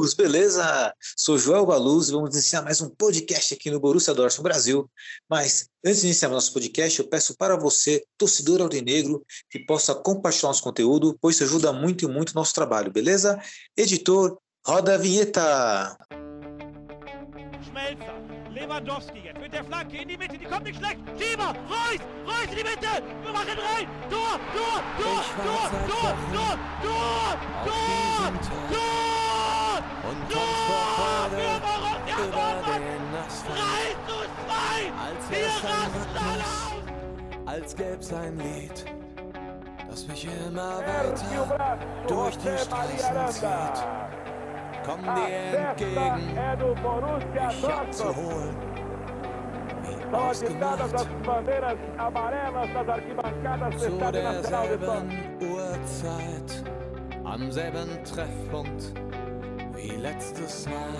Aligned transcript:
amigos, 0.00 0.14
beleza? 0.14 0.94
Sou 1.14 1.36
Joel 1.36 1.66
Baluz 1.66 2.08
e 2.08 2.12
vamos 2.12 2.30
iniciar 2.30 2.62
mais 2.62 2.80
um 2.80 2.88
podcast 2.88 3.52
aqui 3.52 3.70
no 3.70 3.78
Borussia 3.78 4.14
Dortmund 4.14 4.44
Brasil. 4.44 4.90
Mas 5.28 5.68
antes 5.84 6.00
de 6.00 6.06
iniciar 6.06 6.30
nosso 6.30 6.54
podcast, 6.54 6.98
eu 6.98 7.06
peço 7.06 7.36
para 7.36 7.54
você, 7.54 8.02
torcedor 8.16 8.62
aurinegro, 8.62 9.22
que 9.50 9.58
possa 9.58 9.94
compartilhar 9.94 10.48
nosso 10.48 10.62
conteúdo, 10.62 11.18
pois 11.20 11.36
isso 11.36 11.44
ajuda 11.44 11.72
muito 11.72 12.06
e 12.06 12.08
muito 12.08 12.30
o 12.30 12.34
nosso 12.34 12.54
trabalho, 12.54 12.90
beleza? 12.90 13.38
Editor, 13.76 14.38
roda 14.66 14.94
a 14.94 14.98
vinheta! 14.98 15.98
Schmelzer, 17.62 18.14
Lewandowski 18.54 19.18
jetzt 19.22 19.38
mit 19.38 19.52
der 19.52 19.64
Flanke 19.64 19.98
in 19.98 20.08
die 20.08 20.16
Mitte, 20.16 20.38
die 20.38 20.46
kommt 20.46 20.64
nicht 20.64 20.78
schlecht. 20.78 20.98
Schieber, 21.18 21.54
Reus, 21.68 22.00
Reus 22.24 22.50
in 22.50 22.56
die 22.56 22.64
Mitte, 22.64 23.02
wir 23.22 23.32
machen 23.32 23.58
rein. 23.58 23.86
Tor, 24.08 24.40
Tor, 24.56 24.82
Tor, 24.98 25.24
Tor, 25.44 25.70
Tor, 25.86 26.16
Tor, 26.32 26.58
Tor, 26.82 27.38
Tor, 27.66 28.32
Tor 28.70 29.19
Und 30.10 30.22
kommt 30.28 30.58
vor 30.66 31.30
über 32.18 32.78
den 32.78 33.14
Asphalt. 33.24 33.98
Als 35.06 35.24
wär's 35.30 35.64
ein 35.64 35.90
Rhythmus, 35.94 36.50
als 37.46 37.76
gäb's 37.76 38.12
ein 38.12 38.36
Lied, 38.38 38.84
das 39.88 40.08
mich 40.08 40.28
immer 40.46 40.78
weiter 40.78 41.78
durch 42.08 42.36
die 42.38 42.58
Straßen 42.58 43.28
zieht. 43.28 43.84
Komm 44.84 45.02
dir 45.02 45.28
entgegen, 45.58 46.34
mich 47.38 47.68
abzuholen. 47.68 48.56
Wie 49.82 50.16
ausgemacht, 50.16 50.98
zu 53.78 53.90
derselben 54.10 55.08
Uhrzeit, 55.40 56.64
am 57.24 57.52
selben 57.52 58.04
Treffpunkt, 58.04 58.92
wie 59.82 59.96
letztes 59.96 60.66
Mal. 60.66 60.90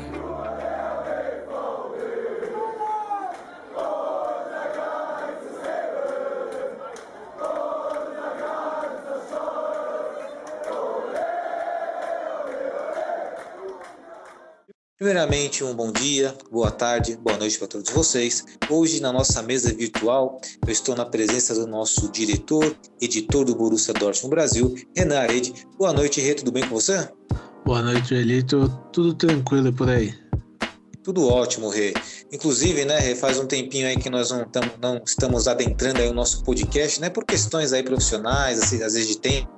Primeiramente, 14.96 15.64
um 15.64 15.74
bom 15.74 15.90
dia, 15.90 16.36
boa 16.50 16.70
tarde, 16.70 17.16
boa 17.16 17.36
noite 17.38 17.58
para 17.58 17.66
todos 17.66 17.90
vocês. 17.90 18.44
Hoje, 18.68 19.00
na 19.00 19.10
nossa 19.10 19.42
mesa 19.42 19.74
virtual, 19.74 20.38
eu 20.66 20.70
estou 20.70 20.94
na 20.94 21.06
presença 21.06 21.54
do 21.54 21.66
nosso 21.66 22.10
diretor, 22.10 22.76
editor 23.00 23.46
do 23.46 23.54
Borussia 23.54 23.94
Dortmund 23.94 24.34
Brasil, 24.34 24.74
Renan 24.94 25.20
Arede. 25.20 25.66
Boa 25.78 25.94
noite, 25.94 26.20
Rê, 26.20 26.34
tudo 26.34 26.52
bem 26.52 26.62
com 26.68 26.74
você? 26.74 27.08
Boa 27.64 27.82
noite, 27.82 28.14
Elito. 28.14 28.68
Tudo 28.92 29.14
tranquilo 29.14 29.72
por 29.72 29.88
aí? 29.88 30.14
Tudo 31.02 31.28
ótimo, 31.28 31.68
Rê. 31.68 31.94
Inclusive, 32.32 32.84
né, 32.84 32.98
Rê, 32.98 33.14
faz 33.14 33.38
um 33.38 33.46
tempinho 33.46 33.86
aí 33.86 33.96
que 33.96 34.10
nós 34.10 34.30
não, 34.30 34.46
não 34.80 35.02
estamos 35.04 35.48
adentrando 35.48 36.00
aí 36.00 36.08
o 36.08 36.14
nosso 36.14 36.42
podcast, 36.44 37.00
né, 37.00 37.08
por 37.08 37.24
questões 37.24 37.72
aí 37.72 37.82
profissionais, 37.82 38.60
às 38.60 38.70
vezes 38.70 39.08
de 39.08 39.18
tempo. 39.18 39.50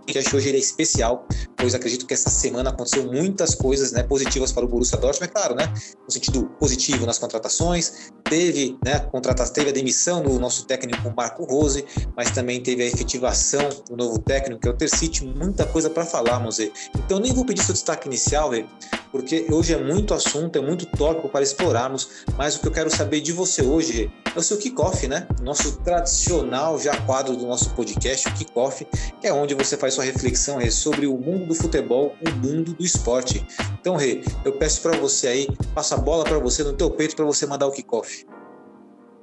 O 0.00 0.06
podcast 0.06 0.36
hoje 0.36 0.48
ele 0.48 0.58
é 0.58 0.60
especial, 0.60 1.26
pois 1.56 1.74
acredito 1.74 2.06
que 2.06 2.14
essa 2.14 2.30
semana 2.30 2.70
aconteceu 2.70 3.10
muitas 3.10 3.54
coisas 3.54 3.92
né, 3.92 4.02
positivas 4.02 4.52
para 4.52 4.64
o 4.64 4.68
Borussia 4.68 4.98
Dortmund, 4.98 5.24
é 5.24 5.32
claro, 5.32 5.54
né, 5.54 5.72
no 6.04 6.10
sentido 6.10 6.44
positivo 6.58 7.04
nas 7.06 7.18
contratações, 7.18 8.10
teve, 8.34 8.76
né, 8.84 8.98
contrata 8.98 9.46
teve 9.46 9.70
a 9.70 9.72
demissão 9.72 10.20
do 10.20 10.40
nosso 10.40 10.66
técnico 10.66 11.12
Marco 11.16 11.44
Rose, 11.44 11.84
mas 12.16 12.32
também 12.32 12.60
teve 12.60 12.82
a 12.82 12.86
efetivação 12.86 13.68
do 13.88 13.96
novo 13.96 14.18
técnico, 14.18 14.60
que 14.60 14.66
é 14.66 14.70
o 14.72 14.74
Tercite, 14.74 15.24
muita 15.24 15.64
coisa 15.64 15.88
para 15.88 16.04
falar, 16.04 16.40
Mosê. 16.40 16.72
Então 16.96 17.20
nem 17.20 17.32
vou 17.32 17.44
pedir 17.44 17.62
seu 17.62 17.72
destaque 17.72 18.08
inicial, 18.08 18.50
Rê, 18.50 18.66
porque 19.14 19.46
hoje 19.48 19.72
é 19.72 19.80
muito 19.80 20.12
assunto, 20.12 20.58
é 20.58 20.60
muito 20.60 20.86
tópico 20.86 21.28
para 21.28 21.40
explorarmos, 21.40 22.24
mas 22.36 22.56
o 22.56 22.60
que 22.60 22.66
eu 22.66 22.72
quero 22.72 22.90
saber 22.90 23.20
de 23.20 23.30
você 23.30 23.62
hoje 23.62 24.10
é 24.34 24.36
o 24.36 24.42
seu 24.42 24.58
kickoff, 24.58 25.06
né? 25.06 25.28
Nosso 25.40 25.78
tradicional 25.82 26.80
já 26.80 27.00
quadro 27.02 27.36
do 27.36 27.46
nosso 27.46 27.70
podcast, 27.76 28.26
o 28.26 28.34
kickoff, 28.34 28.84
que 29.20 29.28
é 29.28 29.32
onde 29.32 29.54
você 29.54 29.76
faz 29.76 29.94
sua 29.94 30.02
reflexão 30.02 30.58
Rê, 30.58 30.68
sobre 30.68 31.06
o 31.06 31.16
mundo 31.16 31.46
do 31.46 31.54
futebol, 31.54 32.16
o 32.26 32.44
mundo 32.44 32.74
do 32.74 32.84
esporte. 32.84 33.46
Então, 33.80 33.94
Rê, 33.94 34.20
eu 34.44 34.50
peço 34.54 34.82
para 34.82 34.98
você 34.98 35.28
aí, 35.28 35.48
passa 35.72 35.94
a 35.94 35.98
bola 35.98 36.24
para 36.24 36.40
você 36.40 36.64
no 36.64 36.72
teu 36.72 36.90
peito 36.90 37.14
para 37.14 37.24
você 37.24 37.46
mandar 37.46 37.68
o 37.68 37.70
kickoff. 37.70 38.26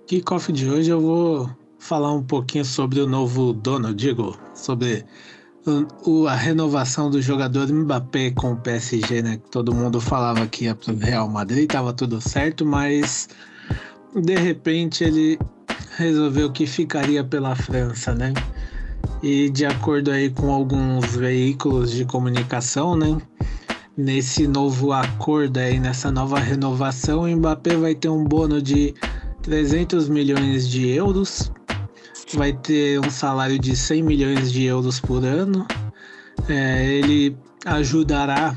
Kickoff 0.07 0.53
de 0.53 0.69
hoje 0.69 0.89
eu 0.89 1.01
vou 1.01 1.49
falar 1.77 2.13
um 2.13 2.23
pouquinho 2.23 2.63
sobre 2.63 3.01
o 3.01 3.05
novo 3.05 3.51
dono, 3.51 3.93
digo, 3.93 4.39
sobre 4.53 5.03
o, 6.05 6.27
a 6.27 6.35
renovação 6.35 7.09
do 7.09 7.21
jogador 7.21 7.71
Mbappé 7.71 8.31
com 8.31 8.53
o 8.53 8.57
PSG, 8.57 9.21
né? 9.21 9.39
Todo 9.51 9.73
mundo 9.73 10.01
falava 10.01 10.47
que 10.47 10.65
ia 10.65 10.75
pro 10.75 10.95
Real 10.95 11.27
Madrid, 11.29 11.69
tava 11.69 11.93
tudo 11.93 12.19
certo, 12.19 12.65
mas 12.65 13.29
de 14.15 14.35
repente 14.35 15.03
ele 15.03 15.39
resolveu 15.97 16.51
que 16.51 16.65
ficaria 16.65 17.23
pela 17.23 17.55
França, 17.55 18.13
né? 18.13 18.33
E 19.21 19.49
de 19.49 19.65
acordo 19.65 20.11
aí 20.11 20.29
com 20.29 20.51
alguns 20.51 21.15
veículos 21.15 21.91
de 21.91 22.05
comunicação, 22.05 22.95
né? 22.95 23.17
Nesse 23.95 24.47
novo 24.47 24.93
acordo 24.93 25.57
aí, 25.57 25.79
nessa 25.79 26.09
nova 26.09 26.39
renovação, 26.39 27.21
o 27.21 27.27
Mbappé 27.27 27.75
vai 27.75 27.93
ter 27.93 28.09
um 28.09 28.23
bônus 28.23 28.63
de 28.63 28.95
300 29.43 30.09
milhões 30.09 30.67
de 30.67 30.89
euros, 30.89 31.51
vai 32.33 32.53
ter 32.53 32.99
um 32.99 33.09
salário 33.09 33.59
de 33.59 33.75
100 33.75 34.03
milhões 34.03 34.51
de 34.51 34.63
euros 34.63 34.99
por 34.99 35.23
ano. 35.23 35.65
É, 36.47 36.85
ele 36.85 37.37
ajudará 37.65 38.55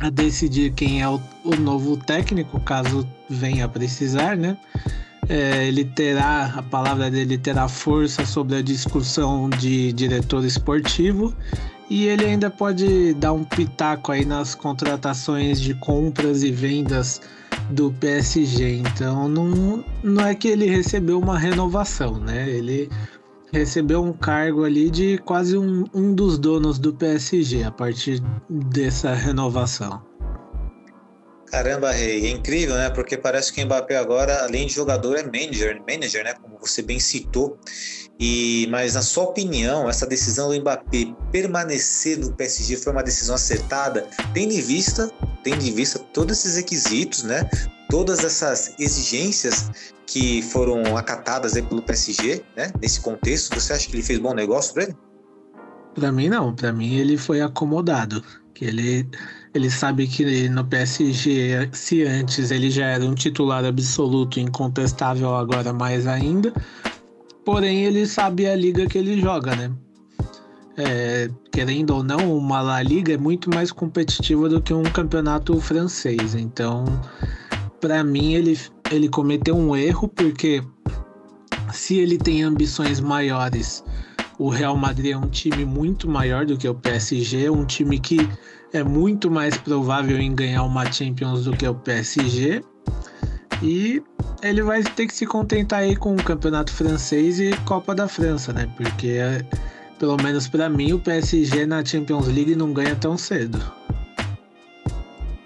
a 0.00 0.10
decidir 0.10 0.72
quem 0.72 1.02
é 1.02 1.08
o, 1.08 1.20
o, 1.44 1.54
novo 1.56 1.96
técnico, 1.96 2.58
caso 2.60 3.06
venha 3.28 3.66
a 3.66 3.68
precisar, 3.68 4.36
né? 4.36 4.56
É, 5.28 5.68
ele 5.68 5.84
terá, 5.84 6.54
a 6.56 6.62
palavra 6.62 7.10
dele 7.10 7.38
terá 7.38 7.68
força 7.68 8.26
sobre 8.26 8.56
a 8.56 8.62
discussão 8.62 9.48
de 9.48 9.92
diretor 9.92 10.44
esportivo 10.44 11.34
e 11.88 12.06
ele 12.06 12.24
ainda 12.24 12.50
pode 12.50 13.14
dar 13.14 13.32
um 13.32 13.44
pitaco 13.44 14.10
aí 14.10 14.24
nas 14.24 14.54
contratações 14.54 15.60
de 15.60 15.74
compras 15.74 16.42
e 16.42 16.50
vendas 16.50 17.20
do 17.70 17.92
PSG. 17.92 18.76
Então 18.78 19.28
não, 19.28 19.84
não 20.02 20.26
é 20.26 20.34
que 20.34 20.48
ele 20.48 20.66
recebeu 20.66 21.18
uma 21.18 21.38
renovação, 21.38 22.18
né? 22.18 22.48
Ele 22.48 22.90
recebeu 23.52 24.02
um 24.02 24.12
cargo 24.12 24.64
ali 24.64 24.90
de 24.90 25.18
quase 25.18 25.56
um, 25.56 25.84
um 25.92 26.14
dos 26.14 26.38
donos 26.38 26.78
do 26.78 26.92
PSG 26.92 27.64
a 27.64 27.70
partir 27.70 28.22
dessa 28.48 29.12
renovação. 29.14 30.02
Caramba, 31.50 31.90
Rei, 31.90 32.26
é 32.26 32.30
incrível, 32.30 32.76
né? 32.76 32.90
Porque 32.90 33.16
parece 33.16 33.52
que 33.52 33.60
o 33.60 33.66
Mbappé 33.66 33.96
agora, 33.96 34.44
além 34.44 34.68
de 34.68 34.74
jogador, 34.74 35.16
é 35.16 35.24
manager, 35.24 35.82
manager, 35.86 36.22
né? 36.22 36.34
Como 36.34 36.56
você 36.60 36.80
bem 36.80 37.00
citou. 37.00 37.58
E, 38.20 38.68
mas 38.70 38.94
na 38.94 39.02
sua 39.02 39.24
opinião, 39.24 39.90
essa 39.90 40.06
decisão 40.06 40.48
do 40.48 40.60
Mbappé 40.60 41.12
permanecer 41.32 42.18
no 42.18 42.32
PSG 42.32 42.76
foi 42.76 42.92
uma 42.92 43.02
decisão 43.02 43.34
acertada, 43.34 44.06
tendo 44.32 44.52
em 44.52 44.60
vista, 44.60 45.10
tendo 45.42 45.64
em 45.64 45.72
vista 45.74 45.98
todos 45.98 46.38
esses 46.38 46.56
requisitos, 46.56 47.22
né? 47.22 47.48
Todas 47.88 48.24
essas 48.24 48.74
exigências 48.78 49.70
que 50.06 50.42
foram 50.42 50.96
acatadas 50.96 51.56
aí 51.56 51.62
pelo 51.62 51.82
PSG, 51.82 52.42
né? 52.56 52.72
Nesse 52.80 53.00
contexto, 53.00 53.54
você 53.54 53.72
acha 53.72 53.88
que 53.88 53.94
ele 53.94 54.02
fez 54.02 54.18
bom 54.18 54.34
negócio 54.34 54.74
para 54.74 54.84
ele? 54.84 54.96
Para 55.94 56.12
mim 56.12 56.28
não, 56.28 56.54
para 56.54 56.72
mim 56.72 56.96
ele 56.96 57.16
foi 57.16 57.40
acomodado, 57.40 58.22
que 58.54 58.64
ele 58.64 59.08
ele 59.52 59.68
sabe 59.68 60.06
que 60.06 60.48
no 60.48 60.64
PSG, 60.64 61.70
se 61.72 62.04
antes 62.04 62.52
ele 62.52 62.70
já 62.70 62.86
era 62.86 63.04
um 63.04 63.14
titular 63.14 63.64
absoluto, 63.64 64.38
incontestável 64.38 65.34
agora 65.34 65.72
mais 65.72 66.06
ainda, 66.06 66.52
porém 67.44 67.84
ele 67.84 68.06
sabe 68.06 68.46
a 68.46 68.54
liga 68.54 68.86
que 68.86 68.98
ele 68.98 69.20
joga, 69.20 69.56
né? 69.56 69.72
É, 70.82 71.28
querendo 71.52 71.90
ou 71.90 72.02
não, 72.02 72.34
uma 72.38 72.62
La 72.62 72.82
Liga 72.82 73.12
é 73.12 73.18
muito 73.18 73.50
mais 73.50 73.70
competitiva 73.70 74.48
do 74.48 74.62
que 74.62 74.72
um 74.72 74.82
campeonato 74.82 75.60
francês. 75.60 76.34
Então, 76.34 76.84
para 77.80 78.02
mim, 78.02 78.32
ele, 78.32 78.58
ele 78.90 79.08
cometeu 79.08 79.54
um 79.54 79.76
erro, 79.76 80.08
porque 80.08 80.62
se 81.70 81.98
ele 81.98 82.16
tem 82.16 82.42
ambições 82.42 82.98
maiores, 82.98 83.84
o 84.38 84.48
Real 84.48 84.74
Madrid 84.74 85.12
é 85.12 85.16
um 85.16 85.28
time 85.28 85.66
muito 85.66 86.08
maior 86.08 86.46
do 86.46 86.56
que 86.56 86.66
o 86.66 86.74
PSG, 86.74 87.50
um 87.50 87.66
time 87.66 87.98
que 87.98 88.26
é 88.72 88.82
muito 88.82 89.30
mais 89.30 89.58
provável 89.58 90.18
em 90.18 90.34
ganhar 90.34 90.62
uma 90.62 90.90
Champions 90.90 91.44
do 91.44 91.54
que 91.54 91.68
o 91.68 91.74
PSG. 91.74 92.62
E 93.62 94.02
ele 94.42 94.62
vai 94.62 94.82
ter 94.82 95.06
que 95.06 95.14
se 95.14 95.26
contentar 95.26 95.80
aí 95.80 95.94
com 95.94 96.14
o 96.14 96.22
Campeonato 96.22 96.72
Francês 96.72 97.38
e 97.38 97.50
Copa 97.66 97.94
da 97.94 98.08
França, 98.08 98.52
né? 98.52 98.66
Porque, 98.78 99.18
pelo 100.00 100.16
menos 100.16 100.48
para 100.48 100.66
mim, 100.66 100.94
o 100.94 100.98
PSG 100.98 101.66
na 101.66 101.84
Champions 101.84 102.26
League 102.26 102.56
não 102.56 102.72
ganha 102.72 102.96
tão 102.96 103.18
cedo. 103.18 103.62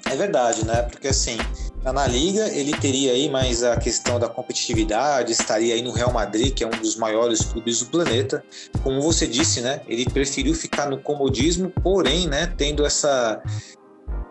É 0.08 0.14
verdade, 0.14 0.64
né? 0.64 0.82
Porque 0.82 1.08
assim, 1.08 1.36
na 1.82 2.06
liga, 2.06 2.46
ele 2.50 2.72
teria 2.72 3.12
aí 3.12 3.28
mais 3.28 3.64
a 3.64 3.76
questão 3.76 4.16
da 4.20 4.28
competitividade, 4.28 5.32
estaria 5.32 5.74
aí 5.74 5.82
no 5.82 5.90
Real 5.90 6.12
Madrid, 6.12 6.54
que 6.54 6.62
é 6.62 6.68
um 6.68 6.70
dos 6.70 6.94
maiores 6.94 7.42
clubes 7.42 7.80
do 7.80 7.86
planeta. 7.86 8.44
Como 8.84 9.02
você 9.02 9.26
disse, 9.26 9.60
né? 9.60 9.80
Ele 9.88 10.04
preferiu 10.04 10.54
ficar 10.54 10.88
no 10.88 10.98
comodismo, 10.98 11.70
porém, 11.82 12.28
né, 12.28 12.46
tendo 12.56 12.86
essa 12.86 13.42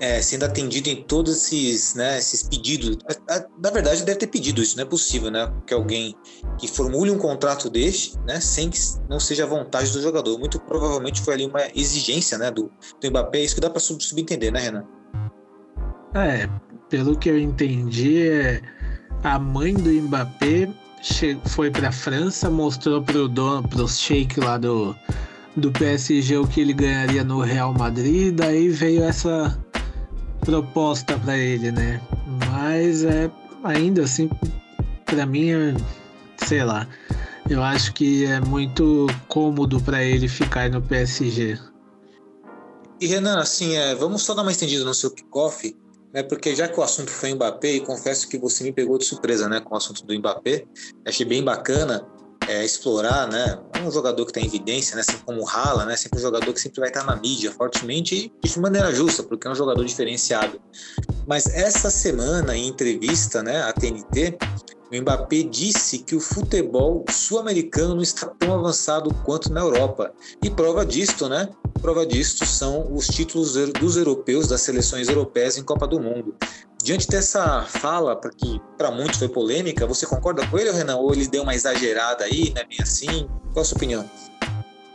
é, 0.04 0.22
sendo 0.22 0.44
atendido 0.44 0.90
em 0.90 1.02
todos 1.02 1.34
esses, 1.34 1.96
né, 1.96 2.18
esses 2.18 2.44
pedidos. 2.44 2.98
Na 3.58 3.70
verdade, 3.70 4.04
deve 4.04 4.20
ter 4.20 4.28
pedido 4.28 4.62
isso, 4.62 4.76
não 4.76 4.84
é 4.84 4.86
possível, 4.86 5.32
né? 5.32 5.50
Que 5.66 5.74
alguém 5.74 6.14
que 6.58 6.68
formule 6.68 7.10
um 7.10 7.18
contrato 7.18 7.70
deste, 7.70 8.20
né, 8.28 8.42
sem 8.42 8.70
que 8.70 8.78
não 9.10 9.18
seja 9.18 9.46
a 9.46 9.48
vontade 9.48 9.94
do 9.94 10.02
jogador. 10.02 10.38
Muito 10.38 10.60
provavelmente 10.60 11.22
foi 11.22 11.36
ali 11.36 11.46
uma 11.46 11.62
exigência, 11.74 12.38
né, 12.38 12.52
do, 12.52 12.70
do 13.00 13.10
Mbappé. 13.10 13.40
É 13.40 13.44
isso 13.46 13.56
que 13.56 13.62
dá 13.62 13.70
para 13.70 13.80
subentender, 13.80 14.52
né, 14.52 14.60
Renan? 14.60 14.84
É, 16.16 16.50
pelo 16.90 17.18
que 17.18 17.30
eu 17.30 17.40
entendi, 17.40 18.28
é, 18.28 18.62
a 19.24 19.40
mãe 19.40 19.74
do 19.74 19.90
Mbappé 19.90 20.70
foi 21.46 21.72
para 21.72 21.88
a 21.88 21.94
França, 21.94 22.50
mostrou 22.50 23.02
pro 23.02 23.30
dono, 23.30 23.66
pro 23.70 23.88
Sheik 23.88 24.38
lá 24.42 24.58
do, 24.58 24.94
do 25.56 25.72
PSG 25.72 26.40
o 26.40 26.46
que 26.46 26.60
ele 26.60 26.74
ganharia 26.74 27.24
no 27.24 27.40
Real 27.40 27.74
Madrid, 27.74 28.36
daí 28.36 28.68
veio 28.68 29.04
essa 29.04 29.58
proposta 30.44 31.18
para 31.20 31.38
ele, 31.38 31.72
né? 31.72 32.02
Mas 32.52 33.04
é 33.04 33.30
ainda 33.64 34.04
assim, 34.04 34.30
para 35.06 35.26
mim, 35.26 35.52
é, 35.52 35.74
sei 36.46 36.64
lá, 36.64 36.88
eu 37.50 37.62
acho 37.64 37.94
que 37.94 38.26
é 38.26 38.40
muito 38.40 39.08
cômodo 39.28 39.82
para 39.82 40.04
ele 40.04 40.28
ficar 40.28 40.70
no 40.70 40.82
PSG. 40.82 41.58
E 43.00 43.08
Renan, 43.08 43.40
assim, 43.40 43.76
é, 43.76 43.96
vamos 43.96 44.24
só 44.24 44.34
dar 44.34 44.44
uma 44.44 44.52
estendida 44.52 44.86
no 44.86 44.94
seu 44.94 45.12
kickoff, 45.12 45.76
né? 46.14 46.24
Porque 46.24 46.56
já 46.56 46.68
que 46.68 46.80
o 46.80 46.84
assunto 46.84 47.10
foi 47.12 47.34
Mbappé, 47.34 47.74
e 47.74 47.80
confesso 47.82 48.28
que 48.30 48.38
você 48.38 48.64
me 48.64 48.72
pegou 48.72 48.98
de 48.98 49.06
surpresa, 49.06 49.50
né, 49.50 49.60
com 49.60 49.74
o 49.74 49.78
assunto 49.78 50.06
do 50.06 50.18
Mbappé, 50.18 50.66
achei 51.06 51.26
bem 51.26 51.44
bacana 51.44 52.06
é, 52.48 52.64
explorar, 52.64 53.28
né? 53.28 53.60
Um 53.86 53.92
jogador 53.92 54.26
que 54.26 54.32
está 54.32 54.42
em 54.42 54.46
evidência, 54.46 54.96
né? 54.96 55.04
Sempre 55.04 55.24
como 55.24 55.42
o 55.44 55.50
Hala, 55.50 55.86
né? 55.86 55.96
Sempre 55.96 56.20
um 56.20 56.22
jogador 56.22 56.54
que 56.54 56.60
sempre 56.60 56.80
vai 56.80 56.90
estar 56.90 57.04
na 57.04 57.16
mídia 57.16 57.52
fortemente 57.52 58.32
e 58.44 58.48
de 58.48 58.60
maneira 58.60 58.94
justa, 58.94 59.24
porque 59.24 59.48
é 59.48 59.52
um 59.52 59.56
jogador 59.56 59.84
diferenciado. 59.86 60.60
Mas 61.28 61.48
essa 61.48 61.90
semana, 61.90 62.56
em 62.56 62.68
entrevista, 62.68 63.42
né, 63.42 63.64
à 63.64 63.72
TNT, 63.72 64.38
o 64.92 65.02
Mbappé 65.02 65.44
disse 65.44 66.00
que 66.00 66.16
o 66.16 66.20
futebol 66.20 67.04
sul-americano 67.10 67.96
não 67.96 68.04
está 68.04 68.28
tão 68.28 68.54
avançado 68.54 69.12
quanto 69.26 69.52
na 69.52 69.62
Europa. 69.62 70.14
E 70.44 70.50
prova 70.50 70.86
disto, 70.86 71.28
né? 71.28 71.50
Prova 71.82 72.06
disto 72.06 72.46
são 72.46 72.94
os 72.94 73.08
títulos 73.08 73.54
dos 73.54 73.98
europeus, 73.98 74.48
das 74.48 74.62
seleções 74.62 75.08
europeias 75.08 75.58
em 75.58 75.64
Copa 75.64 75.88
do 75.88 76.00
Mundo. 76.00 76.36
Diante 76.84 77.08
dessa 77.08 77.62
fala, 77.62 78.20
que 78.38 78.62
para 78.78 78.92
muitos 78.92 79.18
foi 79.18 79.30
polêmica, 79.30 79.88
você 79.88 80.06
concorda 80.06 80.46
com 80.48 80.60
ele, 80.60 80.70
Renan? 80.70 80.98
Ou 80.98 81.14
ele 81.14 81.26
deu 81.30 81.44
uma 81.44 81.56
exagerada 81.56 82.26
aí, 82.26 82.52
né? 82.54 82.66
Bem 82.68 82.78
assim? 82.82 83.26
Qual 83.54 83.62
a 83.62 83.64
sua 83.64 83.78
opinião? 83.78 84.06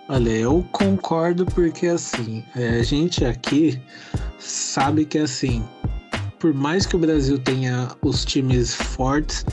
Olha, 0.06 0.31
eu 0.31 0.62
concordo 0.70 1.46
porque 1.46 1.87
assim, 1.87 2.44
é, 2.55 2.81
a 2.81 2.82
gente 2.82 3.25
aqui 3.25 3.81
sabe 4.38 5.06
que 5.06 5.17
assim, 5.17 5.64
por 6.38 6.52
mais 6.52 6.85
que 6.85 6.94
o 6.94 6.99
Brasil 6.99 7.38
tenha 7.38 7.88
os 8.02 8.23
times 8.23 8.75
fortes, 8.75 9.46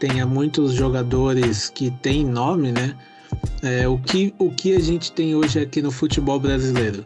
tenha 0.00 0.26
muitos 0.26 0.72
jogadores 0.72 1.68
que 1.68 1.90
têm 1.90 2.24
nome, 2.24 2.72
né? 2.72 2.96
É, 3.62 3.86
o, 3.86 3.98
que, 3.98 4.34
o 4.38 4.50
que 4.50 4.74
a 4.74 4.80
gente 4.80 5.12
tem 5.12 5.34
hoje 5.34 5.60
aqui 5.60 5.82
no 5.82 5.90
futebol 5.90 6.40
brasileiro? 6.40 7.04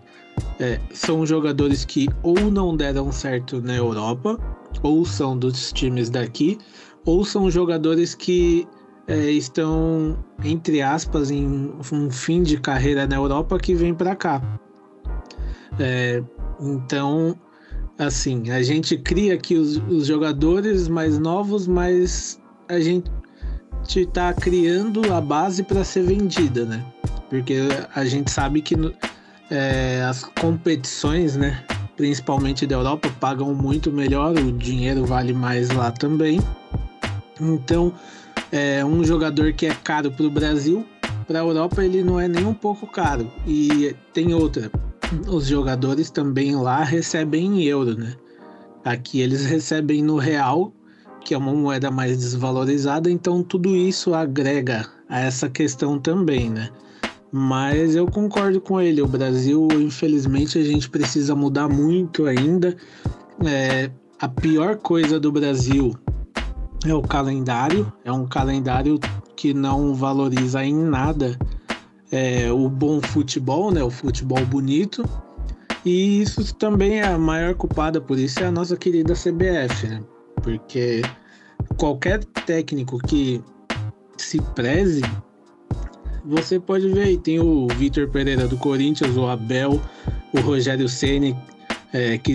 É, 0.60 0.78
são 0.92 1.26
jogadores 1.26 1.84
que 1.84 2.08
ou 2.22 2.38
não 2.48 2.76
deram 2.76 3.10
certo 3.10 3.60
na 3.60 3.74
Europa, 3.74 4.38
ou 4.82 5.04
são 5.04 5.36
dos 5.36 5.72
times 5.72 6.10
daqui, 6.10 6.58
ou 7.04 7.24
são 7.24 7.50
jogadores 7.50 8.14
que 8.14 8.66
é, 9.06 9.30
estão, 9.30 10.18
entre 10.44 10.82
aspas, 10.82 11.30
em 11.30 11.72
um 11.92 12.10
fim 12.10 12.42
de 12.42 12.58
carreira 12.58 13.06
na 13.06 13.16
Europa 13.16 13.58
que 13.58 13.74
vem 13.74 13.94
para 13.94 14.14
cá. 14.14 14.42
É, 15.80 16.22
então, 16.60 17.34
assim, 17.98 18.50
a 18.50 18.62
gente 18.62 18.98
cria 18.98 19.34
aqui 19.34 19.54
os, 19.54 19.76
os, 19.88 20.06
jogadores 20.06 20.88
mais 20.88 21.18
novos, 21.18 21.66
mas 21.66 22.38
a 22.68 22.78
gente 22.80 23.10
está 23.88 24.34
criando 24.34 25.12
a 25.12 25.20
base 25.20 25.62
para 25.62 25.82
ser 25.84 26.02
vendida, 26.02 26.64
né? 26.64 26.84
Porque 27.30 27.68
a 27.94 28.04
gente 28.04 28.30
sabe 28.30 28.60
que 28.60 28.74
é, 29.50 30.02
as 30.02 30.24
competições, 30.24 31.36
né? 31.36 31.64
Principalmente 31.98 32.64
da 32.64 32.76
Europa, 32.76 33.12
pagam 33.18 33.52
muito 33.52 33.90
melhor, 33.90 34.32
o 34.38 34.52
dinheiro 34.52 35.04
vale 35.04 35.32
mais 35.32 35.68
lá 35.70 35.90
também. 35.90 36.40
Então, 37.40 37.92
é 38.52 38.84
um 38.84 39.02
jogador 39.02 39.52
que 39.52 39.66
é 39.66 39.74
caro 39.74 40.12
para 40.12 40.24
o 40.24 40.30
Brasil, 40.30 40.86
para 41.26 41.40
a 41.40 41.42
Europa 41.42 41.84
ele 41.84 42.04
não 42.04 42.18
é 42.18 42.28
nem 42.28 42.46
um 42.46 42.54
pouco 42.54 42.86
caro. 42.86 43.30
E 43.44 43.94
tem 44.14 44.32
outra, 44.32 44.70
os 45.26 45.48
jogadores 45.48 46.08
também 46.08 46.54
lá 46.54 46.84
recebem 46.84 47.46
em 47.46 47.64
euro, 47.64 47.96
né? 47.96 48.14
Aqui 48.84 49.20
eles 49.20 49.44
recebem 49.44 50.00
no 50.00 50.18
real, 50.18 50.72
que 51.24 51.34
é 51.34 51.38
uma 51.38 51.52
moeda 51.52 51.90
mais 51.90 52.16
desvalorizada, 52.16 53.10
então 53.10 53.42
tudo 53.42 53.74
isso 53.74 54.14
agrega 54.14 54.88
a 55.08 55.18
essa 55.18 55.50
questão 55.50 55.98
também, 55.98 56.48
né? 56.48 56.70
Mas 57.30 57.94
eu 57.94 58.06
concordo 58.06 58.60
com 58.60 58.80
ele. 58.80 59.02
O 59.02 59.06
Brasil, 59.06 59.68
infelizmente, 59.72 60.58
a 60.58 60.62
gente 60.62 60.88
precisa 60.88 61.34
mudar 61.34 61.68
muito 61.68 62.26
ainda. 62.26 62.76
É, 63.44 63.90
a 64.18 64.28
pior 64.28 64.76
coisa 64.76 65.20
do 65.20 65.30
Brasil 65.30 65.94
é 66.86 66.94
o 66.94 67.02
calendário. 67.02 67.92
É 68.04 68.10
um 68.10 68.26
calendário 68.26 68.98
que 69.36 69.52
não 69.52 69.94
valoriza 69.94 70.64
em 70.64 70.74
nada 70.74 71.38
é, 72.10 72.50
o 72.50 72.68
bom 72.68 73.00
futebol, 73.00 73.70
né? 73.70 73.82
O 73.82 73.90
futebol 73.90 74.44
bonito. 74.46 75.04
E 75.84 76.22
isso 76.22 76.54
também 76.54 77.00
é 77.00 77.06
a 77.06 77.18
maior 77.18 77.54
culpada 77.54 78.00
por 78.00 78.18
isso 78.18 78.40
é 78.40 78.46
a 78.46 78.50
nossa 78.50 78.76
querida 78.76 79.14
CBF, 79.14 79.86
né? 79.86 80.02
Porque 80.42 81.02
qualquer 81.76 82.24
técnico 82.24 82.98
que 82.98 83.42
se 84.16 84.40
preze 84.54 85.02
você 86.24 86.58
pode 86.58 86.88
ver 86.88 87.02
aí, 87.02 87.16
tem 87.16 87.40
o 87.40 87.66
Vitor 87.76 88.08
Pereira 88.08 88.46
do 88.46 88.56
Corinthians, 88.56 89.16
o 89.16 89.26
Abel, 89.26 89.80
o 90.32 90.40
Rogério 90.40 90.88
Ceni, 90.88 91.36
é, 91.92 92.18
que 92.18 92.34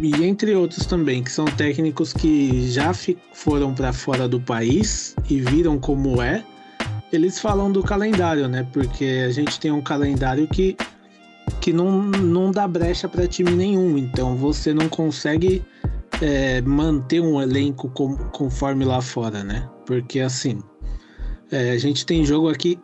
e 0.00 0.24
entre 0.24 0.54
outros 0.54 0.86
também, 0.86 1.22
que 1.22 1.30
são 1.30 1.44
técnicos 1.44 2.12
que 2.12 2.70
já 2.70 2.92
foram 3.32 3.72
para 3.74 3.92
fora 3.92 4.28
do 4.28 4.40
país 4.40 5.14
e 5.28 5.40
viram 5.40 5.78
como 5.78 6.20
é. 6.20 6.44
Eles 7.12 7.38
falam 7.38 7.72
do 7.72 7.82
calendário, 7.82 8.48
né? 8.48 8.66
Porque 8.72 9.24
a 9.26 9.30
gente 9.30 9.58
tem 9.58 9.70
um 9.70 9.80
calendário 9.80 10.46
que 10.48 10.76
que 11.60 11.72
não, 11.72 12.02
não 12.02 12.50
dá 12.50 12.68
brecha 12.68 13.08
para 13.08 13.26
time 13.26 13.50
nenhum, 13.52 13.96
então 13.96 14.36
você 14.36 14.74
não 14.74 14.88
consegue 14.88 15.64
é, 16.20 16.60
manter 16.60 17.20
um 17.20 17.40
elenco 17.40 17.88
com, 17.90 18.16
conforme 18.16 18.84
lá 18.84 19.00
fora, 19.00 19.42
né? 19.42 19.68
Porque 19.86 20.20
assim, 20.20 20.60
é, 21.50 21.70
a 21.70 21.78
gente 21.78 22.04
tem 22.04 22.24
jogo 22.24 22.50
aqui 22.50 22.78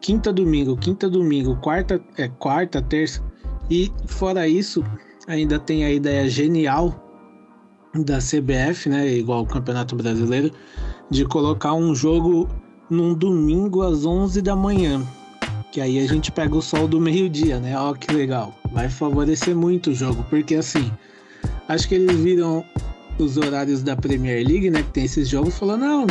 quinta 0.00 0.32
domingo, 0.32 0.76
quinta 0.76 1.08
domingo, 1.08 1.56
quarta 1.56 2.00
é 2.16 2.28
quarta, 2.28 2.80
terça. 2.80 3.22
E 3.70 3.92
fora 4.06 4.48
isso, 4.48 4.82
ainda 5.26 5.58
tem 5.58 5.84
a 5.84 5.90
ideia 5.90 6.28
genial 6.28 7.06
da 7.94 8.18
CBF, 8.18 8.88
né, 8.88 9.08
igual 9.08 9.42
o 9.42 9.46
Campeonato 9.46 9.96
Brasileiro, 9.96 10.50
de 11.10 11.24
colocar 11.24 11.74
um 11.74 11.94
jogo 11.94 12.48
num 12.88 13.14
domingo 13.14 13.82
às 13.82 14.04
11 14.04 14.42
da 14.42 14.56
manhã. 14.56 15.02
Que 15.72 15.80
aí 15.80 15.98
a 16.00 16.06
gente 16.06 16.32
pega 16.32 16.56
o 16.56 16.62
sol 16.62 16.88
do 16.88 17.00
meio-dia, 17.00 17.60
né? 17.60 17.78
Ó, 17.78 17.94
que 17.94 18.12
legal. 18.12 18.52
Vai 18.72 18.88
favorecer 18.88 19.54
muito 19.54 19.90
o 19.90 19.94
jogo, 19.94 20.24
porque 20.28 20.56
assim, 20.56 20.90
acho 21.68 21.88
que 21.88 21.94
eles 21.94 22.16
viram 22.16 22.64
os 23.18 23.36
horários 23.36 23.82
da 23.82 23.94
Premier 23.94 24.44
League, 24.44 24.70
né, 24.70 24.82
que 24.82 24.90
tem 24.90 25.04
esses 25.04 25.28
jogos, 25.28 25.56
falando, 25.56 25.82
não, 25.82 26.06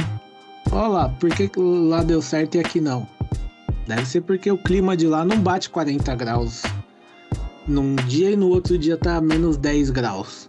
ó 0.71 0.87
lá, 0.87 1.09
por 1.09 1.29
que 1.29 1.49
lá 1.57 2.03
deu 2.03 2.21
certo 2.21 2.55
e 2.55 2.59
aqui 2.59 2.79
não? 2.79 3.07
Deve 3.89 4.05
ser 4.05 4.21
porque 4.21 4.51
o 4.51 4.57
clima 4.57 4.95
de 4.95 5.07
lá 5.07 5.25
não 5.25 5.41
bate 5.41 5.67
40 5.67 6.13
graus 6.13 6.61
num 7.67 7.95
dia 7.95 8.29
e 8.29 8.35
no 8.35 8.49
outro 8.49 8.77
dia 8.77 8.95
tá 8.95 9.19
menos 9.19 9.57
10 9.57 9.89
graus. 9.89 10.47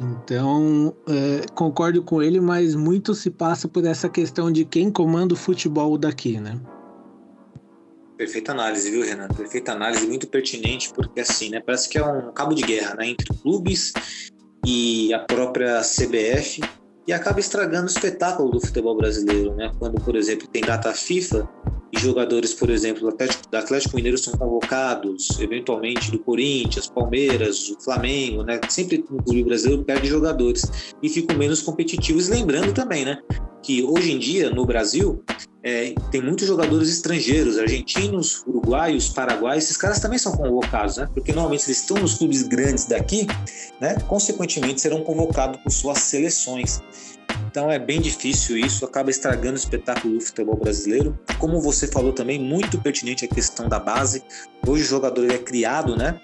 Então, 0.00 0.94
é, 1.08 1.46
concordo 1.52 2.00
com 2.04 2.22
ele, 2.22 2.40
mas 2.40 2.76
muito 2.76 3.12
se 3.12 3.28
passa 3.28 3.66
por 3.66 3.84
essa 3.84 4.08
questão 4.08 4.52
de 4.52 4.64
quem 4.64 4.88
comanda 4.88 5.34
o 5.34 5.36
futebol 5.36 5.98
daqui, 5.98 6.38
né? 6.38 6.60
Perfeita 8.16 8.52
análise, 8.52 8.88
viu, 8.88 9.02
Renan? 9.02 9.26
Perfeita 9.26 9.72
análise, 9.72 10.06
muito 10.06 10.28
pertinente, 10.28 10.92
porque 10.94 11.18
assim, 11.18 11.50
né? 11.50 11.58
Parece 11.58 11.88
que 11.88 11.98
é 11.98 12.04
um 12.04 12.32
cabo 12.32 12.54
de 12.54 12.62
guerra, 12.62 12.94
né? 12.94 13.08
Entre 13.08 13.26
clubes 13.42 13.92
e 14.64 15.12
a 15.12 15.18
própria 15.18 15.80
CBF 15.80 16.60
e 17.04 17.12
acaba 17.12 17.40
estragando 17.40 17.86
o 17.86 17.90
espetáculo 17.90 18.52
do 18.52 18.60
futebol 18.60 18.96
brasileiro, 18.96 19.56
né? 19.56 19.72
Quando, 19.76 20.00
por 20.00 20.14
exemplo, 20.14 20.46
tem 20.46 20.62
data 20.62 20.92
FIFA 20.92 21.48
e 21.96 22.00
jogadores, 22.00 22.52
por 22.52 22.70
exemplo, 22.70 23.02
do 23.02 23.08
Atlético, 23.08 23.48
do 23.48 23.56
Atlético 23.56 23.96
Mineiro 23.96 24.18
são 24.18 24.36
convocados, 24.36 25.38
eventualmente 25.40 26.10
do 26.10 26.18
Corinthians, 26.18 26.88
Palmeiras, 26.88 27.68
o 27.68 27.80
Flamengo, 27.80 28.42
né? 28.42 28.60
Sempre 28.68 29.04
no 29.08 29.22
clube 29.22 29.44
brasileiro 29.44 29.84
perde 29.84 30.08
jogadores 30.08 30.64
e 31.02 31.08
ficam 31.08 31.36
menos 31.36 31.62
competitivos. 31.62 32.28
Lembrando 32.28 32.72
também, 32.72 33.04
né? 33.04 33.18
Que 33.62 33.82
hoje 33.82 34.12
em 34.12 34.18
dia, 34.18 34.50
no 34.50 34.66
Brasil, 34.66 35.22
é, 35.62 35.94
tem 36.10 36.20
muitos 36.20 36.46
jogadores 36.46 36.90
estrangeiros, 36.90 37.58
argentinos, 37.58 38.44
uruguaios, 38.46 39.08
paraguaios, 39.08 39.64
esses 39.64 39.76
caras 39.76 39.98
também 39.98 40.18
são 40.18 40.32
convocados, 40.36 40.98
né? 40.98 41.08
Porque 41.14 41.32
normalmente 41.32 41.64
eles 41.66 41.80
estão 41.80 41.96
nos 41.96 42.18
clubes 42.18 42.42
grandes 42.42 42.84
daqui, 42.84 43.26
né? 43.80 43.96
Consequentemente 44.06 44.80
serão 44.80 45.02
convocados 45.02 45.58
por 45.62 45.70
suas 45.70 45.98
seleções. 45.98 46.82
Então 47.54 47.70
é 47.70 47.78
bem 47.78 48.00
difícil 48.00 48.58
isso, 48.58 48.84
acaba 48.84 49.10
estragando 49.10 49.52
o 49.52 49.56
espetáculo 49.56 50.14
do 50.14 50.20
futebol 50.20 50.56
brasileiro. 50.56 51.16
Como 51.38 51.60
você 51.60 51.86
falou 51.86 52.12
também, 52.12 52.36
muito 52.36 52.80
pertinente 52.80 53.24
a 53.24 53.28
questão 53.28 53.68
da 53.68 53.78
base. 53.78 54.24
Hoje 54.66 54.82
o 54.82 54.86
jogador 54.86 55.30
é 55.30 55.38
criado, 55.38 55.94
né? 55.94 56.20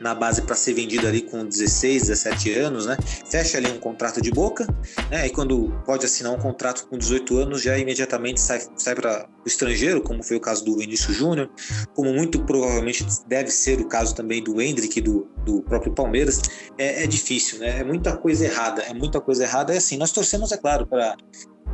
Na 0.00 0.14
base 0.14 0.42
para 0.42 0.54
ser 0.54 0.74
vendido 0.74 1.06
ali 1.06 1.22
com 1.22 1.44
16, 1.44 2.08
17 2.08 2.52
anos, 2.54 2.86
né? 2.86 2.96
Fecha 3.30 3.58
ali 3.58 3.70
um 3.70 3.78
contrato 3.78 4.20
de 4.20 4.30
boca, 4.30 4.66
né? 5.10 5.26
E 5.26 5.30
quando 5.30 5.72
pode 5.84 6.04
assinar 6.04 6.32
um 6.32 6.38
contrato 6.38 6.86
com 6.88 6.98
18 6.98 7.38
anos, 7.38 7.62
já 7.62 7.78
imediatamente 7.78 8.40
sai, 8.40 8.60
sai 8.76 8.94
para 8.94 9.26
o 9.44 9.48
estrangeiro, 9.48 10.02
como 10.02 10.22
foi 10.22 10.36
o 10.36 10.40
caso 10.40 10.64
do 10.64 10.76
Vinícius 10.76 11.16
Júnior, 11.16 11.50
como 11.94 12.12
muito 12.12 12.42
provavelmente 12.44 13.06
deve 13.26 13.50
ser 13.50 13.80
o 13.80 13.88
caso 13.88 14.14
também 14.14 14.42
do 14.42 14.60
Hendrick, 14.60 15.00
do, 15.00 15.28
do 15.44 15.62
próprio 15.62 15.92
Palmeiras. 15.92 16.42
É, 16.76 17.04
é 17.04 17.06
difícil, 17.06 17.58
né? 17.58 17.80
É 17.80 17.84
muita 17.84 18.16
coisa 18.16 18.44
errada, 18.44 18.82
é 18.82 18.92
muita 18.92 19.20
coisa 19.20 19.44
errada. 19.44 19.72
É 19.72 19.78
assim, 19.78 19.96
nós 19.96 20.12
torcemos, 20.12 20.52
é 20.52 20.56
claro, 20.56 20.86
para 20.86 21.16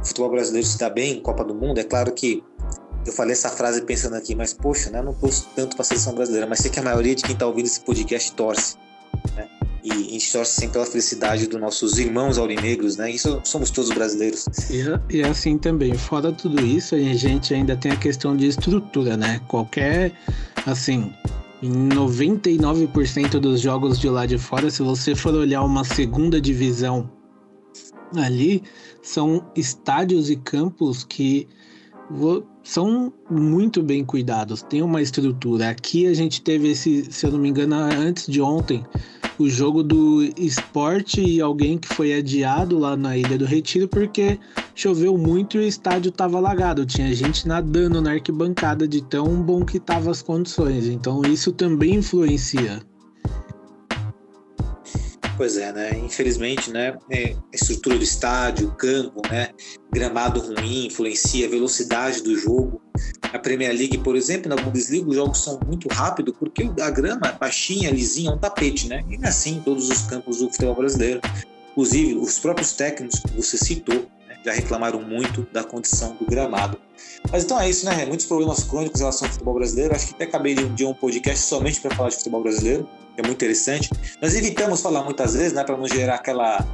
o 0.01 0.07
futebol 0.07 0.31
brasileiro 0.31 0.67
se 0.67 0.79
dar 0.79 0.91
bem 0.91 1.19
em 1.19 1.21
Copa 1.21 1.45
do 1.45 1.55
Mundo. 1.55 1.79
É 1.79 1.85
claro 1.85 2.13
que 2.13 2.43
eu 3.05 3.13
falei 3.13 3.33
essa 3.33 3.51
frase 3.51 3.83
pensando 3.83 4.15
aqui, 4.15 4.35
mas 4.35 4.53
poxa, 4.53 4.91
né, 4.91 5.03
não 5.03 5.13
torço 5.13 5.49
tanto 5.55 5.77
para 5.77 5.83
a 5.83 5.87
seleção 5.87 6.15
brasileira, 6.15 6.47
mas 6.47 6.61
sei 6.61 6.71
que 6.71 6.79
a 6.79 6.83
maioria 6.83 7.15
de 7.15 7.23
quem 7.23 7.33
está 7.33 7.47
ouvindo 7.47 7.67
esse 7.67 7.81
podcast 7.81 8.33
torce. 8.33 8.77
Né? 9.35 9.49
E 9.85 9.91
a 9.91 9.95
gente 9.95 10.33
torce 10.33 10.53
sempre 10.53 10.75
pela 10.75 10.87
felicidade 10.87 11.47
dos 11.49 11.61
nossos 11.61 11.99
irmãos 11.99 12.39
aurinegros, 12.39 12.97
né? 12.97 13.11
Isso 13.11 13.41
somos 13.43 13.71
todos 13.71 13.91
brasileiros. 13.91 14.47
E, 14.71 15.17
e 15.17 15.23
assim 15.23 15.59
também, 15.59 15.95
fora 15.95 16.33
tudo 16.33 16.65
isso, 16.65 16.95
a 16.95 16.99
gente 16.99 17.53
ainda 17.53 17.77
tem 17.77 17.91
a 17.91 17.97
questão 17.97 18.37
de 18.37 18.47
estrutura, 18.47 19.17
né? 19.17 19.41
Qualquer, 19.49 20.13
assim, 20.67 21.13
em 21.61 21.89
99% 21.89 23.41
dos 23.41 23.61
jogos 23.61 23.99
de 23.99 24.09
lá 24.09 24.25
de 24.25 24.39
fora, 24.39 24.71
se 24.71 24.83
você 24.83 25.17
for 25.17 25.35
olhar 25.35 25.65
uma 25.65 25.85
segunda 25.85 26.41
divisão 26.41 27.11
ali, 28.17 28.63
são 29.03 29.45
estádios 29.57 30.31
e 30.31 30.37
campos 30.37 31.03
que 31.03 31.49
são 32.63 33.13
muito 33.31 33.83
bem 33.83 34.05
cuidados, 34.05 34.63
tem 34.63 34.83
uma 34.83 35.03
estrutura. 35.03 35.71
Aqui 35.71 36.07
a 36.07 36.15
gente 36.15 36.43
teve 36.43 36.71
esse, 36.71 37.11
se 37.11 37.27
eu 37.27 37.33
não 37.33 37.39
me 37.39 37.49
engano, 37.49 37.75
antes 37.75 38.27
de 38.27 38.41
ontem, 38.41 38.85
o 39.39 39.49
jogo 39.49 39.83
do 39.83 40.23
esporte 40.37 41.21
e 41.21 41.41
alguém 41.41 41.79
que 41.79 41.89
foi 41.89 42.15
adiado 42.15 42.79
lá 42.79 42.97
na 42.97 43.17
Ilha 43.17 43.39
do 43.39 43.45
Retiro 43.45 43.89
porque 43.89 44.39
choveu 44.75 45.17
muito 45.17 45.57
e 45.57 45.61
o 45.61 45.67
estádio 45.67 46.11
estava 46.11 46.39
alagado. 46.39 46.87
Tinha 46.87 47.13
gente 47.15 47.49
nadando 47.49 48.01
na 48.01 48.13
arquibancada 48.13 48.87
de 48.87 49.03
tão 49.03 49.43
bom 49.43 49.65
que 49.65 49.79
estavam 49.79 50.11
as 50.11 50.23
condições. 50.23 50.87
Então 50.87 51.23
isso 51.23 51.53
também 51.53 51.97
influencia. 51.97 52.81
Pois 55.37 55.57
é, 55.57 55.73
né? 55.73 55.99
Infelizmente, 55.99 56.71
né? 56.71 56.97
É, 57.11 57.35
a 57.35 57.55
estrutura 57.55 57.97
do 57.97 58.05
estádio, 58.05 58.69
o 58.69 58.73
campo, 58.73 59.23
né? 59.31 59.49
Gramado 59.93 60.41
ruim 60.41 60.87
influencia 60.87 61.47
a 61.47 61.51
velocidade 61.51 62.23
do 62.23 62.37
jogo. 62.37 62.83
A 63.33 63.39
Premier 63.39 63.73
League, 63.73 63.97
por 63.99 64.15
exemplo, 64.15 64.49
na 64.49 64.57
Bundesliga, 64.57 65.09
os 65.09 65.17
jogos 65.17 65.43
são 65.43 65.59
muito 65.67 65.89
rápidos 65.89 66.35
porque 66.39 66.71
a 66.81 66.91
grama 66.91 67.29
é 67.29 67.33
baixinha, 67.33 67.91
lisinha, 67.91 68.31
é 68.31 68.35
um 68.35 68.39
tapete, 68.39 68.89
né? 68.89 69.03
E 69.09 69.19
assim 69.27 69.63
todos 69.65 69.89
os 69.89 70.03
campos 70.03 70.39
do 70.39 70.51
futebol 70.51 70.75
brasileiro. 70.75 71.21
Inclusive, 71.73 72.15
os 72.15 72.39
próprios 72.39 72.73
técnicos 72.73 73.21
que 73.21 73.35
você 73.35 73.57
citou 73.57 74.07
já 74.45 74.53
reclamaram 74.53 75.01
muito 75.03 75.47
da 75.53 75.63
condição 75.63 76.17
do 76.17 76.27
gramado. 76.27 76.79
Mas 77.31 77.45
então 77.45 77.61
é 77.61 77.69
isso, 77.69 77.85
né? 77.87 78.05
Muitos 78.07 78.27
problemas 78.27 78.65
crônicos 78.65 79.01
em 79.01 79.03
relação 79.03 79.27
ao 79.27 79.33
futebol 79.33 79.55
brasileiro. 79.55 79.95
Acho 79.95 80.09
que 80.09 80.15
até 80.15 80.27
caberia 80.27 80.67
um 80.67 80.75
dia 80.75 80.89
um 80.89 80.95
podcast 80.95 81.45
somente 81.45 81.81
para 81.81 81.95
falar 81.95 82.09
de 82.09 82.17
futebol 82.17 82.43
brasileiro 82.43 82.89
é 83.17 83.23
muito 83.23 83.37
interessante. 83.37 83.91
Nós 84.21 84.35
evitamos 84.35 84.81
falar 84.81 85.05
muitas 85.05 85.35
vezes, 85.35 85.53
né, 85.53 85.65
para 85.65 85.77
não 85.77 85.87
gerar 85.87 86.17
aquela 86.17 86.65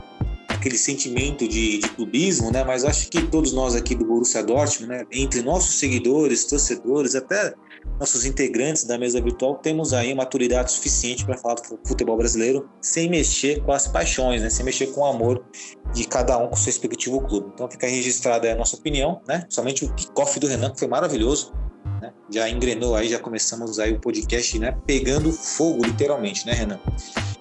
aquele 0.49 0.79
sentimento 0.79 1.47
de, 1.47 1.79
de, 1.79 1.89
clubismo, 1.91 2.51
né? 2.51 2.65
Mas 2.65 2.85
acho 2.85 3.09
que 3.09 3.23
todos 3.23 3.53
nós 3.53 3.77
aqui 3.77 3.95
do 3.95 4.05
Borussia 4.05 4.43
Dortmund, 4.43 4.89
né, 4.89 5.07
entre 5.13 5.41
nossos 5.41 5.77
seguidores, 5.77 6.45
torcedores, 6.47 7.15
até 7.15 7.55
nossos 7.99 8.25
integrantes 8.25 8.85
da 8.85 8.99
mesa 8.99 9.21
virtual, 9.21 9.57
temos 9.57 9.93
aí 9.93 10.15
maturidade 10.15 10.73
suficiente 10.73 11.25
para 11.25 11.37
falar 11.37 11.55
do 11.57 11.79
futebol 11.87 12.17
brasileiro 12.17 12.69
sem 12.81 13.09
mexer 13.09 13.63
com 13.63 13.73
as 13.73 13.87
paixões, 13.87 14.43
né? 14.43 14.51
Sem 14.51 14.65
mexer 14.65 14.89
com 14.89 15.01
o 15.01 15.07
amor 15.07 15.45
de 15.93 16.07
cada 16.07 16.39
um 16.39 16.49
com 16.49 16.57
seu 16.57 16.67
respectivo 16.67 17.21
clube. 17.21 17.51
Então 17.55 17.71
fica 17.71 17.87
registrada 17.87 18.53
a 18.53 18.55
nossa 18.57 18.77
opinião, 18.77 19.21
né? 19.27 19.45
Somente 19.49 19.85
o 19.85 19.93
kickoff 19.95 20.39
do 20.39 20.47
Renan 20.47 20.71
que 20.71 20.79
foi 20.79 20.89
maravilhoso 20.89 21.53
né? 22.01 22.13
Já 22.31 22.49
engrenou 22.49 22.95
aí, 22.95 23.09
já 23.09 23.19
começamos 23.19 23.79
aí 23.79 23.93
o 23.93 24.01
podcast, 24.01 24.59
né? 24.59 24.77
Pegando 24.87 25.33
fogo, 25.33 25.85
literalmente, 25.85 26.47
né, 26.47 26.53
Renan? 26.53 26.79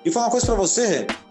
E 0.03 0.11
falar 0.11 0.27
uma 0.27 0.31
coisa 0.31 0.45
para 0.45 0.55
você, 0.55 0.87
Renan. 0.87 1.26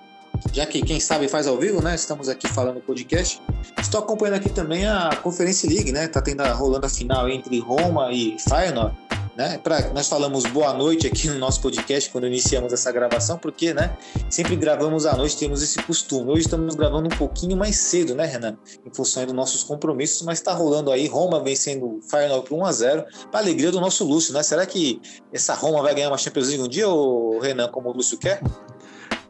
Já 0.53 0.67
que 0.67 0.83
quem 0.83 1.01
sabe 1.01 1.29
faz 1.29 1.47
ao 1.47 1.57
vivo, 1.59 1.83
né? 1.83 1.95
Estamos 1.95 2.29
aqui 2.29 2.49
falando 2.49 2.81
podcast. 2.81 3.41
Estou 3.81 4.01
acompanhando 4.01 4.37
aqui 4.37 4.51
também 4.51 4.87
a 4.87 5.11
Conference 5.23 5.67
League, 5.67 5.93
né? 5.93 6.09
Tá 6.09 6.21
tendo 6.21 6.41
a, 6.41 6.53
rolando 6.53 6.87
a 6.87 6.89
final 6.89 7.29
entre 7.29 7.59
Roma 7.61 8.13
e 8.13 8.37
Feyenoord 8.39 8.97
né? 9.37 9.59
Pra, 9.59 9.93
nós 9.93 10.09
falamos 10.09 10.45
boa 10.45 10.73
noite 10.73 11.07
aqui 11.07 11.29
no 11.29 11.39
nosso 11.39 11.61
podcast 11.61 12.09
quando 12.11 12.27
iniciamos 12.27 12.73
essa 12.73 12.91
gravação, 12.91 13.37
porque, 13.37 13.75
né? 13.75 13.95
Sempre 14.31 14.57
gravamos 14.57 15.05
à 15.05 15.15
noite, 15.15 15.37
temos 15.37 15.63
esse 15.63 15.81
costume. 15.83 16.33
Hoje 16.33 16.43
estamos 16.43 16.75
gravando 16.75 17.07
um 17.07 17.17
pouquinho 17.19 17.57
mais 17.57 17.77
cedo, 17.77 18.15
né, 18.15 18.25
Renan? 18.25 18.57
Em 18.85 18.93
função 18.95 19.25
dos 19.27 19.35
nossos 19.35 19.63
compromissos, 19.63 20.23
mas 20.23 20.39
está 20.39 20.55
rolando 20.55 20.91
aí 20.91 21.07
Roma 21.07 21.43
vencendo 21.43 22.01
Feyenoord 22.11 22.49
por 22.49 22.59
1 22.59 22.65
a 22.65 22.73
0 22.73 23.05
para 23.31 23.41
alegria 23.41 23.71
do 23.71 23.81
nosso 23.81 24.05
Lúcio, 24.05 24.33
né? 24.33 24.43
Será 24.43 24.65
que 24.65 25.01
essa 25.33 25.55
Roma 25.55 25.83
vai 25.83 25.95
ganhar 25.95 26.09
uma 26.09 26.19
Champions 26.19 26.49
League 26.49 26.63
um 26.63 26.69
dia, 26.69 26.89
ou 26.89 27.39
Renan, 27.39 27.69
como 27.69 27.91
o 27.91 27.93
Lúcio 27.93 28.17
quer? 28.17 28.41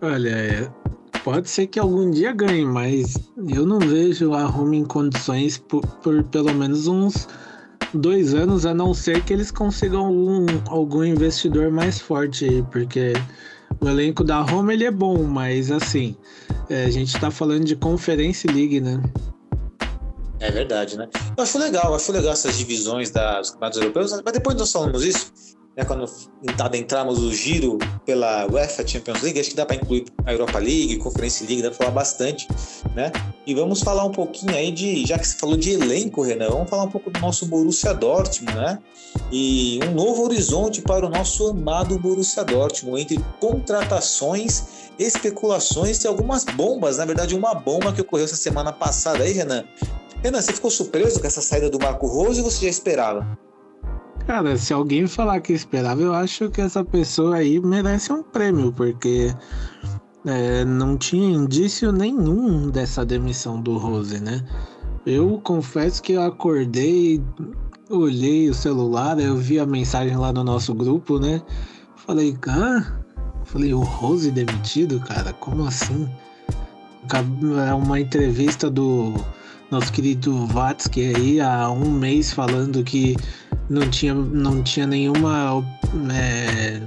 Olha, 0.00 0.30
é, 0.30 0.70
pode 1.26 1.50
ser 1.50 1.66
que 1.66 1.80
algum 1.80 2.08
dia 2.08 2.30
ganhe, 2.30 2.64
mas 2.64 3.16
eu 3.52 3.66
não 3.66 3.80
vejo 3.80 4.32
a 4.32 4.44
Roma 4.44 4.76
em 4.76 4.84
condições 4.84 5.58
por, 5.58 5.84
por 5.84 6.22
pelo 6.22 6.54
menos 6.54 6.86
uns 6.86 7.26
dois 7.92 8.32
anos, 8.32 8.64
a 8.64 8.72
não 8.72 8.94
ser 8.94 9.24
que 9.24 9.32
eles 9.32 9.50
consigam 9.50 10.06
algum, 10.68 11.02
investidor 11.02 11.68
mais 11.72 11.98
forte, 11.98 12.64
porque 12.70 13.12
o 13.80 13.88
elenco 13.88 14.22
da 14.22 14.40
Roma 14.40 14.72
ele 14.72 14.84
é 14.84 14.90
bom, 14.92 15.24
mas 15.24 15.72
assim, 15.72 16.14
é, 16.70 16.84
a 16.84 16.90
gente 16.90 17.18
tá 17.18 17.28
falando 17.28 17.64
de 17.64 17.74
Conference 17.74 18.46
League, 18.46 18.80
né? 18.80 19.02
É 20.38 20.52
verdade, 20.52 20.96
né? 20.96 21.08
Eu 21.36 21.42
acho 21.42 21.58
legal, 21.58 21.92
acho 21.92 22.12
legal 22.12 22.34
essas 22.34 22.56
divisões 22.56 23.10
das 23.10 23.50
campeonatos 23.50 23.80
europeus, 23.80 24.22
mas 24.24 24.32
depois 24.32 24.56
nós 24.56 24.70
falamos 24.70 25.02
isso, 25.02 25.32
né, 25.76 25.84
quando 25.84 26.06
adentramos 26.58 27.22
o 27.22 27.32
giro 27.32 27.78
pela 28.06 28.46
UEFA 28.46 28.86
Champions 28.86 29.20
League, 29.20 29.38
acho 29.38 29.50
que 29.50 29.56
dá 29.56 29.66
para 29.66 29.76
incluir 29.76 30.06
a 30.24 30.32
Europa 30.32 30.58
League, 30.58 30.96
Conference 30.96 31.44
League, 31.44 31.62
dá 31.62 31.68
para 31.68 31.76
falar 31.76 31.90
bastante, 31.90 32.48
né? 32.94 33.12
E 33.46 33.54
vamos 33.54 33.82
falar 33.82 34.04
um 34.04 34.10
pouquinho 34.10 34.54
aí 34.54 34.72
de, 34.72 35.04
já 35.06 35.18
que 35.18 35.28
você 35.28 35.36
falou 35.36 35.56
de 35.56 35.72
elenco, 35.72 36.22
Renan, 36.22 36.48
vamos 36.48 36.70
falar 36.70 36.84
um 36.84 36.90
pouco 36.90 37.10
do 37.10 37.20
nosso 37.20 37.44
Borussia 37.46 37.92
Dortmund, 37.92 38.56
né? 38.56 38.78
E 39.30 39.78
um 39.86 39.92
novo 39.92 40.24
horizonte 40.24 40.80
para 40.80 41.04
o 41.04 41.10
nosso 41.10 41.48
amado 41.48 41.98
Borussia 41.98 42.42
Dortmund, 42.42 43.02
entre 43.02 43.20
contratações, 43.38 44.90
especulações 44.98 46.02
e 46.02 46.08
algumas 46.08 46.44
bombas, 46.44 46.96
na 46.96 47.04
verdade 47.04 47.34
uma 47.34 47.54
bomba 47.54 47.92
que 47.92 48.00
ocorreu 48.00 48.24
essa 48.24 48.36
semana 48.36 48.72
passada 48.72 49.24
aí, 49.24 49.32
Renan. 49.32 49.64
Renan, 50.22 50.40
você 50.40 50.54
ficou 50.54 50.70
surpreso 50.70 51.20
com 51.20 51.26
essa 51.26 51.42
saída 51.42 51.68
do 51.68 51.78
Marco 51.78 52.06
Rose 52.06 52.40
ou 52.40 52.50
você 52.50 52.64
já 52.64 52.70
esperava? 52.70 53.45
Cara, 54.26 54.58
se 54.58 54.72
alguém 54.72 55.06
falar 55.06 55.40
que 55.40 55.52
esperava, 55.52 56.02
eu 56.02 56.12
acho 56.12 56.50
que 56.50 56.60
essa 56.60 56.84
pessoa 56.84 57.36
aí 57.36 57.60
merece 57.60 58.12
um 58.12 58.24
prêmio, 58.24 58.72
porque 58.72 59.32
é, 60.24 60.64
não 60.64 60.96
tinha 60.96 61.30
indício 61.30 61.92
nenhum 61.92 62.68
dessa 62.68 63.04
demissão 63.04 63.60
do 63.60 63.78
Rose, 63.78 64.20
né? 64.20 64.44
Eu 65.06 65.40
confesso 65.44 66.02
que 66.02 66.14
eu 66.14 66.22
acordei, 66.22 67.22
olhei 67.88 68.50
o 68.50 68.54
celular, 68.54 69.16
eu 69.20 69.36
vi 69.36 69.60
a 69.60 69.66
mensagem 69.66 70.16
lá 70.16 70.32
no 70.32 70.42
nosso 70.42 70.74
grupo, 70.74 71.20
né? 71.20 71.40
Falei, 71.94 72.36
ah, 72.48 72.84
falei, 73.44 73.72
o 73.72 73.80
Rose 73.80 74.32
demitido, 74.32 74.98
cara? 74.98 75.32
Como 75.34 75.64
assim? 75.64 76.10
É 77.64 77.72
uma 77.72 78.00
entrevista 78.00 78.68
do 78.68 79.14
nosso 79.70 79.92
querido 79.92 80.46
Vatsky 80.46 81.14
aí 81.14 81.40
há 81.40 81.70
um 81.70 81.90
mês 81.90 82.32
falando 82.32 82.82
que 82.84 83.16
não 83.68 83.88
tinha, 83.90 84.14
não 84.14 84.62
tinha 84.62 84.86
nenhuma 84.86 85.64
é, 86.12 86.80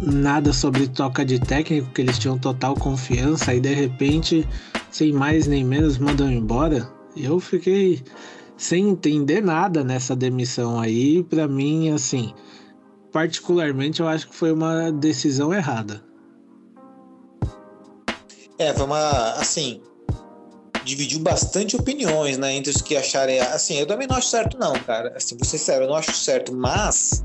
nada 0.00 0.52
sobre 0.52 0.86
troca 0.88 1.24
de 1.24 1.38
técnico, 1.38 1.90
que 1.90 2.02
eles 2.02 2.18
tinham 2.18 2.38
total 2.38 2.74
confiança, 2.74 3.54
e 3.54 3.60
de 3.60 3.74
repente, 3.74 4.46
sem 4.90 5.12
mais 5.12 5.46
nem 5.46 5.64
menos, 5.64 5.98
mandam 5.98 6.30
embora. 6.30 6.88
Eu 7.16 7.40
fiquei 7.40 8.02
sem 8.56 8.90
entender 8.90 9.42
nada 9.42 9.82
nessa 9.82 10.14
demissão 10.14 10.78
aí, 10.78 11.22
para 11.24 11.48
mim, 11.48 11.90
assim, 11.90 12.32
particularmente 13.12 14.00
eu 14.00 14.08
acho 14.08 14.28
que 14.28 14.34
foi 14.34 14.52
uma 14.52 14.90
decisão 14.92 15.52
errada. 15.52 16.04
É, 18.58 18.72
foi 18.72 18.86
uma, 18.86 19.32
assim, 19.32 19.82
dividiu 20.86 21.18
bastante 21.18 21.76
opiniões, 21.76 22.38
né, 22.38 22.54
entre 22.54 22.70
os 22.70 22.80
que 22.80 22.96
acharem, 22.96 23.40
assim, 23.40 23.76
eu 23.76 23.86
também 23.86 24.06
não 24.06 24.16
acho 24.16 24.28
certo 24.28 24.56
não, 24.56 24.72
cara, 24.72 25.12
assim, 25.16 25.36
vou 25.36 25.44
ser 25.44 25.58
sério, 25.58 25.84
eu 25.84 25.88
não 25.88 25.96
acho 25.96 26.14
certo, 26.14 26.54
mas 26.54 27.24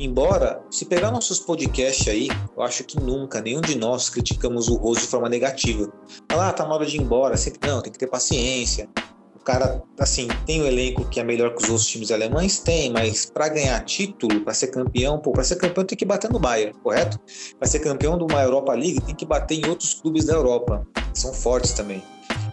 Embora, 0.00 0.62
se 0.70 0.84
pegar 0.84 1.10
nossos 1.10 1.40
podcasts 1.40 2.06
aí, 2.06 2.28
eu 2.56 2.62
acho 2.62 2.84
que 2.84 3.00
nunca, 3.00 3.40
nenhum 3.40 3.60
de 3.60 3.76
nós 3.76 4.08
criticamos 4.08 4.68
o 4.68 4.76
Rose 4.76 5.00
de 5.00 5.08
forma 5.08 5.28
negativa. 5.28 5.92
Falar, 6.30 6.50
ah, 6.50 6.52
tá 6.52 6.64
na 6.64 6.72
hora 6.72 6.86
de 6.86 6.96
ir 6.96 7.02
embora, 7.02 7.36
sempre 7.36 7.68
não, 7.68 7.82
tem 7.82 7.92
que 7.92 7.98
ter 7.98 8.06
paciência. 8.06 8.88
O 9.34 9.40
cara, 9.42 9.82
assim, 9.98 10.28
tem 10.46 10.60
o 10.60 10.64
um 10.64 10.66
elenco 10.68 11.04
que 11.08 11.18
é 11.18 11.24
melhor 11.24 11.52
que 11.52 11.64
os 11.64 11.68
outros 11.68 11.88
times 11.88 12.12
alemães? 12.12 12.60
Tem, 12.60 12.92
mas 12.92 13.26
para 13.26 13.48
ganhar 13.48 13.84
título, 13.84 14.40
para 14.42 14.54
ser 14.54 14.68
campeão, 14.68 15.18
pô, 15.18 15.32
para 15.32 15.42
ser 15.42 15.56
campeão 15.56 15.84
tem 15.84 15.98
que 15.98 16.04
bater 16.04 16.30
no 16.30 16.38
Bayern, 16.38 16.78
correto? 16.80 17.18
Para 17.58 17.66
ser 17.66 17.80
campeão 17.80 18.16
de 18.16 18.22
uma 18.22 18.40
Europa 18.40 18.74
League 18.74 19.00
tem 19.00 19.16
que 19.16 19.26
bater 19.26 19.58
em 19.58 19.68
outros 19.68 19.94
clubes 19.94 20.26
da 20.26 20.34
Europa, 20.34 20.86
que 21.12 21.18
são 21.18 21.32
fortes 21.32 21.72
também. 21.72 22.00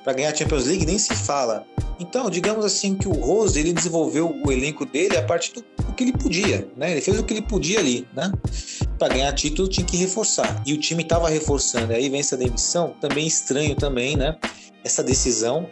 Para 0.06 0.14
ganhar 0.14 0.32
a 0.32 0.36
Champions 0.36 0.68
League 0.68 0.86
nem 0.86 1.00
se 1.00 1.16
fala. 1.16 1.66
Então, 2.00 2.30
digamos 2.30 2.64
assim 2.64 2.94
que 2.94 3.08
o 3.08 3.12
Rose 3.12 3.60
ele 3.60 3.74
desenvolveu 3.74 4.40
o 4.46 4.52
elenco 4.52 4.86
dele 4.86 5.18
a 5.18 5.24
partir 5.24 5.52
do, 5.54 5.66
que 5.96 6.04
ele 6.04 6.14
podia, 6.14 6.68
né? 6.78 6.92
Ele 6.92 7.02
fez 7.02 7.18
o 7.18 7.24
que 7.24 7.34
ele 7.34 7.42
podia 7.42 7.80
ali, 7.80 8.08
né? 8.16 8.32
Para 9.00 9.16
ganhar 9.16 9.34
título 9.34 9.68
tinha 9.68 9.86
que 9.86 9.98
reforçar 9.98 10.62
e 10.66 10.74
o 10.74 10.78
time 10.78 11.02
estava 11.02 11.28
reforçando. 11.28 11.92
Aí 11.92 12.08
vem 12.08 12.20
essa 12.20 12.38
demissão, 12.38 12.96
também 13.02 13.26
estranho 13.26 13.76
também, 13.76 14.16
né? 14.16 14.38
Essa 14.84 15.04
decisão 15.04 15.68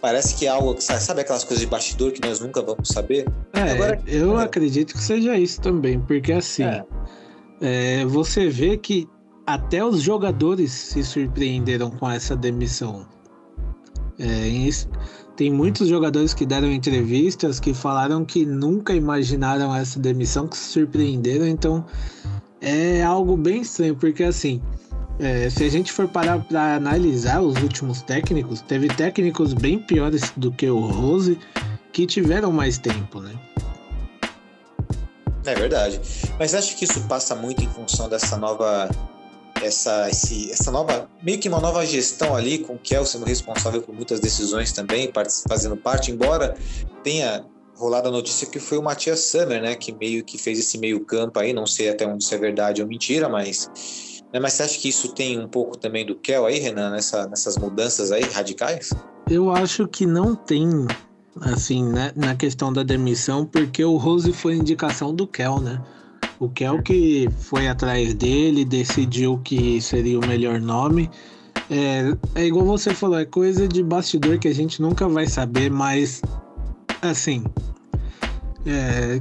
parece 0.00 0.34
que 0.34 0.46
é 0.46 0.48
algo 0.48 0.74
que 0.74 0.82
sabe 0.82 1.20
aquelas 1.20 1.44
coisas 1.44 1.60
de 1.60 1.66
bastidor 1.66 2.12
que 2.12 2.26
nós 2.26 2.40
nunca 2.40 2.62
vamos 2.62 2.88
saber. 2.88 3.26
É, 3.52 3.72
Agora, 3.72 4.00
eu 4.06 4.40
é... 4.40 4.44
acredito 4.44 4.94
que 4.94 5.02
seja 5.02 5.36
isso 5.36 5.60
também, 5.60 6.00
porque 6.00 6.32
assim 6.32 6.62
é. 6.62 6.84
É, 7.60 8.04
você 8.06 8.48
vê 8.48 8.76
que 8.76 9.06
até 9.46 9.84
os 9.84 10.00
jogadores 10.00 10.72
se 10.72 11.02
surpreenderam 11.04 11.90
com 11.90 12.10
essa 12.10 12.34
demissão. 12.34 13.06
É, 14.18 14.48
tem 15.36 15.50
muitos 15.50 15.88
jogadores 15.88 16.32
que 16.32 16.46
deram 16.46 16.70
entrevistas 16.70 17.58
que 17.58 17.74
falaram 17.74 18.24
que 18.24 18.46
nunca 18.46 18.94
imaginaram 18.94 19.74
essa 19.74 19.98
demissão, 19.98 20.46
que 20.46 20.56
se 20.56 20.70
surpreenderam. 20.70 21.46
Então 21.46 21.84
é 22.60 23.02
algo 23.02 23.36
bem 23.36 23.62
estranho, 23.62 23.96
porque 23.96 24.22
assim, 24.22 24.62
é, 25.18 25.50
se 25.50 25.64
a 25.64 25.68
gente 25.68 25.92
for 25.92 26.08
parar 26.08 26.38
para 26.44 26.76
analisar 26.76 27.40
os 27.40 27.60
últimos 27.62 28.02
técnicos, 28.02 28.60
teve 28.62 28.88
técnicos 28.88 29.52
bem 29.52 29.78
piores 29.78 30.32
do 30.36 30.52
que 30.52 30.68
o 30.68 30.80
Rose 30.80 31.38
que 31.92 32.06
tiveram 32.06 32.50
mais 32.50 32.78
tempo, 32.78 33.20
né? 33.20 33.32
É 35.44 35.54
verdade. 35.54 36.00
Mas 36.38 36.54
acho 36.54 36.76
que 36.76 36.84
isso 36.84 37.00
passa 37.02 37.34
muito 37.34 37.62
em 37.62 37.68
função 37.68 38.08
dessa 38.08 38.36
nova 38.36 38.88
essa, 39.64 40.08
esse, 40.08 40.50
essa 40.50 40.70
nova, 40.70 41.08
meio 41.22 41.38
que 41.38 41.48
uma 41.48 41.60
nova 41.60 41.84
gestão 41.86 42.34
ali, 42.34 42.58
com 42.58 42.74
o 42.74 42.78
Kel 42.78 43.04
sendo 43.04 43.24
responsável 43.24 43.82
por 43.82 43.94
muitas 43.94 44.20
decisões 44.20 44.72
também, 44.72 45.10
fazendo 45.48 45.76
parte, 45.76 46.10
embora 46.10 46.56
tenha 47.02 47.44
rolado 47.76 48.08
a 48.08 48.12
notícia 48.12 48.46
que 48.46 48.60
foi 48.60 48.78
o 48.78 48.82
Matias 48.82 49.20
Summer, 49.20 49.60
né, 49.60 49.74
que 49.74 49.92
meio 49.92 50.24
que 50.24 50.38
fez 50.38 50.58
esse 50.58 50.78
meio 50.78 51.04
campo 51.04 51.38
aí, 51.38 51.52
não 51.52 51.66
sei 51.66 51.88
até 51.88 52.06
onde 52.06 52.22
isso 52.22 52.34
é 52.34 52.38
verdade 52.38 52.80
ou 52.80 52.88
mentira, 52.88 53.28
mas 53.28 53.68
né, 54.32 54.40
mas 54.40 54.54
você 54.54 54.64
acha 54.64 54.80
que 54.80 54.88
isso 54.88 55.12
tem 55.12 55.38
um 55.38 55.46
pouco 55.46 55.78
também 55.78 56.04
do 56.04 56.16
Kel 56.16 56.44
aí, 56.44 56.58
Renan, 56.58 56.90
nessa, 56.90 57.26
nessas 57.28 57.56
mudanças 57.56 58.10
aí 58.10 58.22
radicais? 58.22 58.90
Eu 59.30 59.48
acho 59.50 59.86
que 59.86 60.06
não 60.06 60.34
tem, 60.34 60.68
assim, 61.40 61.84
né, 61.84 62.12
na 62.16 62.34
questão 62.34 62.72
da 62.72 62.82
demissão, 62.82 63.46
porque 63.46 63.84
o 63.84 63.96
Rose 63.96 64.32
foi 64.32 64.56
indicação 64.56 65.14
do 65.14 65.24
Kel, 65.24 65.60
né? 65.60 65.80
O 66.38 66.48
Kel 66.48 66.82
que 66.82 67.28
foi 67.38 67.68
atrás 67.68 68.14
dele, 68.14 68.64
decidiu 68.64 69.40
que 69.44 69.80
seria 69.80 70.18
o 70.18 70.26
melhor 70.26 70.60
nome. 70.60 71.10
É, 71.70 72.14
é 72.34 72.46
igual 72.46 72.64
você 72.66 72.92
falou, 72.92 73.18
é 73.18 73.24
coisa 73.24 73.66
de 73.66 73.82
bastidor 73.82 74.38
que 74.38 74.48
a 74.48 74.54
gente 74.54 74.82
nunca 74.82 75.08
vai 75.08 75.26
saber, 75.26 75.70
mas 75.70 76.20
assim. 77.00 77.44
É, 78.66 79.20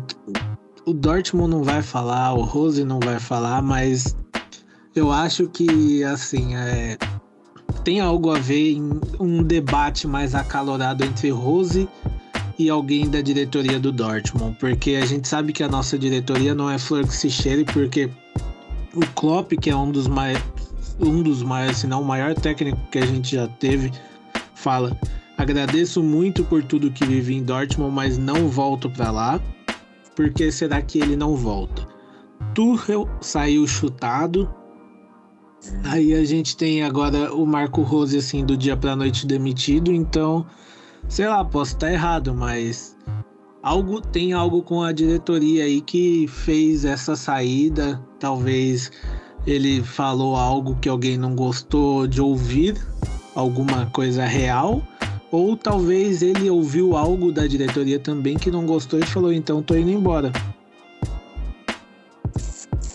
o 0.85 0.93
Dortmund 0.93 1.49
não 1.49 1.63
vai 1.63 1.81
falar, 1.81 2.33
o 2.33 2.41
Rose 2.41 2.83
não 2.83 2.99
vai 2.99 3.19
falar, 3.19 3.61
mas 3.61 4.15
eu 4.95 5.11
acho 5.11 5.47
que 5.47 6.03
assim 6.03 6.55
é, 6.55 6.97
tem 7.83 7.99
algo 7.99 8.31
a 8.31 8.39
ver 8.39 8.73
em 8.73 8.99
um 9.19 9.43
debate 9.43 10.07
mais 10.07 10.35
acalorado 10.35 11.03
entre 11.03 11.29
Rose 11.29 11.81
e 11.81 12.02
alguém 12.69 13.09
da 13.09 13.21
diretoria 13.21 13.79
do 13.79 13.91
Dortmund, 13.91 14.55
porque 14.59 14.91
a 14.91 15.05
gente 15.05 15.27
sabe 15.27 15.51
que 15.51 15.63
a 15.63 15.67
nossa 15.67 15.97
diretoria 15.97 16.53
não 16.53 16.69
é 16.69 16.77
flor 16.77 17.05
que 17.07 17.15
se 17.15 17.29
cheire, 17.29 17.65
porque 17.65 18.09
o 18.93 19.05
Klopp, 19.15 19.53
que 19.53 19.69
é 19.69 19.75
um 19.75 19.91
dos 19.91 20.07
mais 20.07 20.37
um 20.99 21.23
dos 21.23 21.41
maiores, 21.41 21.77
se 21.77 21.87
não 21.87 22.01
o 22.01 22.05
maior 22.05 22.35
técnico 22.35 22.79
que 22.91 22.99
a 22.99 23.05
gente 23.05 23.35
já 23.35 23.47
teve, 23.47 23.91
fala: 24.53 24.95
"Agradeço 25.37 26.03
muito 26.03 26.43
por 26.43 26.63
tudo 26.63 26.91
que 26.91 27.05
vivi 27.05 27.35
em 27.35 27.43
Dortmund, 27.43 27.93
mas 27.93 28.17
não 28.17 28.47
volto 28.47 28.89
para 28.89 29.11
lá. 29.11 29.41
Porque 30.15 30.51
será 30.51 30.81
que 30.81 30.99
ele 30.99 31.15
não 31.15 31.35
volta?" 31.35 31.87
Tuchel 32.53 33.09
saiu 33.19 33.65
chutado. 33.65 34.47
Aí 35.85 36.13
a 36.13 36.23
gente 36.25 36.55
tem 36.57 36.83
agora 36.83 37.33
o 37.33 37.47
Marco 37.47 37.81
Rose 37.81 38.17
assim 38.17 38.45
do 38.45 38.55
dia 38.55 38.75
para 38.75 38.95
noite 38.95 39.25
demitido, 39.25 39.91
então 39.91 40.45
sei 41.07 41.27
lá, 41.27 41.43
posso 41.43 41.73
estar 41.73 41.91
errado, 41.91 42.33
mas 42.33 42.95
algo 43.61 44.01
tem 44.01 44.33
algo 44.33 44.61
com 44.61 44.81
a 44.81 44.91
diretoria 44.91 45.63
aí 45.63 45.81
que 45.81 46.27
fez 46.27 46.85
essa 46.85 47.15
saída. 47.15 48.01
Talvez 48.19 48.91
ele 49.45 49.83
falou 49.83 50.35
algo 50.35 50.75
que 50.75 50.89
alguém 50.89 51.17
não 51.17 51.35
gostou 51.35 52.07
de 52.07 52.21
ouvir, 52.21 52.77
alguma 53.35 53.85
coisa 53.87 54.25
real, 54.25 54.81
ou 55.31 55.57
talvez 55.57 56.21
ele 56.21 56.49
ouviu 56.49 56.95
algo 56.95 57.31
da 57.31 57.47
diretoria 57.47 57.99
também 57.99 58.37
que 58.37 58.51
não 58.51 58.65
gostou 58.65 58.99
e 58.99 59.05
falou: 59.05 59.33
então 59.33 59.61
tô 59.61 59.75
indo 59.75 59.89
embora. 59.89 60.31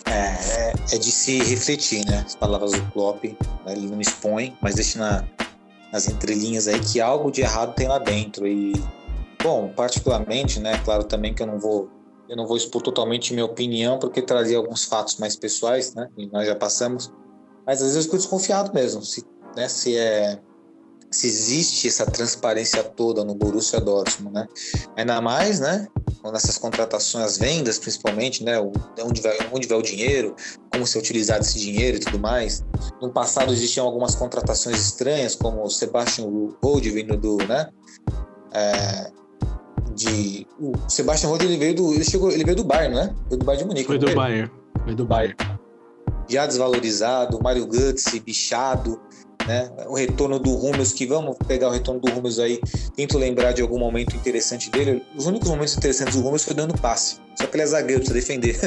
É, 0.06 0.70
é, 0.70 0.74
é 0.92 0.98
de 0.98 1.10
se 1.10 1.42
refletir, 1.42 2.04
né? 2.06 2.24
As 2.24 2.34
palavras 2.34 2.72
do 2.72 2.82
Klopp, 2.92 3.24
né? 3.24 3.36
ele 3.68 3.88
não 3.88 4.00
expõe, 4.00 4.56
mas 4.62 4.76
deixa 4.76 4.98
na, 4.98 5.24
nas 5.92 6.08
entrelinhas 6.08 6.68
aí 6.68 6.78
que 6.80 7.00
algo 7.00 7.30
de 7.30 7.40
errado 7.40 7.74
tem 7.74 7.88
lá 7.88 7.98
dentro 7.98 8.46
e 8.46 8.72
bom, 9.42 9.72
particularmente, 9.74 10.60
né, 10.60 10.78
claro 10.84 11.04
também 11.04 11.34
que 11.34 11.42
eu 11.42 11.46
não 11.46 11.58
vou 11.58 11.88
eu 12.28 12.36
não 12.36 12.46
vou 12.46 12.58
expor 12.58 12.82
totalmente 12.82 13.32
minha 13.32 13.46
opinião 13.46 13.98
porque 13.98 14.20
trazia 14.20 14.58
alguns 14.58 14.84
fatos 14.84 15.16
mais 15.16 15.34
pessoais, 15.34 15.94
né, 15.94 16.08
e 16.16 16.26
nós 16.26 16.46
já 16.46 16.54
passamos, 16.54 17.10
mas 17.64 17.78
às 17.78 17.88
vezes 17.88 17.96
eu 17.96 18.02
fico 18.02 18.16
desconfiado 18.16 18.72
mesmo, 18.74 19.02
se, 19.02 19.24
né, 19.56 19.68
se 19.68 19.96
é 19.96 20.38
se 21.10 21.26
existe 21.26 21.88
essa 21.88 22.04
transparência 22.04 22.82
toda 22.82 23.24
no 23.24 23.34
Borussia 23.34 23.80
Dortmund, 23.80 24.34
né? 24.34 24.46
Ainda 24.96 25.20
mais, 25.20 25.58
né? 25.58 25.88
Nessas 26.32 26.58
contratações, 26.58 27.24
as 27.24 27.38
vendas 27.38 27.78
principalmente, 27.78 28.44
né? 28.44 28.54
Onde 29.02 29.20
vai, 29.20 29.36
onde 29.52 29.66
vai 29.66 29.78
o 29.78 29.82
dinheiro, 29.82 30.34
como 30.72 30.86
ser 30.86 30.98
utilizado 30.98 31.40
esse 31.40 31.58
dinheiro 31.58 31.96
e 31.96 32.00
tudo 32.00 32.18
mais. 32.18 32.64
No 33.00 33.10
passado 33.10 33.52
existiam 33.52 33.86
algumas 33.86 34.14
contratações 34.14 34.78
estranhas, 34.78 35.34
como 35.34 35.62
o 35.62 35.70
Sebastian 35.70 36.26
Rode 36.62 36.90
vindo 36.90 37.16
do, 37.16 37.36
né? 37.46 37.68
É, 38.52 39.10
de, 39.94 40.46
o 40.60 40.72
Sebastian 40.88 41.30
Rode 41.30 41.44
ele 41.44 41.56
veio 41.56 41.74
do, 41.74 41.94
ele 41.94 42.04
chegou, 42.04 42.30
ele 42.30 42.44
veio 42.44 42.56
do 42.56 42.64
Bayern, 42.64 42.94
né? 42.94 43.14
Veio 43.28 43.38
do 43.38 43.44
Bayern 43.44 43.64
de 43.64 43.68
Munique. 43.68 43.86
Foi 43.86 43.98
do 43.98 44.14
Bayern. 44.14 44.50
Foi 44.84 44.94
do 44.94 45.04
Bayern. 45.04 45.36
Já 46.28 46.46
desvalorizado, 46.46 47.42
Mário 47.42 47.66
Götze, 47.66 48.20
bichado, 48.20 49.00
né? 49.48 49.70
O 49.86 49.94
retorno 49.96 50.38
do 50.38 50.50
Rummels, 50.50 50.92
que 50.92 51.06
vamos 51.06 51.36
pegar 51.46 51.68
o 51.68 51.72
retorno 51.72 52.00
do 52.00 52.12
Rummels 52.12 52.38
aí, 52.38 52.60
tento 52.94 53.16
lembrar 53.18 53.52
de 53.52 53.62
algum 53.62 53.78
momento 53.78 54.14
interessante 54.14 54.70
dele. 54.70 55.02
Os 55.16 55.26
únicos 55.26 55.48
momentos 55.48 55.76
interessantes 55.76 56.14
do 56.14 56.22
Rummels 56.22 56.44
foi 56.44 56.54
dando 56.54 56.78
passe. 56.78 57.16
Só 57.34 57.46
que 57.46 57.56
ele 57.56 57.62
é 57.62 57.66
zagueiro, 57.66 58.00
precisa 58.00 58.14
defender. 58.14 58.58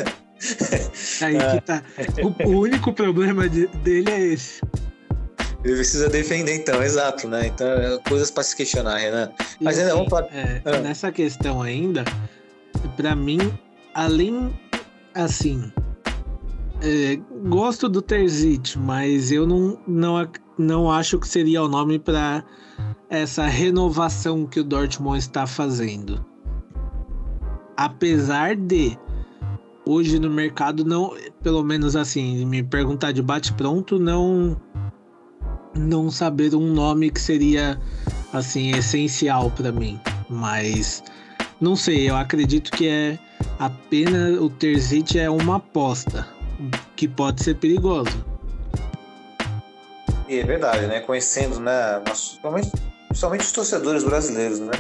Aí 1.21 1.37
que 1.37 1.61
tá. 1.61 1.83
O, 2.23 2.49
o 2.49 2.59
único 2.61 2.91
problema 2.91 3.47
de, 3.47 3.67
dele 3.67 4.09
é 4.09 4.19
esse. 4.19 4.59
Ele 5.63 5.75
precisa 5.75 6.09
defender, 6.09 6.55
então, 6.55 6.81
exato, 6.81 7.27
né? 7.27 7.45
Então, 7.45 7.67
é 7.67 7.99
coisas 8.09 8.31
para 8.31 8.41
se 8.41 8.55
questionar, 8.55 8.97
Renan. 8.97 9.31
Mas 9.61 9.75
assim, 9.75 9.83
ainda 9.83 9.95
vamos 9.95 10.09
falar. 10.09 10.27
É, 10.33 10.61
ah. 10.65 10.79
Nessa 10.79 11.11
questão 11.11 11.61
ainda, 11.61 12.03
para 12.97 13.15
mim, 13.15 13.37
além 13.93 14.51
assim, 15.13 15.71
é, 16.81 17.19
gosto 17.47 17.87
do 17.87 18.01
Terzic, 18.01 18.77
mas 18.79 19.31
eu 19.31 19.45
não, 19.45 19.77
não, 19.87 20.27
não 20.57 20.91
acho 20.91 21.19
que 21.19 21.27
seria 21.27 21.63
o 21.63 21.67
nome 21.67 21.99
para 21.99 22.43
essa 23.09 23.45
renovação 23.45 24.45
que 24.45 24.59
o 24.59 24.63
Dortmund 24.63 25.19
está 25.19 25.45
fazendo. 25.45 26.25
Apesar 27.75 28.55
de 28.55 28.97
hoje 29.85 30.19
no 30.19 30.29
mercado 30.29 30.85
não, 30.85 31.13
pelo 31.41 31.63
menos 31.63 31.95
assim, 31.95 32.45
me 32.45 32.63
perguntar 32.63 33.11
de 33.11 33.21
bate 33.21 33.53
pronto, 33.53 33.99
não 33.99 34.59
não 35.75 36.11
saber 36.11 36.53
um 36.53 36.73
nome 36.73 37.09
que 37.09 37.19
seria 37.19 37.79
assim 38.33 38.71
essencial 38.71 39.49
para 39.51 39.71
mim, 39.71 39.99
mas 40.29 41.01
não 41.59 41.75
sei, 41.75 42.09
eu 42.09 42.15
acredito 42.15 42.71
que 42.71 42.87
é 42.87 43.19
apenas 43.57 44.37
o 44.39 44.49
Terzic 44.49 45.17
é 45.17 45.29
uma 45.29 45.57
aposta 45.57 46.27
que 46.95 47.07
pode 47.07 47.43
ser 47.43 47.55
perigoso. 47.55 48.30
E 50.31 50.39
é 50.39 50.45
verdade, 50.45 50.87
né? 50.87 51.01
Conhecendo, 51.01 51.59
né? 51.59 51.99
Principalmente, 52.05 52.71
principalmente 53.09 53.41
os 53.41 53.51
torcedores 53.51 54.01
brasileiros, 54.01 54.59
né? 54.59 54.71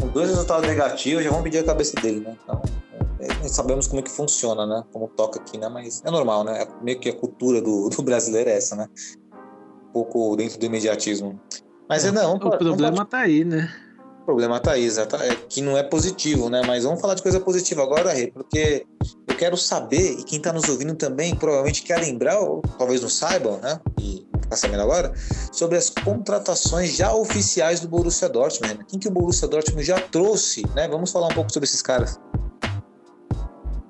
Com 0.00 0.08
dois 0.08 0.30
resultados 0.30 0.66
negativos, 0.66 1.22
já 1.22 1.30
vão 1.30 1.42
pedir 1.42 1.58
a 1.58 1.64
cabeça 1.64 1.94
dele, 2.00 2.20
né? 2.20 2.34
Então, 2.42 2.62
é, 3.20 3.48
sabemos 3.48 3.86
como 3.86 4.00
é 4.00 4.02
que 4.02 4.10
funciona, 4.10 4.66
né? 4.66 4.82
Como 4.90 5.06
toca 5.08 5.40
aqui, 5.40 5.58
né? 5.58 5.68
Mas 5.68 6.02
é 6.02 6.10
normal, 6.10 6.42
né? 6.42 6.62
É 6.62 6.68
meio 6.82 6.98
que 6.98 7.10
a 7.10 7.12
cultura 7.12 7.60
do, 7.60 7.90
do 7.90 8.02
brasileiro 8.02 8.48
é 8.48 8.56
essa, 8.56 8.76
né? 8.76 8.88
Um 9.90 9.92
pouco 9.92 10.34
dentro 10.36 10.58
do 10.58 10.64
imediatismo. 10.64 11.38
Mas 11.86 12.06
é, 12.06 12.10
não. 12.10 12.36
O 12.36 12.38
problema 12.38 12.96
pode... 12.96 13.10
tá 13.10 13.18
aí, 13.18 13.44
né? 13.44 13.70
O 14.22 14.24
problema 14.24 14.58
tá 14.58 14.70
aí, 14.70 14.84
exato. 14.84 15.16
É 15.16 15.36
que 15.50 15.60
não 15.60 15.76
é 15.76 15.82
positivo, 15.82 16.48
né? 16.48 16.62
Mas 16.66 16.84
vamos 16.84 16.98
falar 16.98 17.12
de 17.12 17.22
coisa 17.22 17.38
positiva 17.38 17.82
agora, 17.82 18.10
Rê, 18.14 18.28
porque 18.28 18.86
eu 19.26 19.36
quero 19.36 19.56
saber, 19.58 20.12
e 20.12 20.22
quem 20.24 20.40
tá 20.40 20.50
nos 20.50 20.66
ouvindo 20.66 20.94
também 20.94 21.36
provavelmente 21.36 21.82
quer 21.82 22.00
lembrar, 22.00 22.40
ou 22.40 22.62
talvez 22.78 23.02
não 23.02 23.10
saibam, 23.10 23.58
né? 23.58 23.78
E 24.00 24.17
tá 24.48 24.56
sabendo 24.56 24.82
agora, 24.82 25.12
sobre 25.52 25.76
as 25.76 25.90
contratações 25.90 26.96
já 26.96 27.12
oficiais 27.12 27.80
do 27.80 27.88
Borussia 27.88 28.28
Dortmund. 28.28 28.84
Quem 28.88 28.98
que 28.98 29.08
o 29.08 29.10
Borussia 29.10 29.48
Dortmund 29.48 29.84
já 29.84 30.00
trouxe, 30.00 30.64
né? 30.74 30.88
Vamos 30.88 31.10
falar 31.10 31.28
um 31.28 31.34
pouco 31.34 31.52
sobre 31.52 31.66
esses 31.66 31.82
caras. 31.82 32.18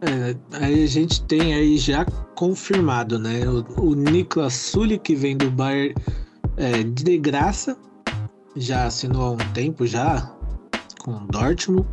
É, 0.01 0.37
aí 0.65 0.85
a 0.85 0.87
gente 0.87 1.23
tem 1.25 1.55
aí 1.55 1.77
já 1.77 2.05
confirmado, 2.35 3.19
né? 3.19 3.41
O, 3.49 3.91
o 3.91 3.95
Niklas 3.95 4.55
Sully, 4.55 4.99
que 4.99 5.15
vem 5.15 5.37
do 5.37 5.51
Bayern 5.51 5.95
é, 6.57 6.83
de 6.83 7.19
graça, 7.19 7.77
já 8.57 8.87
assinou 8.87 9.23
há 9.23 9.31
um 9.33 9.53
tempo 9.53 9.87
já 9.87 10.33
com 11.01 11.13
o 11.13 11.27
Dortmund. 11.27 11.87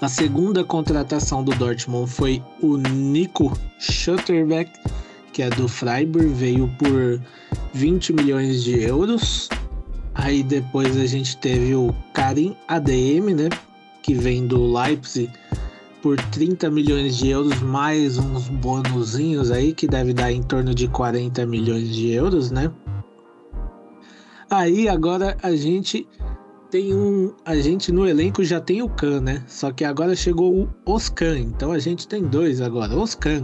A 0.00 0.08
segunda 0.08 0.62
contratação 0.62 1.42
do 1.42 1.54
Dortmund 1.54 2.10
foi 2.10 2.42
o 2.60 2.76
Nico 2.76 3.50
Schutterbeck, 3.78 4.70
que 5.36 5.42
é 5.42 5.50
do 5.50 5.68
Freiburg, 5.68 6.32
veio 6.32 6.66
por 6.78 7.20
20 7.74 8.14
milhões 8.14 8.64
de 8.64 8.80
euros. 8.80 9.50
Aí 10.14 10.42
depois 10.42 10.96
a 10.96 11.04
gente 11.04 11.36
teve 11.36 11.74
o 11.74 11.94
Karim 12.14 12.56
ADM, 12.66 13.34
né, 13.36 13.50
que 14.02 14.14
vem 14.14 14.46
do 14.46 14.72
Leipzig 14.72 15.30
por 16.00 16.16
30 16.16 16.70
milhões 16.70 17.18
de 17.18 17.28
euros, 17.28 17.60
mais 17.60 18.16
uns 18.16 18.48
bonuzinhos 18.48 19.50
aí, 19.50 19.74
que 19.74 19.86
deve 19.86 20.14
dar 20.14 20.32
em 20.32 20.42
torno 20.42 20.74
de 20.74 20.88
40 20.88 21.44
milhões 21.44 21.94
de 21.94 22.12
euros, 22.12 22.50
né? 22.50 22.72
Aí 24.48 24.88
agora 24.88 25.36
a 25.42 25.54
gente 25.54 26.08
tem 26.70 26.94
um. 26.94 27.34
A 27.44 27.56
gente 27.56 27.92
no 27.92 28.08
elenco 28.08 28.42
já 28.42 28.58
tem 28.58 28.80
o 28.80 28.88
Khan, 28.88 29.20
né? 29.20 29.44
Só 29.46 29.70
que 29.70 29.84
agora 29.84 30.16
chegou 30.16 30.62
o 30.62 30.68
Oscan. 30.86 31.38
Então 31.40 31.72
a 31.72 31.78
gente 31.78 32.08
tem 32.08 32.22
dois 32.22 32.62
agora, 32.62 32.96
Oscan. 32.96 33.42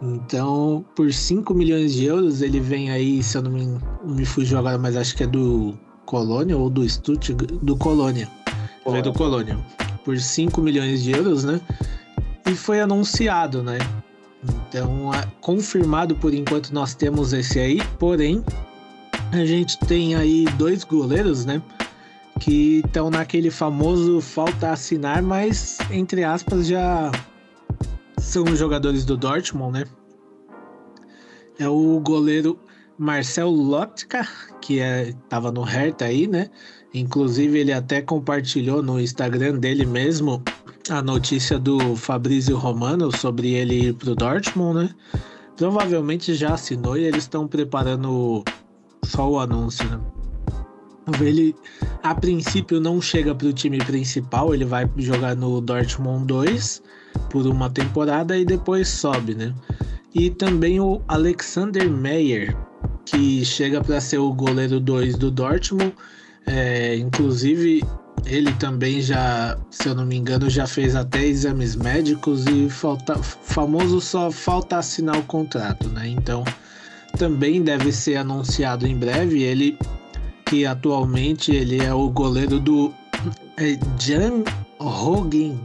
Então, 0.00 0.84
por 0.94 1.12
5 1.12 1.52
milhões 1.54 1.92
de 1.94 2.04
euros, 2.04 2.40
ele 2.40 2.60
vem 2.60 2.90
aí, 2.90 3.22
se 3.22 3.36
eu 3.36 3.42
não 3.42 3.50
me, 3.50 3.78
me 4.04 4.24
fugiu 4.24 4.58
agora, 4.58 4.78
mas 4.78 4.96
acho 4.96 5.16
que 5.16 5.24
é 5.24 5.26
do 5.26 5.76
Colônia 6.06 6.56
ou 6.56 6.70
do 6.70 6.88
Stuttgart, 6.88 7.50
do 7.62 7.76
Colônia. 7.76 8.28
Vem 8.86 9.02
do 9.02 9.12
Colônia 9.12 9.58
por 10.08 10.18
5 10.18 10.62
milhões 10.62 11.02
de 11.02 11.10
euros, 11.10 11.44
né? 11.44 11.60
E 12.46 12.54
foi 12.54 12.80
anunciado, 12.80 13.62
né? 13.62 13.76
Então, 14.42 15.10
confirmado 15.42 16.14
por 16.16 16.32
enquanto 16.32 16.70
nós 16.70 16.94
temos 16.94 17.34
esse 17.34 17.58
aí, 17.58 17.82
porém, 17.98 18.42
a 19.32 19.44
gente 19.44 19.78
tem 19.80 20.14
aí 20.14 20.46
dois 20.56 20.82
goleiros, 20.82 21.44
né? 21.44 21.60
Que 22.40 22.80
estão 22.86 23.10
naquele 23.10 23.50
famoso 23.50 24.22
falta 24.22 24.70
assinar, 24.70 25.22
mas 25.22 25.76
entre 25.90 26.24
aspas 26.24 26.66
já 26.66 27.12
são 28.28 28.44
jogadores 28.54 29.06
do 29.06 29.16
Dortmund, 29.16 29.80
né? 29.80 29.84
É 31.58 31.66
o 31.66 31.98
goleiro 31.98 32.58
Marcel 32.98 33.48
Lotka, 33.48 34.28
que 34.60 34.80
é, 34.80 35.14
tava 35.30 35.50
no 35.50 35.62
Hertha 35.62 36.04
aí, 36.04 36.26
né? 36.26 36.50
Inclusive, 36.92 37.58
ele 37.58 37.72
até 37.72 38.02
compartilhou 38.02 38.82
no 38.82 39.00
Instagram 39.00 39.58
dele 39.58 39.86
mesmo 39.86 40.42
a 40.90 41.00
notícia 41.00 41.58
do 41.58 41.96
Fabrício 41.96 42.56
Romano 42.56 43.14
sobre 43.16 43.54
ele 43.54 43.88
ir 43.88 43.94
pro 43.94 44.14
Dortmund, 44.14 44.78
né? 44.78 44.94
Provavelmente 45.56 46.34
já 46.34 46.52
assinou 46.52 46.98
e 46.98 47.04
eles 47.04 47.24
estão 47.24 47.48
preparando 47.48 48.44
só 49.04 49.28
o 49.28 49.38
anúncio, 49.38 49.88
né? 49.88 49.98
Ele, 51.20 51.54
a 52.02 52.14
princípio, 52.14 52.80
não 52.80 53.00
chega 53.00 53.34
para 53.34 53.48
o 53.48 53.52
time 53.52 53.78
principal, 53.78 54.54
ele 54.54 54.64
vai 54.64 54.88
jogar 54.96 55.34
no 55.34 55.60
Dortmund 55.60 56.26
2 56.26 56.82
por 57.30 57.46
uma 57.46 57.70
temporada 57.70 58.36
e 58.36 58.44
depois 58.44 58.88
sobe, 58.88 59.34
né? 59.34 59.54
E 60.14 60.30
também 60.30 60.80
o 60.80 61.02
Alexander 61.06 61.90
Meyer, 61.90 62.56
que 63.04 63.44
chega 63.44 63.82
para 63.82 64.00
ser 64.00 64.18
o 64.18 64.32
goleiro 64.32 64.80
2 64.80 65.16
do 65.16 65.30
Dortmund 65.30 65.94
é, 66.48 66.96
inclusive, 66.96 67.84
ele 68.24 68.50
também 68.54 69.02
já, 69.02 69.58
se 69.70 69.86
eu 69.86 69.94
não 69.94 70.06
me 70.06 70.16
engano, 70.16 70.48
já 70.48 70.66
fez 70.66 70.96
até 70.96 71.22
exames 71.22 71.76
médicos 71.76 72.46
e 72.46 72.70
falta, 72.70 73.16
famoso 73.22 74.00
só 74.00 74.30
falta 74.30 74.78
assinar 74.78 75.18
o 75.18 75.22
contrato, 75.24 75.90
né? 75.90 76.08
Então, 76.08 76.42
também 77.18 77.62
deve 77.62 77.92
ser 77.92 78.16
anunciado 78.16 78.86
em 78.86 78.96
breve. 78.96 79.42
Ele, 79.42 79.78
que 80.48 80.64
atualmente 80.64 81.52
ele 81.54 81.84
é 81.84 81.92
o 81.92 82.08
goleiro 82.08 82.58
do 82.58 82.92
é, 83.56 83.78
Jan 83.98 84.42
Hogen 84.78 85.60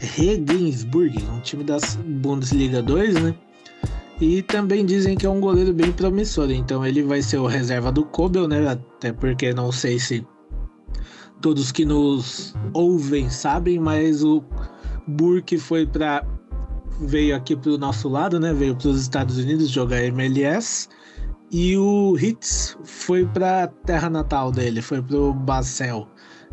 Regensburg, 0.00 1.22
um 1.30 1.40
time 1.40 1.64
da 1.64 1.76
Bundesliga 2.04 2.82
2, 2.82 3.14
né? 3.14 3.34
E 4.20 4.42
também 4.42 4.86
dizem 4.86 5.16
que 5.16 5.26
é 5.26 5.30
um 5.30 5.40
goleiro 5.40 5.72
bem 5.72 5.92
promissor, 5.92 6.50
então 6.50 6.86
ele 6.86 7.02
vai 7.02 7.20
ser 7.20 7.38
o 7.38 7.46
reserva 7.46 7.92
do 7.92 8.04
Kobel, 8.04 8.48
né? 8.48 8.68
Até 8.68 9.12
porque 9.12 9.52
não 9.52 9.70
sei 9.70 9.98
se 9.98 10.26
todos 11.40 11.70
que 11.70 11.84
nos 11.84 12.54
ouvem 12.72 13.28
sabem, 13.28 13.78
mas 13.78 14.22
o 14.22 14.42
Burke 15.06 15.58
foi 15.58 15.86
para 15.86 16.24
veio 17.00 17.34
aqui 17.34 17.56
para 17.56 17.72
o 17.72 17.78
nosso 17.78 18.08
lado, 18.08 18.38
né? 18.40 18.52
Veio 18.54 18.76
para 18.76 18.88
os 18.88 19.00
Estados 19.00 19.36
Unidos 19.36 19.68
jogar 19.68 20.02
MLS 20.04 20.88
e 21.56 21.78
o 21.78 22.16
Hitz 22.18 22.76
foi 22.82 23.24
para 23.24 23.62
a 23.62 23.66
terra 23.68 24.10
natal 24.10 24.50
dele, 24.50 24.82
foi 24.82 25.00
para 25.00 25.16
o 25.16 25.32
Basel. 25.32 26.08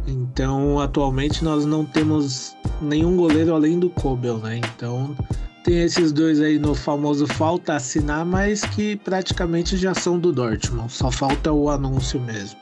Então, 0.06 0.80
atualmente 0.80 1.44
nós 1.44 1.66
não 1.66 1.84
temos 1.84 2.56
nenhum 2.80 3.18
goleiro 3.18 3.56
além 3.56 3.80
do 3.80 3.90
Kobel, 3.90 4.38
né? 4.38 4.58
Então, 4.58 5.18
tem 5.64 5.82
esses 5.82 6.12
dois 6.12 6.40
aí 6.40 6.60
no 6.60 6.76
famoso 6.76 7.26
falta 7.26 7.74
assinar, 7.74 8.24
mas 8.24 8.62
que 8.62 8.96
praticamente 8.96 9.76
já 9.76 9.96
são 9.96 10.20
do 10.20 10.32
Dortmund. 10.32 10.94
Só 10.94 11.10
falta 11.10 11.52
o 11.52 11.68
anúncio 11.72 12.22
mesmo. 12.22 12.60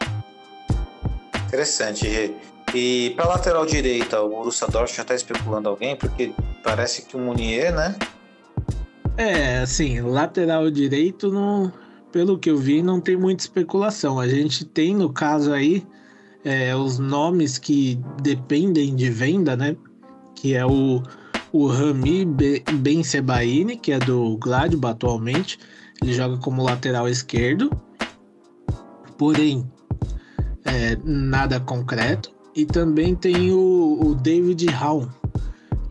Interessante, 1.45 2.07
Rê. 2.07 2.31
E 2.73 3.09
para 3.17 3.27
lateral 3.27 3.65
direita, 3.65 4.21
o 4.21 4.29
Borussia 4.29 4.65
Dortmund 4.67 4.95
já 4.95 5.01
está 5.01 5.13
especulando 5.13 5.67
alguém, 5.67 5.93
porque 5.97 6.31
parece 6.63 7.01
que 7.01 7.17
o 7.17 7.19
Munier, 7.19 7.75
né? 7.75 7.97
É, 9.17 9.57
assim, 9.57 9.99
lateral 9.99 10.71
direito, 10.71 11.29
não, 11.29 11.69
pelo 12.11 12.37
que 12.37 12.49
eu 12.49 12.57
vi, 12.57 12.81
não 12.81 12.99
tem 12.99 13.17
muita 13.17 13.43
especulação. 13.43 14.19
A 14.19 14.27
gente 14.27 14.65
tem, 14.65 14.95
no 14.95 15.11
caso 15.11 15.53
aí, 15.53 15.85
é, 16.43 16.75
os 16.75 16.99
nomes 16.99 17.57
que 17.57 17.99
dependem 18.21 18.95
de 18.95 19.09
venda, 19.09 19.55
né? 19.55 19.75
Que 20.35 20.55
é 20.55 20.65
o 20.65 21.01
o 21.51 21.67
Rami 21.67 22.25
Ben 22.25 23.03
Sebaini, 23.03 23.77
que 23.77 23.91
é 23.91 23.99
do 23.99 24.37
Gladbach 24.37 24.93
atualmente. 24.93 25.59
Ele 26.01 26.13
joga 26.13 26.37
como 26.37 26.63
lateral 26.63 27.07
esquerdo. 27.09 27.69
Porém, 29.17 29.69
é, 30.65 30.97
nada 31.03 31.59
concreto. 31.59 32.31
E 32.55 32.65
também 32.65 33.15
tem 33.15 33.51
o, 33.51 33.99
o 34.01 34.15
David 34.15 34.65
Raum, 34.67 35.07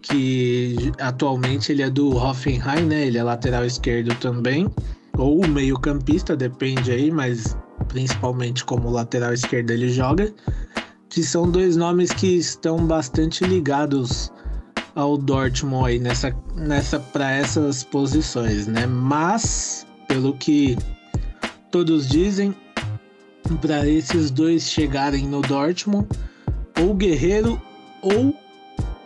que 0.02 0.92
atualmente 1.00 1.72
ele 1.72 1.83
é 1.83 1.90
do 1.90 2.16
Hoffenheim, 2.16 2.85
né? 2.87 3.07
Ele 3.07 3.18
é 3.18 3.22
lateral 3.22 3.64
esquerdo 3.64 4.14
também. 4.16 4.68
Ou 5.18 5.46
meio 5.46 5.78
campista, 5.78 6.37
depende 6.37 6.90
aí, 6.90 7.11
mas 7.11 7.57
principalmente 7.88 8.64
como 8.64 8.90
lateral 8.90 9.35
esquerdo 9.35 9.70
ele 9.72 9.88
joga. 9.90 10.33
Que 11.11 11.22
são 11.22 11.50
dois 11.50 11.76
nomes 11.76 12.12
que 12.12 12.38
estão 12.38 12.87
bastante 12.87 13.44
ligados 13.44 14.33
ao 14.94 15.18
Dortmund 15.18 15.87
aí 15.87 15.98
nessa, 15.98 16.35
nessa 16.54 16.98
para 16.98 17.31
essas 17.31 17.85
posições, 17.85 18.66
né? 18.66 18.87
Mas 18.87 19.87
pelo 20.07 20.35
que 20.35 20.76
todos 21.70 22.09
dizem, 22.09 22.54
para 23.61 23.87
esses 23.88 24.31
dois 24.31 24.70
chegarem 24.70 25.26
no 25.26 25.40
Dortmund, 25.42 26.07
ou 26.81 26.94
Guerreiro 26.94 27.61
ou 28.02 28.35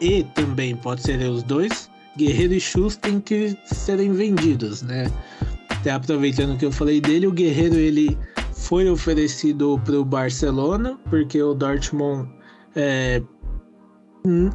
e 0.00 0.24
também 0.34 0.74
pode 0.74 1.02
ser 1.02 1.20
os 1.28 1.42
dois, 1.42 1.88
Guerreiro 2.16 2.54
e 2.54 2.60
Schuss 2.60 2.96
têm 2.96 3.20
que 3.20 3.56
serem 3.66 4.12
vendidos, 4.12 4.82
né? 4.82 5.10
Até 5.82 5.90
aproveitando 5.90 6.56
que 6.56 6.64
eu 6.64 6.70
falei 6.70 7.00
dele, 7.00 7.26
o 7.26 7.32
Guerreiro 7.32 7.74
ele 7.74 8.16
foi 8.52 8.88
oferecido 8.88 9.80
para 9.84 9.98
o 9.98 10.04
Barcelona 10.04 10.96
porque 11.10 11.42
o 11.42 11.54
Dortmund 11.54 12.30
é, 12.76 13.20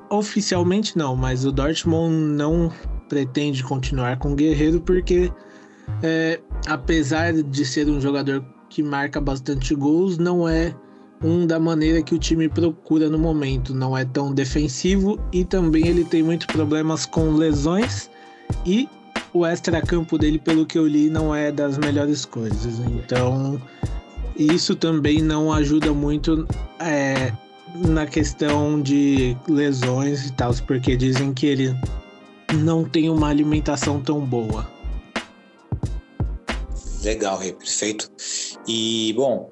oficialmente 0.09 0.97
não, 0.97 1.17
mas 1.17 1.43
o 1.43 1.51
Dortmund 1.51 2.15
não 2.15 2.71
pretende 3.09 3.61
continuar 3.61 4.17
com 4.19 4.31
o 4.31 4.35
Guerreiro 4.35 4.79
porque, 4.79 5.29
é, 6.01 6.39
apesar 6.65 7.33
de 7.33 7.65
ser 7.65 7.89
um 7.89 7.99
jogador 7.99 8.41
que 8.69 8.81
marca 8.81 9.19
bastante 9.19 9.75
gols, 9.75 10.17
não 10.17 10.47
é 10.47 10.73
um 11.21 11.45
da 11.45 11.59
maneira 11.59 12.01
que 12.01 12.15
o 12.15 12.17
time 12.17 12.47
procura 12.47 13.09
no 13.09 13.19
momento. 13.19 13.75
Não 13.75 13.97
é 13.97 14.05
tão 14.05 14.33
defensivo 14.33 15.19
e 15.33 15.43
também 15.43 15.87
ele 15.87 16.05
tem 16.05 16.23
muitos 16.23 16.47
problemas 16.47 17.05
com 17.05 17.31
lesões 17.31 18.09
e 18.65 18.87
o 19.37 19.45
extra-campo 19.45 20.17
dele, 20.17 20.39
pelo 20.39 20.65
que 20.65 20.77
eu 20.77 20.87
li, 20.87 21.09
não 21.09 21.33
é 21.33 21.51
das 21.51 21.77
melhores 21.77 22.25
coisas. 22.25 22.79
Então, 22.79 23.61
isso 24.35 24.75
também 24.75 25.21
não 25.21 25.51
ajuda 25.51 25.93
muito 25.93 26.47
é, 26.79 27.31
na 27.75 28.05
questão 28.05 28.81
de 28.81 29.35
lesões 29.47 30.25
e 30.25 30.33
tal, 30.33 30.53
porque 30.65 30.95
dizem 30.95 31.33
que 31.33 31.45
ele 31.45 31.75
não 32.53 32.83
tem 32.83 33.09
uma 33.09 33.29
alimentação 33.29 34.01
tão 34.01 34.21
boa. 34.21 34.67
Legal, 37.03 37.37
Rei, 37.37 37.53
perfeito. 37.53 38.09
E, 38.67 39.13
bom, 39.15 39.51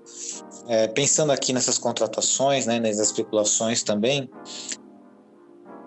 é, 0.67 0.88
pensando 0.88 1.32
aqui 1.32 1.54
nessas 1.54 1.78
contratações, 1.78 2.65
né, 2.65 2.80
nas 2.80 3.00
especulações 3.00 3.84
também, 3.84 4.30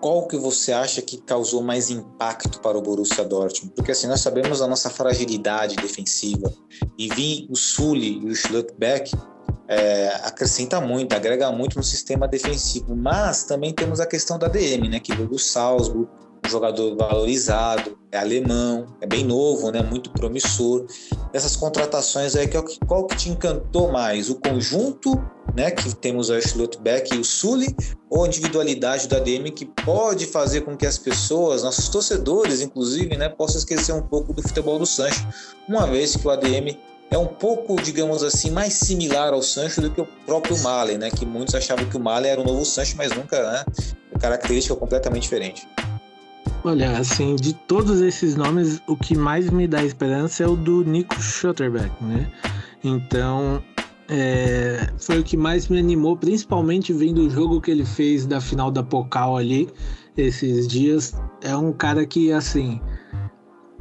qual 0.01 0.27
que 0.27 0.37
você 0.37 0.71
acha 0.71 1.01
que 1.01 1.17
causou 1.17 1.61
mais 1.61 1.89
impacto 1.89 2.59
para 2.61 2.77
o 2.77 2.81
Borussia 2.81 3.23
Dortmund? 3.23 3.73
Porque 3.75 3.91
assim, 3.91 4.07
nós 4.07 4.21
sabemos 4.21 4.61
a 4.61 4.67
nossa 4.67 4.89
fragilidade 4.89 5.75
defensiva 5.75 6.51
e 6.97 7.09
vir 7.09 7.47
o 7.49 7.55
Sully 7.55 8.19
e 8.19 8.25
o 8.25 8.35
Schlutbeck 8.35 9.11
é, 9.67 10.07
acrescenta 10.23 10.81
muito, 10.81 11.13
agrega 11.13 11.51
muito 11.51 11.77
no 11.77 11.83
sistema 11.83 12.27
defensivo, 12.27 12.95
mas 12.95 13.43
também 13.43 13.73
temos 13.73 13.99
a 13.99 14.05
questão 14.05 14.39
da 14.39 14.47
DM, 14.47 14.89
né, 14.89 14.99
que 14.99 15.15
veio 15.15 15.29
do 15.29 15.37
Salzburg, 15.37 16.09
jogador 16.49 16.95
valorizado, 16.95 17.97
é 18.11 18.17
alemão, 18.17 18.87
é 18.99 19.07
bem 19.07 19.23
novo, 19.23 19.71
né, 19.71 19.81
muito 19.81 20.09
promissor. 20.09 20.85
Essas 21.31 21.55
contratações 21.55 22.35
aí, 22.35 22.49
qual 22.87 23.05
que 23.05 23.15
te 23.15 23.29
encantou 23.29 23.91
mais? 23.91 24.29
O 24.29 24.35
conjunto, 24.35 25.21
né, 25.55 25.71
que 25.71 25.95
temos 25.95 26.29
o 26.29 26.41
Schlotbeck 26.41 27.15
e 27.15 27.19
o 27.19 27.23
Sully, 27.23 27.75
ou 28.09 28.23
a 28.23 28.27
individualidade 28.27 29.07
do 29.07 29.15
ADM 29.15 29.51
que 29.55 29.65
pode 29.65 30.25
fazer 30.25 30.61
com 30.61 30.75
que 30.75 30.85
as 30.85 30.97
pessoas, 30.97 31.63
nossos 31.63 31.87
torcedores, 31.89 32.61
inclusive, 32.61 33.15
né, 33.15 33.29
possam 33.29 33.57
esquecer 33.57 33.93
um 33.93 34.01
pouco 34.01 34.33
do 34.33 34.41
futebol 34.41 34.79
do 34.79 34.85
Sancho, 34.85 35.27
uma 35.67 35.85
vez 35.85 36.15
que 36.15 36.27
o 36.27 36.31
ADM 36.31 36.77
é 37.11 37.17
um 37.17 37.25
pouco, 37.25 37.75
digamos 37.81 38.23
assim, 38.23 38.51
mais 38.51 38.73
similar 38.73 39.33
ao 39.33 39.41
Sancho 39.41 39.81
do 39.81 39.89
que 39.89 39.99
o 39.99 40.07
próprio 40.25 40.57
Malen, 40.59 40.99
né? 40.99 41.09
Que 41.09 41.25
muitos 41.25 41.55
achavam 41.55 41.85
que 41.89 41.97
o 41.97 41.99
Malen 41.99 42.31
era 42.31 42.41
o 42.41 42.43
novo 42.43 42.63
Sancho, 42.63 42.95
mas 42.97 43.11
nunca, 43.11 43.51
né? 43.51 43.65
Característica 44.19 44.75
completamente 44.75 45.23
diferente. 45.23 45.67
Olha, 46.63 46.97
assim, 46.97 47.35
de 47.35 47.53
todos 47.53 48.01
esses 48.01 48.35
nomes, 48.35 48.81
o 48.85 48.95
que 48.95 49.17
mais 49.17 49.49
me 49.49 49.67
dá 49.67 49.83
esperança 49.83 50.43
é 50.43 50.47
o 50.47 50.57
do 50.57 50.83
Nico 50.83 51.19
Schotterbeck, 51.21 51.91
né? 52.03 52.29
Então, 52.83 53.63
é, 54.09 54.91
foi 54.97 55.19
o 55.19 55.23
que 55.23 55.37
mais 55.37 55.69
me 55.69 55.79
animou, 55.79 56.17
principalmente 56.17 56.91
vendo 56.91 57.19
o 57.19 57.29
jogo 57.29 57.61
que 57.61 57.71
ele 57.71 57.85
fez 57.85 58.25
da 58.25 58.41
final 58.41 58.69
da 58.71 58.83
Pokal 58.83 59.37
ali, 59.37 59.69
esses 60.17 60.67
dias. 60.67 61.15
É 61.41 61.55
um 61.55 61.71
cara 61.71 62.05
que, 62.05 62.31
assim, 62.31 62.81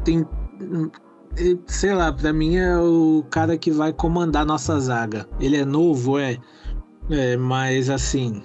tem. 0.05 0.25
Sei 1.67 1.95
lá, 1.95 2.13
pra 2.13 2.33
mim 2.33 2.57
é 2.57 2.79
o 2.79 3.25
cara 3.31 3.57
que 3.57 3.71
vai 3.71 3.93
comandar 3.93 4.47
nossa 4.47 4.79
zaga. 4.79 5.27
Ele 5.41 5.57
é 5.57 5.65
novo, 5.65 6.19
é, 6.19 6.39
é 7.11 7.37
mas 7.37 7.91
assim, 7.91 8.43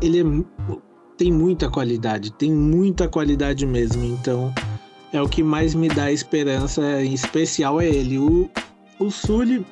ele 0.00 0.20
é 0.20 0.24
tem 1.18 1.32
muita 1.32 1.68
qualidade, 1.68 2.30
tem 2.30 2.52
muita 2.52 3.08
qualidade 3.08 3.66
mesmo. 3.66 4.04
Então 4.04 4.54
é 5.12 5.20
o 5.20 5.28
que 5.28 5.42
mais 5.42 5.74
me 5.74 5.88
dá 5.88 6.10
esperança, 6.10 7.02
em 7.02 7.12
especial 7.12 7.80
é 7.80 7.86
ele. 7.86 8.18
O, 8.18 8.48
o 8.98 9.10
Sully 9.10 9.66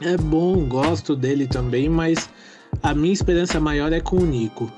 é 0.00 0.16
bom, 0.16 0.64
gosto 0.66 1.16
dele 1.16 1.46
também, 1.46 1.88
mas 1.88 2.30
a 2.82 2.94
minha 2.94 3.12
esperança 3.12 3.58
maior 3.58 3.92
é 3.92 4.00
com 4.00 4.16
o 4.16 4.24
Nico. 4.24 4.70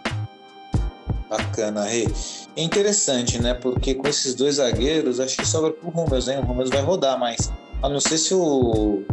Bacana, 1.28 1.84
Rei. 1.84 2.08
É 2.56 2.62
interessante, 2.62 3.40
né? 3.40 3.54
Porque 3.54 3.94
com 3.94 4.08
esses 4.08 4.34
dois 4.34 4.56
zagueiros, 4.56 5.20
acho 5.20 5.36
que 5.36 5.46
sobra 5.46 5.70
pro 5.70 5.90
Rúmeus, 5.90 6.26
hein? 6.26 6.38
O 6.38 6.42
Rúmeus 6.42 6.70
vai 6.70 6.82
rodar, 6.82 7.20
mas 7.20 7.52
a 7.82 7.88
não 7.88 8.00
ser 8.00 8.18
se 8.18 8.34
o 8.34 9.04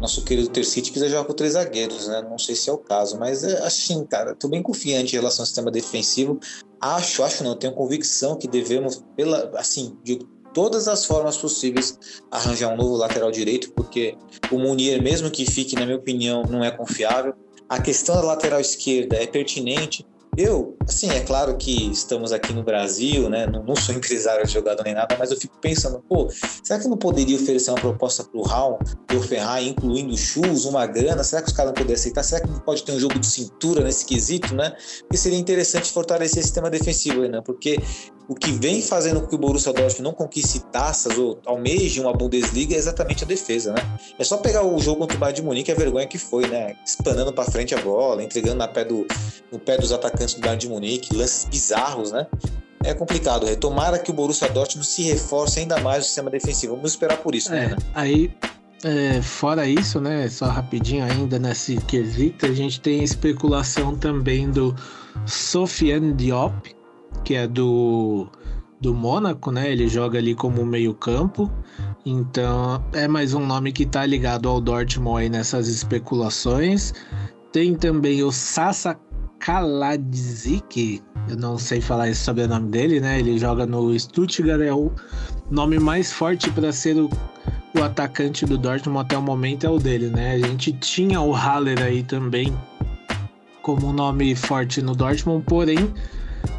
nosso 0.00 0.22
querido 0.24 0.48
Tercite 0.48 0.92
quiser 0.92 1.08
jogar 1.08 1.24
com 1.24 1.32
três 1.32 1.54
zagueiros, 1.54 2.06
né? 2.06 2.22
Não 2.22 2.38
sei 2.38 2.54
se 2.54 2.70
é 2.70 2.72
o 2.72 2.78
caso, 2.78 3.18
mas 3.18 3.42
é, 3.44 3.64
assim, 3.66 4.04
cara, 4.04 4.34
tô 4.34 4.48
bem 4.48 4.62
confiante 4.62 5.14
em 5.14 5.18
relação 5.18 5.42
ao 5.42 5.46
sistema 5.46 5.70
defensivo. 5.70 6.38
Acho, 6.80 7.22
acho 7.24 7.42
não, 7.42 7.56
tenho 7.56 7.74
convicção 7.74 8.36
que 8.36 8.46
devemos, 8.46 9.02
pela, 9.16 9.50
assim, 9.54 9.96
de 10.04 10.20
todas 10.54 10.88
as 10.88 11.04
formas 11.04 11.36
possíveis, 11.36 11.98
arranjar 12.30 12.72
um 12.72 12.76
novo 12.76 12.96
lateral 12.96 13.30
direito, 13.30 13.72
porque 13.72 14.16
o 14.50 14.58
Munier, 14.58 15.02
mesmo 15.02 15.30
que 15.30 15.44
fique, 15.44 15.74
na 15.74 15.84
minha 15.84 15.98
opinião, 15.98 16.42
não 16.42 16.64
é 16.64 16.70
confiável. 16.70 17.34
A 17.68 17.80
questão 17.80 18.14
da 18.14 18.22
lateral 18.22 18.60
esquerda 18.60 19.16
é 19.16 19.26
pertinente, 19.26 20.06
eu, 20.38 20.76
assim, 20.86 21.10
é 21.10 21.20
claro 21.20 21.56
que 21.56 21.90
estamos 21.90 22.32
aqui 22.32 22.52
no 22.52 22.62
Brasil, 22.62 23.28
né? 23.28 23.44
Não, 23.44 23.64
não 23.64 23.74
sou 23.74 23.92
empresário 23.92 24.46
de 24.46 24.52
jogador 24.52 24.84
nem 24.84 24.94
nada, 24.94 25.16
mas 25.18 25.32
eu 25.32 25.36
fico 25.36 25.58
pensando, 25.60 26.00
pô, 26.08 26.28
será 26.62 26.78
que 26.78 26.86
não 26.86 26.96
poderia 26.96 27.36
oferecer 27.36 27.70
uma 27.70 27.80
proposta 27.80 28.22
para 28.22 28.38
o 28.38 28.42
Raul, 28.42 28.78
do 29.08 29.20
Ferrari, 29.20 29.68
incluindo 29.68 30.16
chus, 30.16 30.64
uma 30.64 30.86
grana? 30.86 31.24
Será 31.24 31.42
que 31.42 31.48
os 31.48 31.54
caras 31.54 31.70
não 31.70 31.74
poderiam 31.74 31.98
aceitar? 31.98 32.22
Será 32.22 32.40
que 32.40 32.48
não 32.48 32.60
pode 32.60 32.84
ter 32.84 32.92
um 32.92 33.00
jogo 33.00 33.18
de 33.18 33.26
cintura 33.26 33.82
nesse 33.82 34.06
quesito, 34.06 34.54
né? 34.54 34.76
Porque 35.00 35.16
seria 35.16 35.38
interessante 35.38 35.90
fortalecer 35.90 36.38
o 36.38 36.42
sistema 36.42 36.70
defensivo, 36.70 37.26
né? 37.26 37.40
Porque 37.44 37.80
o 38.28 38.34
que 38.34 38.52
vem 38.52 38.82
fazendo 38.82 39.22
com 39.22 39.26
que 39.26 39.34
o 39.34 39.38
Borussia 39.38 39.72
Dortmund 39.72 40.02
não 40.02 40.12
conquiste 40.12 40.60
taças 40.60 41.16
ou 41.16 41.40
almeje 41.46 41.98
uma 41.98 42.12
Bundesliga 42.12 42.74
é 42.74 42.78
exatamente 42.78 43.24
a 43.24 43.26
defesa, 43.26 43.72
né? 43.72 43.80
É 44.18 44.22
só 44.22 44.36
pegar 44.36 44.62
o 44.62 44.78
jogo 44.78 45.00
contra 45.00 45.16
o 45.16 45.18
Bayern 45.18 45.40
de 45.40 45.42
Munique, 45.42 45.72
a 45.72 45.74
vergonha 45.74 46.06
que 46.06 46.18
foi, 46.18 46.46
né? 46.46 46.76
Espanando 46.84 47.32
para 47.32 47.50
frente 47.50 47.74
a 47.74 47.80
bola, 47.80 48.22
entregando 48.22 48.56
na 48.56 48.68
pé 48.68 48.84
do, 48.84 49.06
no 49.50 49.58
pé 49.58 49.78
dos 49.78 49.92
atacantes 49.92 50.34
do 50.34 50.42
Bayern 50.42 50.60
de 50.60 50.68
Munique, 50.68 51.16
lances 51.16 51.46
bizarros, 51.46 52.12
né? 52.12 52.26
É 52.84 52.92
complicado. 52.92 53.48
É. 53.48 53.56
Tomara 53.56 53.98
que 53.98 54.10
o 54.10 54.14
Borussia 54.14 54.48
Dortmund 54.50 54.86
se 54.86 55.02
reforce 55.04 55.60
ainda 55.60 55.80
mais 55.80 56.04
o 56.04 56.06
sistema 56.06 56.30
defensivo. 56.30 56.76
Vamos 56.76 56.92
esperar 56.92 57.16
por 57.18 57.34
isso, 57.34 57.52
é, 57.52 57.68
né? 57.68 57.76
Aí, 57.94 58.30
é, 58.84 59.22
fora 59.22 59.66
isso, 59.66 60.00
né? 60.02 60.28
Só 60.28 60.46
rapidinho 60.46 61.02
ainda 61.02 61.38
nesse 61.38 61.78
quesito, 61.78 62.44
a 62.44 62.52
gente 62.52 62.78
tem 62.78 63.00
a 63.00 63.04
especulação 63.04 63.96
também 63.96 64.50
do 64.50 64.76
Sofiane 65.26 66.12
Diop, 66.12 66.77
que 67.24 67.34
é 67.34 67.46
do, 67.46 68.26
do 68.80 68.94
Mônaco, 68.94 69.50
né? 69.50 69.70
Ele 69.70 69.88
joga 69.88 70.18
ali 70.18 70.34
como 70.34 70.64
meio-campo. 70.64 71.50
Então 72.04 72.82
é 72.92 73.06
mais 73.06 73.34
um 73.34 73.44
nome 73.44 73.72
que 73.72 73.84
tá 73.84 74.06
ligado 74.06 74.48
ao 74.48 74.60
Dortmund 74.60 75.22
aí 75.22 75.28
nessas 75.28 75.68
especulações. 75.68 76.94
Tem 77.52 77.74
também 77.74 78.22
o 78.22 78.30
Sasa 78.30 78.98
Kaladzic, 79.38 81.02
eu 81.28 81.36
não 81.36 81.58
sei 81.58 81.80
falar 81.80 82.08
esse 82.08 82.20
sobrenome 82.20 82.70
dele, 82.70 83.00
né? 83.00 83.18
Ele 83.18 83.38
joga 83.38 83.66
no 83.66 83.98
Stuttgart, 83.98 84.60
é 84.60 84.72
o 84.72 84.90
nome 85.50 85.78
mais 85.78 86.12
forte 86.12 86.50
para 86.50 86.72
ser 86.72 86.96
o, 86.96 87.08
o 87.78 87.82
atacante 87.82 88.44
do 88.44 88.58
Dortmund 88.58 89.00
até 89.00 89.16
o 89.16 89.22
momento 89.22 89.66
é 89.66 89.70
o 89.70 89.78
dele, 89.78 90.08
né? 90.08 90.32
A 90.32 90.38
gente 90.38 90.72
tinha 90.72 91.20
o 91.20 91.32
Haller 91.32 91.82
aí 91.82 92.02
também 92.02 92.56
como 93.62 93.92
nome 93.92 94.34
forte 94.34 94.82
no 94.82 94.94
Dortmund, 94.94 95.44
porém 95.46 95.92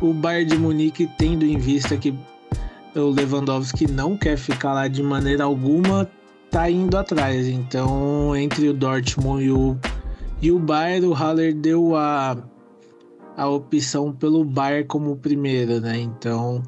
o 0.02 0.14
Bayern 0.14 0.46
de 0.46 0.58
Munique 0.58 1.10
tendo 1.18 1.46
em 1.46 1.58
vista 1.58 1.98
que 1.98 2.14
o 2.96 3.10
Lewandowski 3.10 3.90
não 3.90 4.18
quer 4.18 4.38
ficar 4.38 4.74
lá 4.74 4.88
de 4.88 5.04
maneira 5.04 5.44
alguma, 5.44 6.10
tá 6.50 6.70
indo 6.70 6.98
atrás. 6.98 7.48
Então, 7.48 8.36
entre 8.36 8.70
o 8.70 8.74
Dortmund 8.74 9.44
e 9.44 9.52
o, 9.52 9.78
e 10.42 10.52
o 10.52 10.60
Bayern, 10.60 11.08
o 11.08 11.14
Haller 11.14 11.54
deu 11.54 11.96
a, 11.96 12.38
a 13.38 13.48
opção 13.48 14.12
pelo 14.12 14.44
Bayern 14.44 14.86
como 14.86 15.16
primeiro, 15.16 15.80
né? 15.80 15.98
Então, 16.00 16.64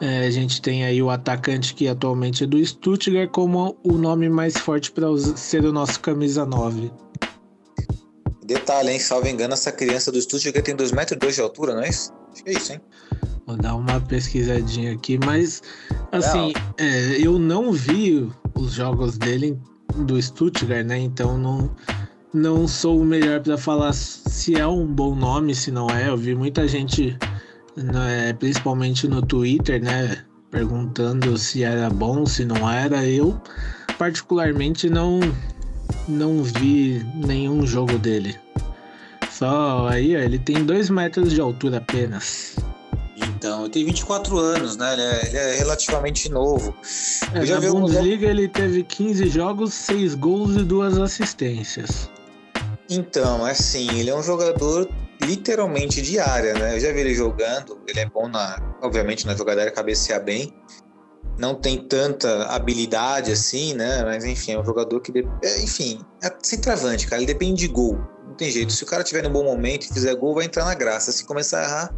é, 0.00 0.26
a 0.26 0.30
gente 0.30 0.62
tem 0.62 0.84
aí 0.84 1.02
o 1.02 1.10
atacante 1.10 1.74
que 1.74 1.86
atualmente 1.86 2.44
é 2.44 2.46
do 2.46 2.64
Stuttgart 2.64 3.30
como 3.30 3.76
o 3.82 3.92
nome 3.92 4.28
mais 4.30 4.56
forte 4.56 4.90
para 4.90 5.06
ser 5.36 5.64
o 5.64 5.72
nosso 5.72 6.00
camisa 6.00 6.46
9. 6.46 6.90
Detalhe, 8.44 8.90
hein? 8.90 8.98
Salvo 8.98 9.28
engano, 9.28 9.52
essa 9.52 9.70
criança 9.70 10.10
do 10.10 10.20
Stuttgart 10.20 10.64
tem 10.64 10.74
2,2 10.74 10.94
metros 10.94 11.34
de 11.34 11.40
altura, 11.40 11.74
não 11.74 11.82
é 11.82 11.88
isso? 11.88 12.19
Acho 12.32 12.44
que 12.44 12.50
é 12.50 12.52
isso, 12.52 12.72
hein? 12.72 12.80
Vou 13.46 13.56
dar 13.56 13.74
uma 13.74 14.00
pesquisadinha 14.00 14.92
aqui, 14.92 15.18
mas 15.24 15.62
assim, 16.12 16.52
é, 16.78 17.16
eu 17.18 17.38
não 17.38 17.72
vi 17.72 18.30
os 18.54 18.72
jogos 18.74 19.18
dele 19.18 19.58
do 19.96 20.20
Stuttgart, 20.20 20.86
né? 20.86 20.98
Então 20.98 21.36
não, 21.36 21.70
não 22.32 22.68
sou 22.68 23.00
o 23.00 23.04
melhor 23.04 23.40
para 23.40 23.58
falar 23.58 23.92
se 23.92 24.54
é 24.54 24.66
um 24.66 24.86
bom 24.86 25.14
nome, 25.14 25.54
se 25.54 25.70
não 25.70 25.88
é. 25.90 26.08
Eu 26.08 26.16
vi 26.16 26.34
muita 26.34 26.68
gente, 26.68 27.18
né, 27.76 28.32
principalmente 28.34 29.08
no 29.08 29.20
Twitter, 29.22 29.82
né? 29.82 30.24
Perguntando 30.50 31.36
se 31.38 31.62
era 31.64 31.90
bom, 31.90 32.26
se 32.26 32.44
não 32.44 32.70
era. 32.70 33.04
Eu, 33.04 33.40
particularmente, 33.98 34.88
não, 34.88 35.20
não 36.06 36.42
vi 36.42 37.04
nenhum 37.14 37.66
jogo 37.66 37.98
dele. 37.98 38.36
Só 39.40 39.88
aí, 39.88 40.14
ó, 40.14 40.18
ele 40.20 40.38
tem 40.38 40.62
2 40.62 40.90
metros 40.90 41.32
de 41.32 41.40
altura 41.40 41.78
apenas. 41.78 42.56
Então, 43.16 43.62
ele 43.62 43.70
tem 43.70 43.84
24 43.86 44.36
anos, 44.36 44.76
né? 44.76 44.92
Ele 44.92 45.02
é, 45.02 45.26
ele 45.28 45.36
é 45.38 45.54
relativamente 45.56 46.28
novo. 46.28 46.76
É, 47.32 47.42
na 47.46 47.60
Bundesliga 47.60 48.26
ele 48.26 48.48
teve 48.48 48.82
15 48.82 49.28
jogos, 49.28 49.72
6 49.72 50.14
gols 50.14 50.56
e 50.56 50.62
2 50.62 50.98
assistências. 50.98 52.10
Então, 52.90 53.42
assim, 53.46 53.88
ele 53.98 54.10
é 54.10 54.14
um 54.14 54.22
jogador 54.22 54.86
literalmente 55.22 56.02
de 56.02 56.18
área, 56.18 56.52
né? 56.52 56.76
Eu 56.76 56.80
já 56.80 56.92
vi 56.92 57.00
ele 57.00 57.14
jogando, 57.14 57.78
ele 57.88 58.00
é 58.00 58.06
bom 58.06 58.28
na, 58.28 58.60
obviamente, 58.82 59.26
na 59.26 59.34
jogada 59.34 59.62
aérea, 59.62 59.72
cabecear 59.72 60.22
bem. 60.22 60.52
Não 61.38 61.54
tem 61.54 61.78
tanta 61.78 62.44
habilidade 62.44 63.32
assim, 63.32 63.72
né? 63.72 64.04
Mas 64.04 64.22
enfim, 64.22 64.52
é 64.52 64.60
um 64.60 64.64
jogador 64.66 65.00
que, 65.00 65.10
de- 65.10 65.26
é, 65.42 65.62
enfim, 65.62 66.02
é 66.22 66.30
centroavante, 66.42 67.06
cara. 67.06 67.22
Ele 67.22 67.32
depende 67.32 67.60
de 67.60 67.68
gol. 67.68 67.98
Não 68.30 68.36
tem 68.36 68.48
jeito. 68.48 68.72
Se 68.72 68.84
o 68.84 68.86
cara 68.86 69.02
tiver 69.02 69.24
no 69.24 69.30
bom 69.30 69.42
momento 69.42 69.86
e 69.86 69.92
fizer 69.92 70.14
gol, 70.14 70.36
vai 70.36 70.44
entrar 70.44 70.64
na 70.64 70.72
graça. 70.72 71.10
Se 71.10 71.24
começar 71.24 71.62
a 71.62 71.64
errar, 71.64 71.94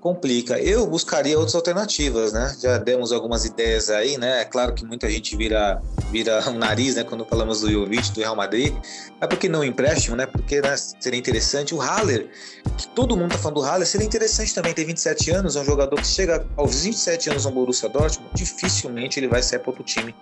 complica. 0.00 0.58
Eu 0.58 0.86
buscaria 0.86 1.38
outras 1.38 1.54
alternativas, 1.54 2.30
né? 2.30 2.54
Já 2.60 2.76
demos 2.76 3.10
algumas 3.10 3.46
ideias 3.46 3.88
aí, 3.88 4.18
né? 4.18 4.42
É 4.42 4.44
claro 4.44 4.74
que 4.74 4.84
muita 4.84 5.08
gente 5.08 5.34
vira 5.34 5.80
vira 6.10 6.46
o 6.46 6.52
nariz, 6.52 6.96
né? 6.96 7.04
Quando 7.04 7.24
falamos 7.24 7.62
do 7.62 7.70
Jovic, 7.72 8.12
do 8.12 8.20
Real 8.20 8.36
Madrid. 8.36 8.74
É 9.18 9.26
porque 9.26 9.48
não 9.48 9.64
empréstimo, 9.64 10.14
né? 10.14 10.26
Porque 10.26 10.60
né, 10.60 10.76
seria 10.76 11.18
interessante. 11.18 11.74
O 11.74 11.80
Haller, 11.80 12.28
que 12.76 12.86
todo 12.88 13.16
mundo 13.16 13.32
tá 13.32 13.38
falando 13.38 13.62
do 13.62 13.62
Haller, 13.62 13.86
seria 13.86 14.06
interessante 14.06 14.54
também 14.54 14.74
ter 14.74 14.84
27 14.84 15.30
anos, 15.30 15.56
é 15.56 15.60
um 15.60 15.64
jogador 15.64 15.96
que 15.96 16.06
chega 16.06 16.46
aos 16.54 16.82
27 16.82 17.30
anos 17.30 17.46
no 17.46 17.50
Borussia 17.50 17.88
Dortmund, 17.88 18.30
dificilmente 18.34 19.18
ele 19.18 19.28
vai 19.28 19.42
sair 19.42 19.60
para 19.60 19.70
outro 19.70 19.84
time. 19.84 20.14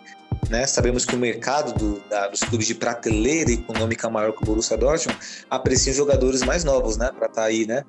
Né? 0.51 0.67
Sabemos 0.67 1.05
que 1.05 1.15
o 1.15 1.19
mercado 1.19 1.73
do- 1.73 2.01
da- 2.09 2.27
dos 2.29 2.41
clubes 2.41 2.67
de 2.67 2.75
prateleira 2.75 3.53
econômica 3.53 4.11
maior 4.11 4.33
que 4.33 4.43
o 4.43 4.47
Borussia 4.47 4.77
Dortmund 4.77 5.17
aprecia 5.49 5.93
jogadores 5.93 6.43
mais 6.43 6.65
novos, 6.65 6.97
né? 6.97 7.11
Para 7.17 7.29
estar 7.29 7.45
aí, 7.45 7.67
né? 7.67 7.85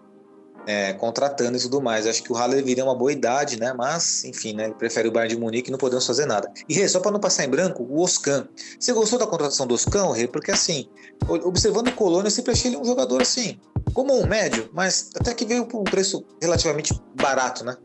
é, 0.68 0.94
contratando 0.94 1.58
e 1.58 1.60
tudo 1.60 1.82
mais. 1.82 2.06
Acho 2.06 2.22
que 2.22 2.32
o 2.32 2.36
Haller 2.36 2.64
viria 2.64 2.84
uma 2.84 2.96
boa 2.96 3.12
idade, 3.12 3.60
né? 3.60 3.74
Mas, 3.74 4.24
enfim, 4.24 4.54
né? 4.54 4.66
Ele 4.66 4.76
prefere 4.76 5.08
o 5.08 5.12
Bayern 5.12 5.34
de 5.36 5.42
Munique 5.42 5.70
e 5.70 5.72
não 5.72 5.78
podemos 5.80 6.06
fazer 6.06 6.28
nada. 6.28 6.52
E 6.70 6.74
Rê, 6.76 6.88
só 6.88 7.00
para 7.00 7.10
não 7.12 7.20
passar 7.20 7.44
em 7.46 7.50
branco, 7.50 7.82
o 7.84 8.00
Oscan. 8.00 8.48
Você 8.80 8.94
gostou 8.94 9.18
da 9.18 9.26
contratação 9.26 9.66
do 9.66 9.74
Oscan, 9.74 10.12
Rê? 10.14 10.28
Porque 10.28 10.52
assim, 10.52 10.88
observando 11.28 11.88
o 11.88 11.94
Colônia, 11.94 12.28
eu 12.28 12.32
sempre 12.32 12.52
achei 12.52 12.70
ele 12.70 12.78
um 12.78 12.86
jogador 12.86 13.24
assim, 13.24 13.60
como 13.94 14.14
um 14.14 14.28
médio, 14.28 14.70
mas 14.72 15.10
até 15.16 15.34
que 15.34 15.46
veio 15.46 15.66
por 15.66 15.82
um 15.82 15.84
preço 15.84 16.24
relativamente 16.40 16.94
barato, 17.20 17.66
né? 17.66 17.76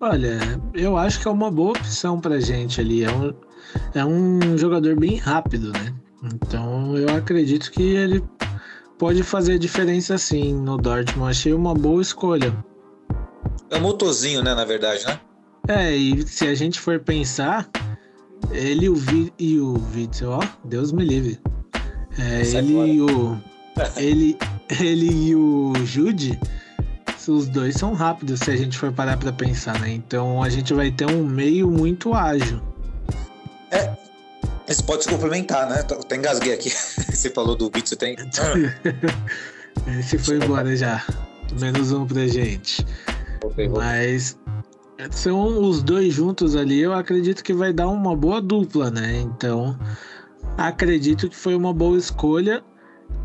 Olha, 0.00 0.38
eu 0.74 0.96
acho 0.96 1.20
que 1.20 1.28
é 1.28 1.30
uma 1.30 1.50
boa 1.50 1.70
opção 1.70 2.20
pra 2.20 2.38
gente 2.38 2.80
ali. 2.80 3.04
É 3.04 3.10
um, 3.10 3.34
é 3.94 4.04
um 4.04 4.58
jogador 4.58 4.94
bem 4.94 5.16
rápido, 5.16 5.72
né? 5.72 5.94
Então 6.34 6.96
eu 6.96 7.14
acredito 7.14 7.70
que 7.70 7.82
ele 7.82 8.22
pode 8.98 9.22
fazer 9.22 9.58
diferença 9.58 10.18
sim 10.18 10.54
no 10.54 10.76
Dortmund. 10.76 11.30
Achei 11.30 11.52
uma 11.54 11.74
boa 11.74 12.02
escolha. 12.02 12.54
É 13.70 13.76
um 13.78 13.80
motorzinho, 13.80 14.42
né? 14.42 14.54
Na 14.54 14.64
verdade, 14.64 15.04
né? 15.06 15.20
É, 15.68 15.96
e 15.96 16.26
se 16.26 16.46
a 16.46 16.54
gente 16.54 16.78
for 16.78 17.00
pensar, 17.00 17.68
ele 18.52 18.86
e 18.86 18.88
o, 18.88 18.94
Vi, 18.94 19.32
e 19.38 19.58
o 19.58 19.74
Witzel, 19.94 20.30
ó, 20.30 20.40
Deus 20.64 20.92
me 20.92 21.04
livre. 21.04 21.40
É, 22.18 22.44
Sai 22.44 22.60
ele 22.60 22.92
e 22.92 23.00
o. 23.00 23.38
Ele, 23.98 24.38
ele 24.80 25.28
e 25.28 25.36
o 25.36 25.74
Jude, 25.84 26.40
os 27.28 27.48
dois 27.48 27.74
são 27.74 27.92
rápidos 27.92 28.40
se 28.40 28.50
a 28.50 28.56
gente 28.56 28.78
for 28.78 28.92
parar 28.92 29.16
pra 29.16 29.32
pensar, 29.32 29.78
né? 29.80 29.90
Então 29.90 30.42
a 30.42 30.48
gente 30.48 30.72
vai 30.72 30.90
ter 30.90 31.06
um 31.06 31.24
meio 31.24 31.70
muito 31.70 32.14
ágil. 32.14 32.60
Eles 34.66 34.80
podem 34.80 35.02
se 35.02 35.08
complementar, 35.08 35.68
né? 35.68 35.80
Até 35.80 36.16
engasguei 36.16 36.52
aqui. 36.52 36.70
Você 37.14 37.30
falou 37.30 37.54
do 37.54 37.70
Witzel, 37.72 37.96
tem. 37.96 38.16
Esse 39.98 40.18
foi 40.18 40.36
embora 40.36 40.76
já. 40.76 41.04
Menos 41.60 41.92
um 41.92 42.04
pra 42.04 42.26
gente. 42.26 42.84
Mas 43.72 44.36
são 45.10 45.62
os 45.62 45.82
dois 45.82 46.14
juntos 46.14 46.56
ali, 46.56 46.80
eu 46.80 46.92
acredito 46.92 47.44
que 47.44 47.52
vai 47.52 47.72
dar 47.72 47.88
uma 47.88 48.16
boa 48.16 48.40
dupla, 48.40 48.90
né? 48.90 49.20
Então, 49.20 49.78
acredito 50.58 51.28
que 51.28 51.36
foi 51.36 51.54
uma 51.54 51.72
boa 51.72 51.96
escolha. 51.96 52.64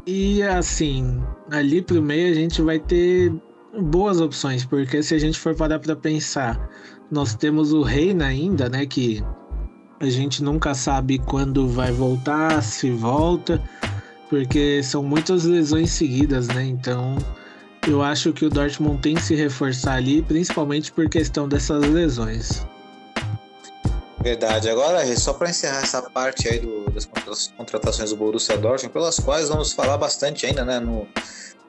E 0.05 0.43
assim, 0.43 1.23
ali 1.49 1.81
pro 1.81 2.01
meio 2.01 2.31
a 2.31 2.35
gente 2.35 2.61
vai 2.61 2.79
ter 2.79 3.33
boas 3.79 4.19
opções, 4.19 4.65
porque 4.65 5.01
se 5.01 5.15
a 5.15 5.19
gente 5.19 5.39
for 5.39 5.55
parar 5.55 5.79
pra 5.79 5.95
pensar, 5.95 6.69
nós 7.09 7.35
temos 7.35 7.73
o 7.73 7.81
Reina 7.81 8.25
ainda, 8.25 8.69
né? 8.69 8.85
Que 8.85 9.23
a 9.99 10.09
gente 10.09 10.43
nunca 10.43 10.73
sabe 10.73 11.19
quando 11.19 11.67
vai 11.67 11.91
voltar, 11.91 12.61
se 12.63 12.89
volta, 12.91 13.61
porque 14.29 14.81
são 14.83 15.03
muitas 15.03 15.43
lesões 15.43 15.91
seguidas, 15.91 16.47
né? 16.47 16.63
Então, 16.65 17.17
eu 17.87 18.01
acho 18.01 18.33
que 18.33 18.45
o 18.45 18.49
Dortmund 18.49 19.01
tem 19.01 19.15
que 19.15 19.21
se 19.21 19.35
reforçar 19.35 19.93
ali, 19.95 20.21
principalmente 20.21 20.91
por 20.91 21.09
questão 21.09 21.47
dessas 21.47 21.83
lesões. 21.87 22.65
Verdade. 24.21 24.69
Agora, 24.69 25.03
só 25.17 25.33
para 25.33 25.49
encerrar 25.49 25.79
essa 25.81 26.01
parte 26.03 26.47
aí 26.47 26.59
do- 26.59 26.91
das 26.91 27.05
contra- 27.05 27.33
contratações 27.57 28.11
do 28.11 28.15
Borussia 28.17 28.55
Dortmund, 28.55 28.93
pelas 28.93 29.19
quais 29.19 29.49
vamos 29.49 29.73
falar 29.73 29.97
bastante 29.97 30.45
ainda, 30.45 30.63
né, 30.63 30.79
no, 30.79 31.07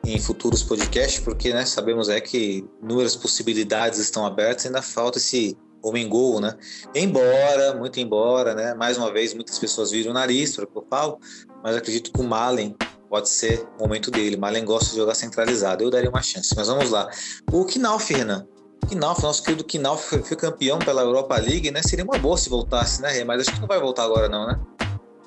em 0.04 0.18
futuros 0.18 0.62
podcasts, 0.62 1.20
porque, 1.20 1.52
né, 1.52 1.64
sabemos 1.64 2.08
é 2.08 2.20
que 2.20 2.64
inúmeras 2.82 3.14
possibilidades 3.14 3.98
estão 3.98 4.26
abertas, 4.26 4.66
ainda 4.66 4.82
falta 4.82 5.18
esse 5.18 5.56
homem 5.82 6.08
gol, 6.08 6.40
né? 6.40 6.56
Embora, 6.94 7.74
muito 7.74 7.98
embora, 8.00 8.54
né, 8.54 8.74
mais 8.74 8.96
uma 8.96 9.12
vez 9.12 9.34
muitas 9.34 9.58
pessoas 9.58 9.90
viram 9.90 10.10
o 10.10 10.14
nariz, 10.14 10.56
para 10.56 10.66
o 10.74 10.86
falo, 10.88 11.18
mas 11.62 11.76
acredito 11.76 12.12
que 12.12 12.20
o 12.20 12.24
Malen 12.24 12.76
pode 13.08 13.28
ser 13.28 13.66
o 13.78 13.82
momento 13.82 14.10
dele. 14.10 14.36
Malen 14.36 14.64
gosta 14.64 14.90
de 14.90 14.96
jogar 14.96 15.14
centralizado, 15.14 15.84
eu 15.84 15.90
daria 15.90 16.08
uma 16.08 16.22
chance. 16.22 16.54
Mas 16.56 16.66
vamos 16.66 16.90
lá. 16.90 17.10
O 17.52 17.64
Knauf, 17.66 18.12
Renan, 18.12 18.46
Knauf, 18.88 19.22
nosso 19.22 19.42
querido 19.42 19.64
Knauf 19.64 20.08
foi, 20.08 20.22
foi 20.24 20.36
campeão 20.36 20.78
pela 20.78 21.02
Europa 21.02 21.36
League, 21.36 21.70
né? 21.70 21.82
Seria 21.82 22.04
uma 22.04 22.18
boa 22.18 22.36
se 22.36 22.48
voltasse, 22.48 23.02
né? 23.02 23.22
Mas 23.24 23.42
acho 23.42 23.54
que 23.54 23.60
não 23.60 23.68
vai 23.68 23.78
voltar 23.78 24.04
agora, 24.04 24.28
não, 24.28 24.46
né? 24.46 24.58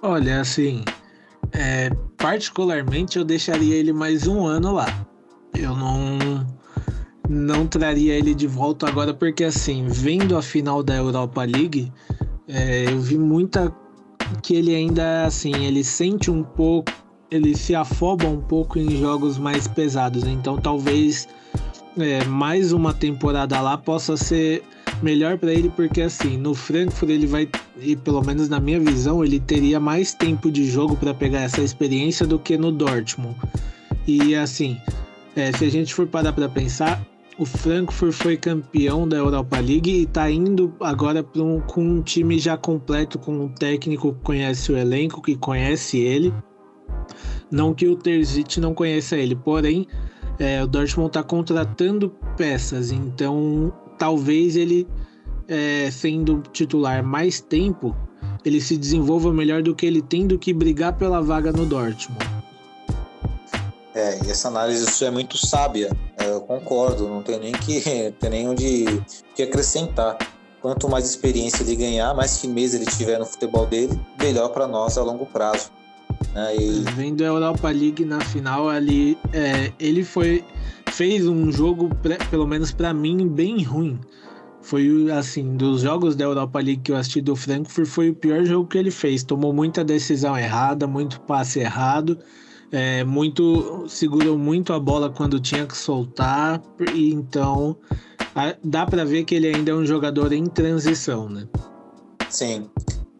Olha, 0.01 0.41
assim, 0.41 0.83
é, 1.51 1.89
particularmente 2.17 3.17
eu 3.17 3.23
deixaria 3.23 3.75
ele 3.75 3.93
mais 3.93 4.28
um 4.28 4.45
ano 4.45 4.73
lá. 4.73 5.08
Eu 5.54 5.75
não 5.75 6.45
não 7.28 7.65
traria 7.65 8.13
ele 8.13 8.36
de 8.36 8.45
volta 8.45 8.88
agora, 8.88 9.13
porque 9.13 9.43
assim, 9.43 9.88
vendo 9.88 10.38
a 10.38 10.41
final 10.41 10.84
da 10.84 10.95
Europa 10.95 11.43
League, 11.43 11.91
é, 12.47 12.86
eu 12.91 12.99
vi 12.99 13.17
muita 13.17 13.73
que 14.43 14.56
ele 14.56 14.75
ainda 14.75 15.25
assim, 15.25 15.65
ele 15.65 15.84
sente 15.84 16.30
um 16.30 16.43
pouco, 16.43 16.91
ele 17.32 17.56
se 17.56 17.73
afoba 17.73 18.28
um 18.28 18.41
pouco 18.41 18.78
em 18.78 18.97
jogos 18.97 19.38
mais 19.38 19.67
pesados. 19.67 20.23
Então 20.25 20.58
talvez 20.58 21.28
é, 21.97 22.23
mais 22.25 22.71
uma 22.71 22.93
temporada 22.93 23.60
lá 23.60 23.78
possa 23.78 24.15
ser 24.17 24.63
melhor 25.01 25.38
para 25.38 25.51
ele, 25.51 25.69
porque 25.69 26.01
assim, 26.01 26.38
no 26.38 26.53
Frankfurt 26.53 27.12
ele 27.12 27.27
vai, 27.27 27.49
e 27.79 27.95
pelo 27.95 28.21
menos 28.23 28.49
na 28.49 28.60
minha 28.60 28.79
visão, 28.79 29.23
ele 29.23 29.39
teria 29.39 29.79
mais 29.79 30.13
tempo 30.13 30.51
de 30.51 30.65
jogo 30.65 30.95
para 30.95 31.13
pegar 31.13 31.41
essa 31.41 31.62
experiência 31.62 32.25
do 32.25 32.39
que 32.39 32.58
no 32.58 32.71
Dortmund. 32.71 33.36
E 34.08 34.36
assim, 34.36 34.77
é, 35.36 35.51
se 35.51 35.65
a 35.65 35.69
gente 35.69 35.93
for 35.93 36.08
parar 36.08 36.34
para 36.34 36.47
pensar, 36.47 37.05
o 37.38 37.45
Frankfurt 37.45 38.13
foi 38.13 38.38
campeão 38.38 39.08
da 39.08 39.17
Europa 39.17 39.60
League 39.60 40.01
e 40.01 40.05
tá 40.05 40.29
indo 40.31 40.73
agora 40.79 41.25
um, 41.36 41.60
com 41.60 41.84
um 41.84 42.01
time 42.01 42.39
já 42.39 42.55
completo, 42.55 43.19
com 43.19 43.34
um 43.34 43.49
técnico 43.49 44.13
que 44.13 44.21
conhece 44.21 44.71
o 44.71 44.77
elenco, 44.77 45.21
que 45.21 45.36
conhece 45.36 45.97
ele. 45.97 46.34
Não 47.51 47.73
que 47.73 47.88
o 47.88 47.95
Terzic 47.95 48.60
não 48.60 48.73
conheça 48.73 49.17
ele, 49.17 49.36
porém, 49.36 49.86
é, 50.39 50.63
o 50.63 50.67
Dortmund 50.67 51.10
está 51.10 51.23
contratando 51.23 52.10
peças, 52.38 52.91
então 52.91 53.73
talvez 53.97 54.55
ele, 54.55 54.88
é, 55.47 55.89
sendo 55.91 56.41
titular 56.51 57.03
mais 57.03 57.41
tempo, 57.41 57.95
ele 58.43 58.62
se 58.62 58.77
desenvolva 58.77 59.34
melhor 59.34 59.62
do 59.62 59.75
que 59.75 59.86
ele 59.86 60.01
tem 60.01 60.27
do 60.27 60.38
que 60.38 60.53
brigar 60.53 60.93
pela 60.97 61.21
vaga 61.21 61.51
no 61.51 61.65
Dortmund. 61.65 62.36
É, 63.95 64.19
e 64.25 64.29
essa 64.29 64.49
análise 64.49 64.86
sua 64.91 65.08
é 65.08 65.12
muito 65.12 65.38
sábia. 65.38 65.89
É, 66.17 66.29
eu 66.29 66.41
concordo, 66.41 67.08
não 67.08 67.23
tem 67.23 67.39
nem 67.39 67.53
que 67.53 67.81
tem 68.19 68.29
nem 68.29 68.49
onde 68.49 69.01
que 69.34 69.43
acrescentar. 69.43 70.17
Quanto 70.62 70.89
mais 70.89 71.05
experiência 71.05 71.63
ele 71.63 71.75
ganhar, 71.75 72.13
mais 72.13 72.39
firmeza 72.39 72.75
ele 72.75 72.86
tiver 72.86 73.19
no 73.19 73.25
futebol 73.25 73.65
dele, 73.67 73.99
melhor 74.19 74.49
para 74.49 74.67
nós 74.67 74.97
a 74.97 75.03
longo 75.03 75.25
prazo. 75.25 75.69
Né? 76.34 76.55
E 76.58 76.84
Vendo 76.95 77.23
a 77.23 77.27
Europa 77.27 77.69
League 77.69 78.03
na 78.03 78.19
final 78.19 78.67
ali, 78.67 79.17
é, 79.31 79.71
ele 79.79 80.04
foi 80.04 80.43
fez 80.96 81.27
um 81.27 81.52
jogo, 81.52 81.89
pelo 82.29 82.48
menos 82.48 82.71
para 82.71 82.93
mim, 82.93 83.27
bem 83.27 83.62
ruim. 83.63 84.00
Foi 84.62 85.12
assim, 85.12 85.58
dos 85.58 85.81
jogos 85.81 86.15
da 86.15 86.23
Europa 86.23 86.60
League 86.60 86.81
que 86.81 86.91
eu 86.91 86.96
assisti 86.96 87.21
do 87.21 87.35
Frankfurt, 87.35 87.85
foi 87.87 88.10
o 88.10 88.15
pior 88.15 88.46
jogo 88.46 88.67
que 88.67 88.77
ele 88.77 88.89
fez. 88.89 89.23
Tomou 89.23 89.54
muita 89.54 89.83
decisão 89.83 90.37
errada, 90.37 90.87
muito 90.87 91.19
passe 91.21 91.60
errado, 91.60 92.17
é, 92.71 93.04
muito 93.04 93.85
segurou 93.89 94.37
muito 94.37 94.71
a 94.73 94.79
bola 94.79 95.10
quando 95.10 95.39
tinha 95.39 95.67
que 95.67 95.77
soltar. 95.77 96.62
E 96.96 97.13
então 97.13 97.75
a- 98.33 98.56
dá 98.63 98.85
para 98.85 99.04
ver 99.04 99.25
que 99.25 99.35
ele 99.35 99.48
ainda 99.48 99.71
é 99.71 99.75
um 99.75 99.85
jogador 99.85 100.31
em 100.31 100.46
transição, 100.46 101.29
né? 101.29 101.46
sim, 102.29 102.69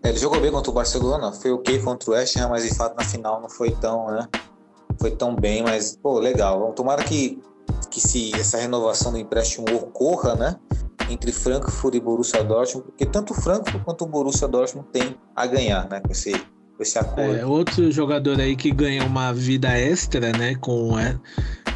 ele 0.03 0.17
jogou 0.17 0.41
bem 0.41 0.51
contra 0.51 0.71
o 0.71 0.73
Barcelona, 0.73 1.32
foi 1.32 1.51
ok 1.51 1.80
contra 1.80 2.09
o 2.09 2.13
West 2.13 2.36
Ham, 2.38 2.49
mas 2.49 2.63
de 2.63 2.73
fato 2.76 2.95
na 2.97 3.03
final 3.03 3.41
não 3.41 3.49
foi 3.49 3.71
tão, 3.71 4.07
né? 4.07 4.28
foi 4.99 5.11
tão 5.11 5.36
bem, 5.36 5.61
mas, 5.61 5.95
pô, 6.01 6.19
legal. 6.19 6.73
Tomara 6.73 7.03
que, 7.03 7.39
que 7.89 8.01
se 8.01 8.34
essa 8.36 8.57
renovação 8.57 9.11
do 9.11 9.18
empréstimo 9.18 9.66
ocorra, 9.74 10.36
né? 10.36 10.55
Entre 11.09 11.32
Frankfurt 11.32 11.95
e 11.95 11.99
Borussia 11.99 12.43
Dortmund, 12.43 12.88
porque 12.88 13.05
tanto 13.05 13.34
Frankfurt 13.34 13.84
quanto 13.84 14.03
o 14.03 14.07
Borussia 14.07 14.47
Dortmund 14.47 14.88
tem 14.91 15.16
a 15.36 15.45
ganhar, 15.45 15.88
né? 15.89 16.01
Com 16.01 16.11
esse, 16.11 16.32
com 16.32 16.82
esse 16.82 16.97
acordo. 16.97 17.36
É, 17.36 17.45
outro 17.45 17.91
jogador 17.91 18.39
aí 18.39 18.55
que 18.55 18.72
ganha 18.72 19.05
uma 19.05 19.34
vida 19.34 19.70
extra, 19.78 20.32
né? 20.32 20.55
Com, 20.55 20.99
é, 20.99 21.18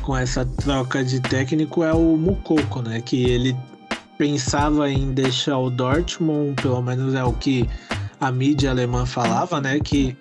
com 0.02 0.18
essa 0.18 0.46
troca 0.46 1.04
de 1.04 1.20
técnico 1.20 1.84
é 1.84 1.94
o 1.94 2.18
Mukoko, 2.18 2.82
né? 2.82 3.02
Que 3.02 3.30
ele 3.30 3.56
pensava 4.18 4.90
em 4.90 5.14
deixar 5.14 5.58
o 5.58 5.70
Dortmund, 5.70 6.62
pelo 6.62 6.82
menos 6.82 7.14
é 7.14 7.24
o 7.24 7.32
que 7.32 7.70
a 8.20 8.32
mídia 8.32 8.72
alemã 8.72 9.06
falava, 9.06 9.62
né? 9.62 9.80
Que, 9.80 10.18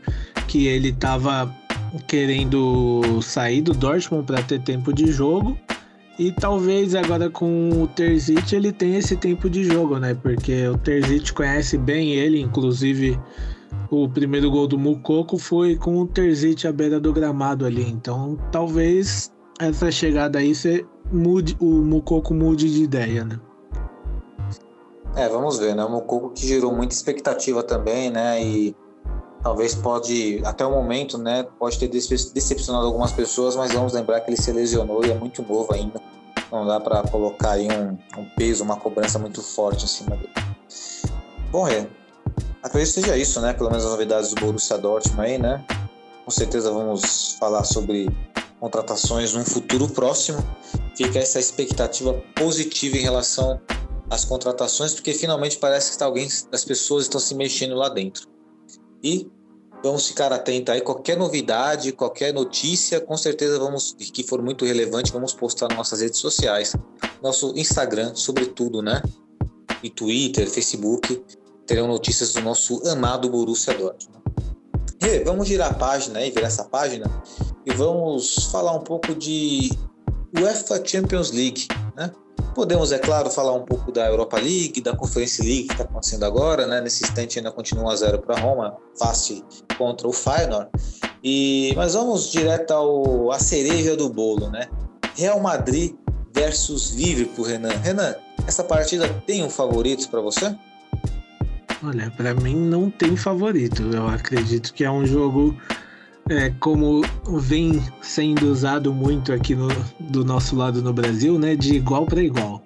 que 0.47 0.69
ele 0.69 0.91
estava 0.91 1.53
querendo 2.07 3.21
sair 3.23 3.63
do 3.63 3.73
Dortmund 3.73 4.27
para 4.27 4.43
ter 4.43 4.61
tempo 4.61 4.93
de 4.93 5.11
jogo. 5.11 5.59
E 6.19 6.33
talvez 6.33 6.97
agora 6.97 7.31
com 7.31 7.83
o 7.83 7.87
Terzic 7.87 8.53
ele 8.53 8.73
tenha 8.73 8.99
esse 8.99 9.17
tempo 9.17 9.49
de 9.49 9.63
jogo, 9.63 9.99
né? 9.99 10.15
Porque 10.15 10.67
o 10.67 10.77
Terzic 10.77 11.33
conhece 11.33 11.79
bem 11.79 12.13
ele, 12.13 12.41
inclusive 12.41 13.19
o 13.91 14.09
primeiro 14.09 14.51
gol 14.51 14.67
do 14.67 14.77
Mukoko 14.77 15.39
foi 15.39 15.77
com 15.77 15.97
o 15.99 16.07
Terzic 16.07 16.67
à 16.67 16.73
beira 16.73 16.99
do 16.99 17.13
gramado 17.13 17.65
ali. 17.65 17.89
Então 17.89 18.37
talvez 18.51 19.33
essa 19.61 19.93
chegada 19.93 20.41
aí 20.41 20.55
você 20.55 20.85
mude, 21.13 21.57
o 21.61 21.67
Mukoko 21.67 22.35
mude 22.35 22.69
de 22.69 22.83
ideia, 22.83 23.25
né? 23.25 23.39
É, 25.15 25.29
vamos 25.29 25.59
ver, 25.59 25.77
né? 25.77 25.85
O 25.85 25.91
Mukoko 25.91 26.31
que 26.31 26.47
gerou 26.47 26.75
muita 26.75 26.95
expectativa 26.95 27.63
também, 27.63 28.11
né? 28.11 28.43
E 28.43 28.75
talvez 29.43 29.75
pode, 29.75 30.41
até 30.45 30.65
o 30.65 30.71
momento, 30.71 31.19
né, 31.19 31.47
pode 31.59 31.79
ter 31.79 31.89
decepcionado 31.89 32.87
algumas 32.87 33.13
pessoas, 33.13 33.57
mas 33.57 33.73
vamos 33.73 33.93
lembrar 33.93 34.21
que 34.21 34.31
ele 34.31 34.41
se 34.41 34.53
lesionou 34.53 35.05
e 35.05 35.11
é 35.11 35.15
muito 35.15 35.43
novo 35.43 35.73
ainda. 35.73 36.01
Não 36.51 36.67
dá 36.67 36.81
para 36.81 37.03
colocar 37.03 37.53
aí 37.53 37.69
um, 37.71 38.21
um, 38.21 38.25
peso, 38.37 38.65
uma 38.65 38.77
cobrança 38.77 39.19
muito 39.19 39.43
forte 39.43 39.85
em 39.85 39.89
cima 39.89 40.17
dele. 40.17 40.33
Bom, 41.51 41.69
é, 41.69 41.87
acredito 42.63 42.95
que 42.95 43.01
seja 43.01 43.17
isso, 43.17 43.41
né? 43.41 43.53
Pelo 43.53 43.71
menos 43.71 43.85
as 43.85 43.91
novidades 43.91 44.31
do 44.31 44.41
Borussia 44.41 44.79
Dortmund 44.79 45.21
aí, 45.21 45.39
né? 45.39 45.65
Com 46.25 46.31
certeza 46.31 46.71
vamos 46.71 47.37
falar 47.39 47.65
sobre 47.65 48.09
contratações 48.59 49.35
num 49.35 49.45
futuro 49.45 49.89
próximo. 49.89 50.39
Fica 50.97 51.19
essa 51.19 51.39
expectativa 51.39 52.15
positiva 52.35 52.97
em 52.97 53.01
relação 53.01 53.61
às 54.11 54.25
contratações, 54.25 54.95
porque 54.95 55.13
finalmente 55.13 55.59
parece 55.59 55.93
que 55.93 55.99
tá 55.99 56.07
alguém, 56.07 56.27
as 56.51 56.65
pessoas 56.65 57.05
estão 57.05 57.21
se 57.21 57.35
mexendo 57.35 57.75
lá 57.75 57.91
dentro. 57.91 58.27
E 59.03 59.31
vamos 59.83 60.07
ficar 60.09 60.33
atentos 60.33 60.75
aí. 60.75 60.81
Qualquer 60.81 61.17
novidade, 61.17 61.93
qualquer 61.93 62.33
notícia, 62.33 63.01
com 63.01 63.17
certeza 63.17 63.59
vamos, 63.59 63.93
que 63.93 64.23
for 64.23 64.43
muito 64.43 64.65
relevante, 64.65 65.13
vamos 65.13 65.33
postar 65.33 65.69
nas 65.69 65.79
nossas 65.79 66.01
redes 66.01 66.19
sociais. 66.19 66.75
Nosso 67.23 67.53
Instagram, 67.57 68.15
sobretudo, 68.15 68.83
né? 68.83 69.03
E 69.83 69.91
Twitter, 69.91 70.49
Facebook, 70.49 71.23
terão 71.67 71.87
notícias 71.87 72.33
do 72.33 72.41
nosso 72.41 72.87
amado 72.89 73.29
Borussia 73.29 73.75
Dortmund. 73.75 74.19
E 75.01 75.21
vamos 75.21 75.47
girar 75.47 75.71
a 75.71 75.75
página 75.75 76.19
aí, 76.19 76.31
virar 76.31 76.49
essa 76.49 76.65
página 76.65 77.07
e 77.65 77.73
vamos 77.73 78.49
falar 78.51 78.73
um 78.73 78.81
pouco 78.81 79.15
de 79.15 79.71
UEFA 80.37 80.83
Champions 80.85 81.31
League, 81.31 81.69
né? 81.97 82.11
Podemos, 82.55 82.93
é 82.93 82.99
claro, 82.99 83.31
falar 83.31 83.53
um 83.53 83.65
pouco 83.65 83.93
da 83.93 84.07
Europa 84.07 84.37
League, 84.37 84.81
da 84.81 84.95
Conference 84.97 85.41
League 85.43 85.65
que 85.65 85.73
está 85.73 85.85
acontecendo 85.85 86.25
agora, 86.25 86.67
né? 86.67 86.81
Nesse 86.81 87.05
instante 87.05 87.39
ainda 87.39 87.53
continua 87.53 87.85
1 87.85 87.89
a 87.89 87.97
0 87.97 88.19
para 88.21 88.41
Roma, 88.41 88.77
face 88.99 89.45
contra 89.77 90.09
o 90.09 90.13
Feyenoord. 90.13 90.69
E 91.23 91.73
mas 91.77 91.95
vamos 91.95 92.31
direto 92.31 92.73
ao 92.73 93.33
a 93.33 93.39
cereja 93.39 93.97
do 93.97 94.09
bolo, 94.09 94.51
né? 94.51 94.69
Real 95.17 95.41
Madrid 95.41 95.95
versus 96.33 96.91
Liverpool, 96.91 97.45
Renan. 97.45 97.77
Renan, 97.83 98.15
essa 98.47 98.63
partida 98.63 99.09
tem 99.27 99.45
um 99.45 99.51
favorito 99.51 100.09
para 100.09 100.21
você? 100.21 100.55
Olha, 101.83 102.11
para 102.17 102.35
mim 102.35 102.57
não 102.57 102.91
tem 102.91 103.17
favorito. 103.17 103.83
Eu 103.93 104.09
acredito 104.09 104.75
que 104.75 104.85
é 104.85 104.91
um 104.91 105.07
jogo 105.07 105.57
é, 106.31 106.51
como 106.61 107.03
vem 107.41 107.83
sendo 108.03 108.51
usado 108.51 108.93
muito 108.93 109.33
aqui 109.33 109.55
no, 109.55 109.69
do 110.01 110.25
nosso 110.25 110.57
lado 110.57 110.83
no 110.83 110.93
Brasil, 110.93 111.39
né, 111.39 111.57
de 111.57 111.75
igual 111.75 112.07
para 112.07 112.23
igual. 112.23 112.63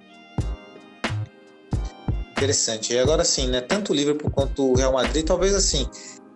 Interessante. 2.32 2.92
E 2.92 2.98
agora 2.98 3.24
sim, 3.24 3.48
né, 3.48 3.60
tanto 3.60 3.92
o 3.92 3.94
Liverpool 3.94 4.30
quanto 4.30 4.72
o 4.72 4.74
Real 4.74 4.92
Madrid, 4.92 5.24
talvez 5.24 5.54
assim, 5.54 5.86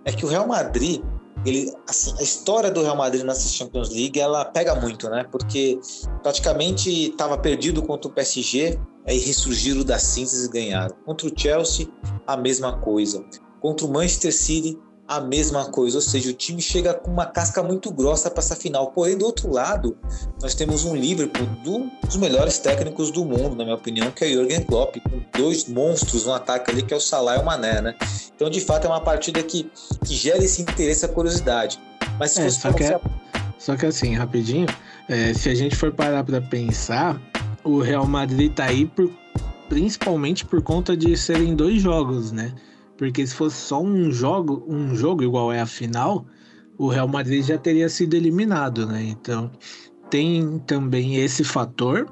é 0.05 0.13
que 0.13 0.25
o 0.25 0.29
Real 0.29 0.47
Madrid, 0.47 1.03
ele, 1.45 1.73
assim, 1.89 2.15
a 2.19 2.23
história 2.23 2.71
do 2.71 2.83
Real 2.83 2.97
Madrid 2.97 3.25
nessa 3.25 3.49
Champions 3.49 3.91
League, 3.91 4.19
ela 4.19 4.45
pega 4.45 4.75
muito, 4.77 5.09
né? 5.11 5.27
Porque 5.31 5.81
praticamente 6.23 7.09
estava 7.11 7.37
perdido 7.37 7.83
contra 7.83 8.09
o 8.09 8.13
PSG, 8.13 8.79
aí 9.05 9.19
ressurgiram 9.19 9.83
da 9.83 9.99
cinzas 9.99 10.45
e 10.45 10.49
ganharam. 10.49 10.95
Contra 11.05 11.27
o 11.27 11.33
Chelsea, 11.37 11.89
a 12.25 12.37
mesma 12.37 12.79
coisa. 12.79 13.25
Contra 13.61 13.85
o 13.85 13.93
Manchester 13.93 14.33
City, 14.33 14.79
a 15.09 15.21
mesma 15.21 15.67
coisa, 15.67 15.99
ou 15.99 16.03
seja, 16.03 16.31
o 16.31 16.33
time 16.33 16.61
chega 16.61 16.93
com 16.93 17.11
uma 17.11 17.27
casca 17.27 17.63
muito 17.63 17.93
grossa 17.93 18.31
para 18.31 18.41
essa 18.41 18.57
final. 18.57 18.89
Porém, 18.91 19.17
do 19.17 19.25
outro 19.25 19.53
lado, 19.53 19.97
nós 20.43 20.55
temos 20.55 20.85
um 20.85 20.97
Liverpool 20.97 21.47
do, 21.63 21.91
dos 22.05 22.17
melhores 22.17 22.59
técnicos 22.59 23.11
do 23.11 23.25
mundo, 23.25 23.55
na 23.55 23.65
minha 23.65 23.77
opinião, 23.77 24.11
que 24.11 24.25
é 24.25 24.29
o 24.29 24.31
Jürgen 24.31 24.63
Klopp, 24.65 24.97
com 24.97 25.39
dois 25.39 25.69
monstros 25.69 26.27
no 26.27 26.33
ataque 26.33 26.71
ali, 26.71 26.83
que 26.83 26.93
é 26.93 26.97
o 26.97 27.01
Salah 27.01 27.37
e 27.37 27.39
o 27.39 27.45
Mané, 27.45 27.81
né? 27.81 27.95
Então, 28.35 28.51
de 28.51 28.61
fato, 28.61 28.87
é 28.87 28.89
uma 28.89 29.01
partida 29.01 29.43
que, 29.43 29.71
que 30.05 30.15
gera 30.15 30.43
esse 30.43 30.63
interesse, 30.63 31.05
a 31.05 31.09
curiosidade. 31.09 31.79
Mas 32.19 32.33
se 32.33 32.41
é, 32.41 32.51
só, 32.51 32.73
que 32.73 32.85
é, 32.85 33.01
só 33.59 33.77
que 33.77 33.87
assim, 33.87 34.15
rapidinho, 34.15 34.67
é, 35.09 35.33
se 35.33 35.49
a 35.49 35.55
gente 35.55 35.77
for 35.77 35.93
parar 35.93 36.25
para 36.25 36.41
pensar, 36.41 37.21
o 37.63 37.81
Real 37.81 38.07
Madrid 38.07 38.53
tá 38.53 38.65
aí 38.65 38.87
por, 38.87 39.11
principalmente 39.69 40.45
por 40.45 40.63
conta 40.63 40.97
de 40.97 41.17
serem 41.17 41.55
dois 41.55 41.81
jogos, 41.81 42.33
né? 42.33 42.53
Porque 42.97 43.27
se 43.27 43.35
fosse 43.35 43.57
só 43.57 43.83
um 43.83 44.11
jogo, 44.11 44.65
um 44.67 44.95
jogo 44.95 45.23
igual 45.23 45.53
é 45.53 45.61
a 45.61 45.67
final, 45.67 46.27
o 46.79 46.89
Real 46.89 47.09
Madrid 47.09 47.45
já 47.45 47.59
teria 47.59 47.89
sido 47.89 48.15
eliminado, 48.15 48.87
né? 48.87 49.03
Então 49.03 49.51
tem 50.11 50.59
também 50.67 51.17
esse 51.17 51.45
fator 51.45 52.07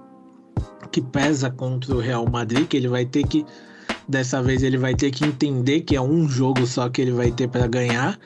que 0.91 1.01
pesa 1.01 1.51
contra 1.51 1.95
o 1.95 2.01
Real 2.01 2.29
Madrid, 2.29 2.67
que 2.67 2.77
ele 2.77 2.89
vai 2.89 3.05
ter 3.05 3.27
que 3.27 3.45
dessa 4.09 4.43
vez 4.43 4.63
ele 4.63 4.77
vai 4.77 4.95
ter 4.95 5.11
que 5.11 5.25
entender 5.25 5.81
que 5.81 5.97
é 5.97 6.01
um 6.01 6.29
jogo 6.29 6.67
só 6.67 6.89
que 6.89 7.01
ele 7.01 7.13
vai 7.13 7.31
ter 7.31 7.49
para 7.49 7.67
ganhar 7.67 8.19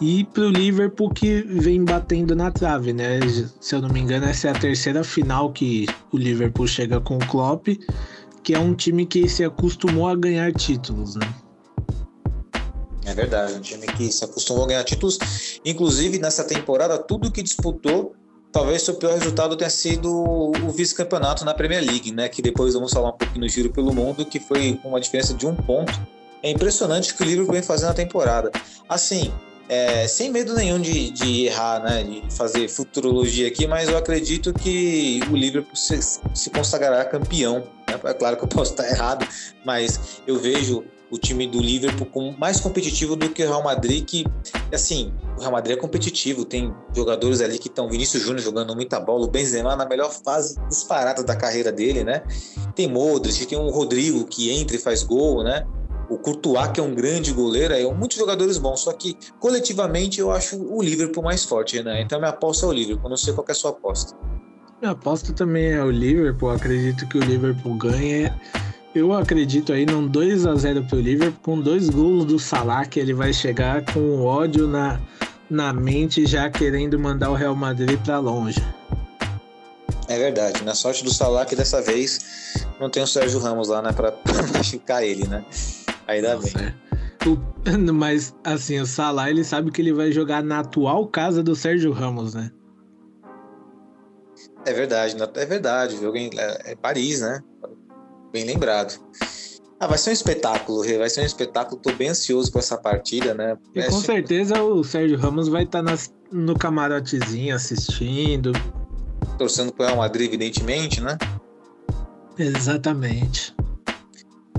e 0.00 0.24
para 0.24 0.44
o 0.44 0.50
Liverpool 0.50 1.10
que 1.10 1.42
vem 1.42 1.84
batendo 1.84 2.34
na 2.34 2.50
trave, 2.50 2.92
né? 2.92 3.20
Se 3.60 3.74
eu 3.74 3.82
não 3.82 3.88
me 3.88 4.00
engano, 4.00 4.26
essa 4.26 4.48
é 4.48 4.50
a 4.50 4.54
terceira 4.54 5.04
final 5.04 5.52
que 5.52 5.86
o 6.12 6.16
Liverpool 6.16 6.66
chega 6.66 7.00
com 7.00 7.16
o 7.16 7.26
Klopp, 7.26 7.68
que 8.42 8.54
é 8.54 8.58
um 8.58 8.74
time 8.74 9.06
que 9.06 9.28
se 9.28 9.44
acostumou 9.44 10.08
a 10.08 10.16
ganhar 10.16 10.52
títulos, 10.52 11.16
né? 11.16 11.26
É 13.06 13.14
verdade, 13.14 13.54
um 13.54 13.60
time 13.60 13.86
que 13.86 14.10
se 14.10 14.24
acostumou 14.24 14.64
a 14.64 14.66
ganhar 14.66 14.82
títulos. 14.82 15.16
Inclusive, 15.64 16.18
nessa 16.18 16.42
temporada, 16.42 16.98
tudo 16.98 17.30
que 17.30 17.40
disputou, 17.40 18.16
talvez 18.50 18.82
seu 18.82 18.94
pior 18.94 19.14
resultado 19.14 19.56
tenha 19.56 19.70
sido 19.70 20.10
o 20.10 20.70
vice-campeonato 20.70 21.44
na 21.44 21.54
Premier 21.54 21.84
League, 21.84 22.10
né? 22.10 22.28
Que 22.28 22.42
depois 22.42 22.74
vamos 22.74 22.92
falar 22.92 23.10
um 23.10 23.16
pouquinho 23.16 23.42
no 23.42 23.48
giro 23.48 23.70
pelo 23.70 23.94
mundo, 23.94 24.26
que 24.26 24.40
foi 24.40 24.80
uma 24.84 25.00
diferença 25.00 25.32
de 25.32 25.46
um 25.46 25.54
ponto. 25.54 25.92
É 26.42 26.50
impressionante 26.50 27.12
o 27.12 27.16
que 27.16 27.22
o 27.22 27.26
Liverpool 27.26 27.52
vem 27.54 27.62
fazendo 27.62 27.88
na 27.88 27.94
temporada. 27.94 28.50
Assim, 28.88 29.32
é, 29.68 30.08
sem 30.08 30.30
medo 30.30 30.54
nenhum 30.54 30.80
de, 30.80 31.10
de, 31.10 31.46
errar, 31.46 31.82
né, 31.82 32.02
de 32.02 32.34
fazer 32.34 32.68
futurologia 32.68 33.46
aqui, 33.46 33.68
mas 33.68 33.88
eu 33.88 33.96
acredito 33.96 34.52
que 34.52 35.20
o 35.30 35.36
Liverpool 35.36 35.76
se, 35.76 36.00
se 36.34 36.50
consagrará 36.50 37.04
campeão. 37.04 37.60
Né? 37.88 38.00
É 38.04 38.14
claro 38.14 38.36
que 38.36 38.44
eu 38.44 38.48
posso 38.48 38.72
estar 38.72 38.88
errado, 38.88 39.26
mas 39.64 40.20
eu 40.26 40.38
vejo 40.38 40.84
o 41.10 41.18
time 41.18 41.46
do 41.46 41.60
Liverpool 41.60 42.34
mais 42.38 42.60
competitivo 42.60 43.14
do 43.14 43.28
que 43.28 43.42
o 43.42 43.46
Real 43.46 43.62
Madrid, 43.62 44.04
que, 44.04 44.24
assim, 44.72 45.12
o 45.36 45.40
Real 45.40 45.52
Madrid 45.52 45.76
é 45.76 45.80
competitivo, 45.80 46.44
tem 46.44 46.74
jogadores 46.94 47.40
ali 47.40 47.58
que 47.58 47.68
estão, 47.68 47.88
Vinícius 47.88 48.22
Júnior 48.22 48.40
jogando 48.40 48.74
muita 48.74 48.98
bola, 48.98 49.24
o 49.24 49.30
Benzema 49.30 49.76
na 49.76 49.86
melhor 49.86 50.10
fase 50.10 50.58
disparada 50.68 51.22
da 51.22 51.36
carreira 51.36 51.70
dele, 51.70 52.02
né? 52.02 52.22
Tem 52.74 52.88
Modric, 52.88 53.46
tem 53.46 53.58
um 53.58 53.70
Rodrigo 53.70 54.24
que 54.26 54.50
entra 54.50 54.76
e 54.76 54.78
faz 54.78 55.02
gol, 55.02 55.44
né? 55.44 55.66
O 56.08 56.18
Courtois, 56.18 56.68
que 56.68 56.80
é 56.80 56.82
um 56.82 56.94
grande 56.94 57.32
goleiro, 57.32 57.74
é 57.74 57.84
muitos 57.92 58.16
jogadores 58.16 58.58
bons, 58.58 58.80
só 58.80 58.92
que 58.92 59.16
coletivamente 59.40 60.20
eu 60.20 60.30
acho 60.30 60.56
o 60.56 60.82
Liverpool 60.82 61.22
mais 61.22 61.44
forte, 61.44 61.82
né? 61.82 62.02
Então 62.02 62.18
minha 62.18 62.30
aposta 62.30 62.66
é 62.66 62.68
o 62.68 62.72
Liverpool, 62.72 63.10
não 63.10 63.16
sei 63.16 63.32
qual 63.32 63.44
é 63.48 63.52
a 63.52 63.54
sua 63.54 63.70
aposta. 63.70 64.16
Minha 64.80 64.92
aposta 64.92 65.32
também 65.32 65.72
é 65.72 65.82
o 65.82 65.90
Liverpool, 65.90 66.50
acredito 66.50 67.08
que 67.08 67.18
o 67.18 67.20
Liverpool 67.20 67.74
ganhe 67.76 68.30
eu 68.96 69.12
acredito 69.12 69.74
aí 69.74 69.84
num 69.84 70.06
2 70.06 70.46
a 70.46 70.54
0 70.54 70.84
pro 70.84 70.98
Liverpool, 70.98 71.38
com 71.42 71.60
dois 71.60 71.90
gols 71.90 72.24
do 72.24 72.38
Salah, 72.38 72.86
que 72.86 72.98
ele 72.98 73.12
vai 73.12 73.32
chegar 73.32 73.84
com 73.92 74.24
ódio 74.24 74.66
na, 74.66 74.98
na 75.50 75.70
mente, 75.70 76.24
já 76.24 76.48
querendo 76.48 76.98
mandar 76.98 77.30
o 77.30 77.34
Real 77.34 77.54
Madrid 77.54 78.00
para 78.00 78.18
longe. 78.18 78.60
É 80.08 80.18
verdade, 80.18 80.64
na 80.64 80.74
sorte 80.74 81.04
do 81.04 81.12
Salah 81.12 81.44
que 81.44 81.54
dessa 81.54 81.82
vez 81.82 82.56
não 82.80 82.88
tem 82.88 83.02
o 83.02 83.06
Sérgio 83.06 83.38
Ramos 83.38 83.68
lá, 83.68 83.82
né, 83.82 83.92
para 83.92 84.14
machucar 84.56 85.04
ele, 85.04 85.26
né? 85.26 85.44
Dá 86.22 86.34
Nossa, 86.34 86.58
bem. 86.58 86.66
É. 86.68 87.28
O, 87.28 87.92
mas 87.92 88.34
assim, 88.44 88.80
o 88.80 88.86
Salah 88.86 89.28
ele 89.28 89.44
sabe 89.44 89.70
que 89.70 89.82
ele 89.82 89.92
vai 89.92 90.10
jogar 90.10 90.42
na 90.42 90.60
atual 90.60 91.06
casa 91.08 91.42
do 91.42 91.54
Sérgio 91.54 91.92
Ramos, 91.92 92.34
né? 92.34 92.50
É 94.64 94.72
verdade, 94.72 95.16
é 95.34 95.46
verdade. 95.46 95.96
Jogo 96.00 96.16
é, 96.16 96.72
é 96.72 96.74
Paris, 96.74 97.20
né? 97.20 97.42
Bem 98.36 98.44
lembrado. 98.44 99.00
Ah, 99.80 99.86
vai 99.86 99.96
ser 99.96 100.10
um 100.10 100.12
espetáculo, 100.12 100.82
vai 100.98 101.08
ser 101.08 101.22
um 101.22 101.24
espetáculo. 101.24 101.80
Tô 101.80 101.90
bem 101.92 102.10
ansioso 102.10 102.52
com 102.52 102.58
essa 102.58 102.76
partida, 102.76 103.32
né? 103.32 103.56
E 103.74 103.82
com 103.84 103.98
certeza 103.98 104.62
o 104.62 104.84
Sérgio 104.84 105.16
Ramos 105.16 105.48
vai 105.48 105.62
estar 105.62 105.82
tá 105.82 105.94
no 106.30 106.54
camarotezinho 106.54 107.56
assistindo. 107.56 108.52
Torcendo 109.38 109.72
pro 109.72 109.86
Real 109.86 109.96
Madrid, 109.96 110.28
evidentemente, 110.28 111.00
né? 111.00 111.16
Exatamente. 112.38 113.56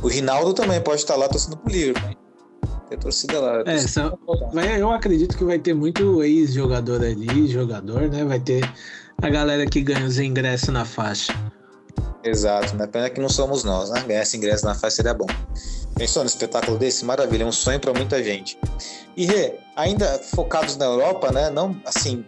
O 0.01 0.07
Rinaldo 0.07 0.55
também 0.55 0.82
pode 0.82 1.01
estar 1.01 1.15
lá 1.15 1.30
torcendo 1.30 1.57
pro 1.57 1.71
Liverpool. 1.71 2.17
Tem 2.89 2.97
torcida 2.97 3.39
lá. 3.39 3.61
É, 3.67 3.78
são, 3.78 4.17
vai, 4.51 4.82
eu 4.82 4.89
acredito 4.89 5.38
que 5.38 5.43
vai 5.43 5.59
ter 5.59 5.75
muito 5.75 6.23
ex-jogador 6.23 7.03
ali, 7.03 7.45
jogador, 7.45 8.09
né? 8.09 8.25
Vai 8.25 8.39
ter 8.39 8.67
a 9.21 9.30
galera 9.30 9.67
que 9.67 9.82
ganha 9.82 10.07
os 10.07 10.17
ingressos 10.17 10.69
na 10.69 10.84
faixa. 10.84 11.32
Exato, 12.23 12.75
né? 12.75 12.87
Pena 12.87 13.09
que 13.09 13.21
não 13.21 13.29
somos 13.29 13.63
nós, 13.63 13.89
né? 13.89 14.03
Ganhar 14.05 14.21
esse 14.21 14.35
ingresso 14.35 14.65
na 14.65 14.75
faixa 14.75 14.97
seria 14.97 15.13
bom. 15.13 15.27
Pensou 15.95 16.23
no 16.23 16.27
espetáculo 16.27 16.77
desse? 16.77 17.05
Maravilha, 17.05 17.43
é 17.43 17.45
um 17.45 17.51
sonho 17.51 17.79
para 17.79 17.93
muita 17.93 18.23
gente. 18.23 18.59
E 19.15 19.25
Rê, 19.25 19.55
ainda 19.75 20.19
focados 20.19 20.77
na 20.77 20.85
Europa, 20.85 21.31
né? 21.31 21.49
Não 21.49 21.79
assim, 21.85 22.25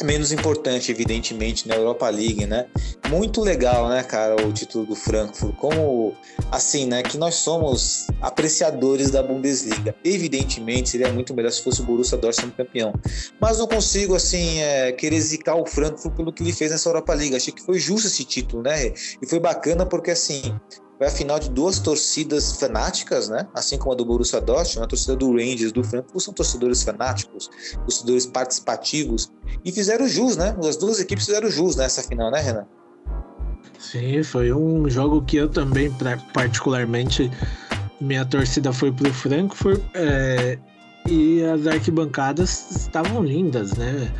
é 0.00 0.04
menos 0.04 0.32
importante, 0.32 0.90
evidentemente, 0.90 1.68
na 1.68 1.74
Europa 1.74 2.08
League, 2.08 2.46
né? 2.46 2.66
Muito 3.08 3.40
legal, 3.40 3.88
né, 3.88 4.02
cara, 4.02 4.36
o 4.46 4.52
título 4.52 4.86
do 4.86 4.94
Frankfurt. 4.94 5.54
Como, 5.56 6.14
assim, 6.50 6.86
né, 6.86 7.02
que 7.02 7.16
nós 7.16 7.36
somos 7.36 8.06
apreciadores 8.20 9.10
da 9.10 9.22
Bundesliga. 9.22 9.94
Evidentemente, 10.04 10.90
seria 10.90 11.12
muito 11.12 11.34
melhor 11.34 11.50
se 11.50 11.62
fosse 11.62 11.80
o 11.80 11.84
Borussia 11.84 12.18
Dortmund 12.18 12.54
campeão. 12.56 12.92
Mas 13.40 13.58
não 13.58 13.66
consigo, 13.66 14.14
assim, 14.14 14.60
é, 14.60 14.92
querer 14.92 15.20
zicar 15.20 15.56
o 15.56 15.66
Frankfurt 15.66 16.14
pelo 16.14 16.32
que 16.32 16.42
ele 16.42 16.52
fez 16.52 16.70
nessa 16.70 16.88
Europa 16.88 17.14
League. 17.14 17.36
Achei 17.36 17.52
que 17.52 17.62
foi 17.62 17.78
justo 17.78 18.06
esse 18.08 18.24
título, 18.24 18.62
né? 18.62 18.92
E 19.20 19.26
foi 19.26 19.40
bacana 19.40 19.86
porque, 19.86 20.10
assim, 20.10 20.42
foi 20.98 21.06
a 21.06 21.10
final 21.10 21.38
de 21.38 21.50
duas 21.50 21.78
torcidas 21.78 22.58
fanáticas, 22.58 23.28
né? 23.28 23.46
Assim 23.54 23.76
como 23.76 23.92
a 23.92 23.94
do 23.94 24.04
Borussia 24.04 24.40
Dortmund, 24.40 24.84
a 24.84 24.88
torcida 24.88 25.14
do 25.14 25.32
Rangers, 25.32 25.72
do 25.72 25.84
Frankfurt 25.84 26.24
são 26.24 26.32
torcedores 26.32 26.82
fanáticos, 26.82 27.50
torcedores 27.84 28.26
participativos 28.26 29.30
e 29.64 29.70
fizeram 29.70 30.08
jus, 30.08 30.36
né? 30.36 30.56
As 30.66 30.76
duas 30.76 30.98
equipes 30.98 31.26
fizeram 31.26 31.50
jus 31.50 31.76
nessa 31.76 32.02
final, 32.02 32.30
né, 32.30 32.40
Renan? 32.40 32.66
Sim, 33.78 34.22
foi 34.22 34.52
um 34.52 34.88
jogo 34.88 35.22
que 35.22 35.36
eu 35.36 35.48
também, 35.48 35.94
particularmente, 36.32 37.30
minha 38.00 38.24
torcida 38.24 38.72
foi 38.72 38.90
pro 38.90 39.12
Frankfurt 39.12 39.82
é, 39.94 40.58
e 41.08 41.42
as 41.44 41.66
arquibancadas 41.66 42.70
estavam 42.70 43.22
lindas, 43.22 43.74
né? 43.74 44.10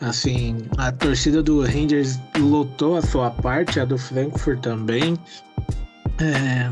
Assim, 0.00 0.58
a 0.76 0.92
torcida 0.92 1.42
do 1.42 1.62
Rangers 1.62 2.18
lotou 2.38 2.96
a 2.96 3.02
sua 3.02 3.30
parte, 3.30 3.80
a 3.80 3.84
do 3.84 3.96
Frankfurt 3.96 4.60
também. 4.60 5.18
É, 6.20 6.70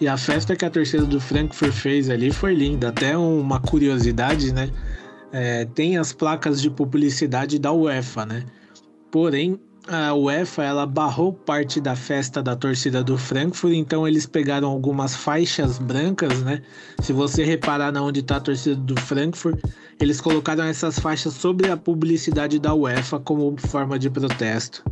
e 0.00 0.06
a 0.06 0.16
festa 0.16 0.54
que 0.54 0.64
a 0.64 0.70
torcida 0.70 1.04
do 1.04 1.20
Frankfurt 1.20 1.72
fez 1.72 2.08
ali 2.08 2.30
foi 2.30 2.54
linda. 2.54 2.88
Até 2.88 3.16
uma 3.16 3.60
curiosidade, 3.60 4.52
né? 4.52 4.70
É, 5.32 5.64
tem 5.66 5.98
as 5.98 6.12
placas 6.12 6.60
de 6.62 6.70
publicidade 6.70 7.58
da 7.58 7.72
UEFA, 7.72 8.24
né? 8.24 8.44
Porém, 9.10 9.58
a 9.88 10.14
UEFA 10.14 10.64
ela 10.64 10.86
barrou 10.86 11.32
parte 11.32 11.80
da 11.80 11.96
festa 11.96 12.42
da 12.42 12.54
torcida 12.54 13.02
do 13.02 13.16
Frankfurt, 13.18 13.74
então 13.74 14.06
eles 14.06 14.26
pegaram 14.26 14.68
algumas 14.68 15.16
faixas 15.16 15.78
brancas, 15.78 16.42
né? 16.42 16.62
Se 17.00 17.12
você 17.12 17.42
reparar 17.42 17.90
na 17.90 18.02
onde 18.02 18.20
está 18.20 18.36
a 18.36 18.40
torcida 18.40 18.76
do 18.76 18.98
Frankfurt, 19.00 19.58
eles 20.00 20.20
colocaram 20.20 20.64
essas 20.64 20.98
faixas 20.98 21.34
sobre 21.34 21.70
a 21.70 21.76
publicidade 21.76 22.58
da 22.58 22.74
UEFA 22.74 23.18
como 23.18 23.56
forma 23.58 23.98
de 23.98 24.08
protesto. 24.08 24.84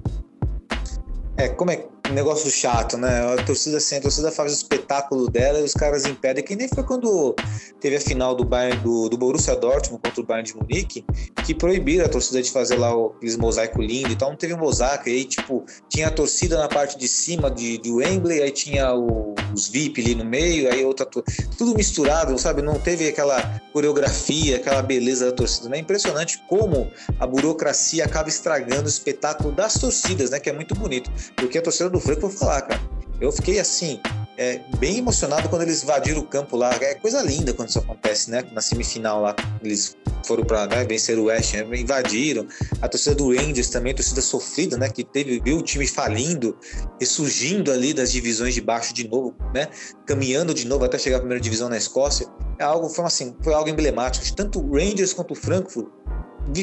É, 1.37 1.49
como 1.49 1.70
é 1.70 1.87
negócio 2.12 2.50
chato, 2.50 2.96
né? 2.96 3.34
A 3.34 3.44
torcida 3.44 3.78
assim, 3.78 3.96
a 3.96 4.00
torcida 4.00 4.30
faz 4.30 4.52
o 4.52 4.54
espetáculo 4.54 5.28
dela 5.28 5.61
e 5.61 5.64
os 5.64 5.74
caras 5.74 6.04
impedem, 6.07 6.44
que 6.44 6.57
nem 6.57 6.68
foi 6.68 6.84
quando 6.84 7.34
teve 7.80 7.96
a 7.96 8.00
final 8.00 8.34
do 8.34 8.44
Bayern 8.44 8.80
do, 8.82 9.09
do 9.09 9.16
Borussia 9.16 9.57
Dortmund 9.57 10.02
contra 10.02 10.20
o 10.20 10.24
Bayern 10.24 10.48
de 10.48 10.57
Munique, 10.57 11.04
que 11.44 11.54
proibiram 11.54 12.07
a 12.07 12.09
torcida 12.09 12.42
de 12.42 12.50
fazer 12.50 12.76
lá 12.76 12.96
o, 12.96 13.14
aqueles 13.16 13.36
mosaico 13.36 13.82
lindo 13.82 14.11
e 14.11 14.16
tal, 14.16 14.30
não 14.30 14.36
teve 14.36 14.54
um 14.54 14.59
mosaico, 14.59 15.09
aí 15.09 15.24
tipo, 15.24 15.64
tinha 15.88 16.09
a 16.09 16.11
torcida 16.11 16.59
na 16.59 16.68
parte 16.68 16.98
de 16.98 17.09
cima 17.09 17.50
de, 17.50 17.78
de 17.78 17.90
Wembley, 17.90 18.42
aí 18.42 18.50
tinha 18.50 18.94
o, 18.94 19.34
os 19.54 19.68
VIP 19.68 20.00
ali 20.00 20.14
no 20.14 20.24
meio, 20.24 20.72
aí 20.72 20.84
outra 20.84 21.07
tudo 21.07 21.74
misturado, 21.74 22.36
sabe? 22.38 22.62
Não 22.62 22.78
teve 22.78 23.09
aquela 23.09 23.61
coreografia, 23.72 24.57
aquela 24.57 24.82
beleza 24.82 25.26
da 25.26 25.32
torcida, 25.32 25.68
né? 25.68 25.78
Impressionante 25.78 26.42
como 26.48 26.90
a 27.18 27.26
burocracia 27.26 28.04
acaba 28.04 28.28
estragando 28.28 28.84
o 28.84 28.88
espetáculo 28.88 29.52
das 29.52 29.74
torcidas, 29.74 30.30
né? 30.30 30.40
Que 30.40 30.50
é 30.50 30.52
muito 30.52 30.74
bonito, 30.74 31.11
porque 31.36 31.59
a 31.59 31.62
torcida 31.62 31.88
do 31.97 32.01
Franco, 32.01 32.20
vou 32.22 32.30
falar, 32.30 32.62
cara. 32.62 32.80
Eu 33.18 33.32
fiquei 33.32 33.59
assim, 33.59 33.99
é, 34.36 34.61
bem 34.78 34.99
emocionado 34.99 35.49
quando 35.49 35.62
eles 35.62 35.82
invadiram 35.82 36.20
o 36.20 36.26
campo 36.26 36.57
lá. 36.57 36.70
É 36.80 36.94
coisa 36.94 37.22
linda 37.22 37.55
quando 37.55 37.70
isso 37.70 37.78
acontece, 37.78 38.30
né? 38.30 38.44
Na 38.53 38.61
semifinal 38.61 39.22
lá, 39.22 39.34
eles 39.62 39.97
foram 40.26 40.44
para 40.44 40.66
né, 40.66 40.84
vencer 40.84 41.18
o 41.18 41.24
West 41.24 41.55
Ham, 41.55 41.74
invadiram. 41.74 42.47
A 42.82 42.88
torcida 42.88 43.14
do 43.14 43.34
Rangers 43.34 43.70
também, 43.70 43.94
torcida 43.94 44.20
sofrida, 44.20 44.76
né? 44.76 44.90
Que 44.90 45.03
teve, 45.03 45.40
viu 45.40 45.57
o 45.57 45.62
time 45.62 45.86
falindo, 45.86 46.59
ressurgindo 47.01 47.72
ali 47.72 47.94
das 47.94 48.12
divisões 48.12 48.53
de 48.53 48.61
baixo 48.61 48.92
de 48.92 49.09
novo, 49.09 49.34
né? 49.55 49.68
Caminhando 50.07 50.53
de 50.53 50.66
novo 50.66 50.84
até 50.84 50.99
chegar 50.99 51.16
à 51.16 51.20
primeira 51.20 51.40
divisão 51.40 51.70
na 51.70 51.78
Escócia. 51.78 52.26
É 52.59 52.64
algo, 52.64 52.90
foi 52.90 53.07
assim, 53.07 53.34
foi 53.40 53.55
algo 53.55 53.70
emblemático. 53.70 54.26
Tanto 54.36 54.61
o 54.61 54.74
Rangers 54.74 55.14
quanto 55.14 55.32
o 55.32 55.34
Frankfurt 55.34 55.88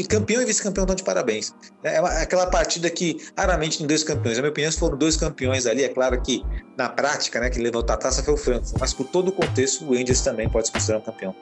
campeão 0.07 0.41
e 0.41 0.45
vice-campeão 0.45 0.83
estão 0.83 0.95
de 0.95 1.03
parabéns. 1.03 1.53
É 1.83 1.97
aquela 1.97 2.47
partida 2.47 2.89
que 2.89 3.17
raramente 3.37 3.77
tem 3.77 3.87
dois 3.87 4.03
campeões. 4.03 4.37
Na 4.37 4.43
minha 4.43 4.51
opinião, 4.51 4.71
foram 4.71 4.97
dois 4.97 5.15
campeões 5.17 5.65
ali. 5.65 5.83
É 5.83 5.89
claro 5.89 6.21
que 6.21 6.43
na 6.77 6.89
prática, 6.89 7.39
né, 7.39 7.49
que 7.49 7.59
levantou 7.59 7.93
a 7.93 7.97
taça 7.97 8.23
foi 8.23 8.33
o 8.33 8.37
Frankfurt, 8.37 8.79
mas 8.79 8.93
por 8.93 9.07
todo 9.07 9.29
o 9.29 9.31
contexto, 9.31 9.85
o 9.85 9.93
Rangers 9.93 10.21
também 10.21 10.49
pode 10.49 10.67
se 10.67 10.73
considerar 10.73 10.99
um 10.99 11.01
campeão. 11.01 11.35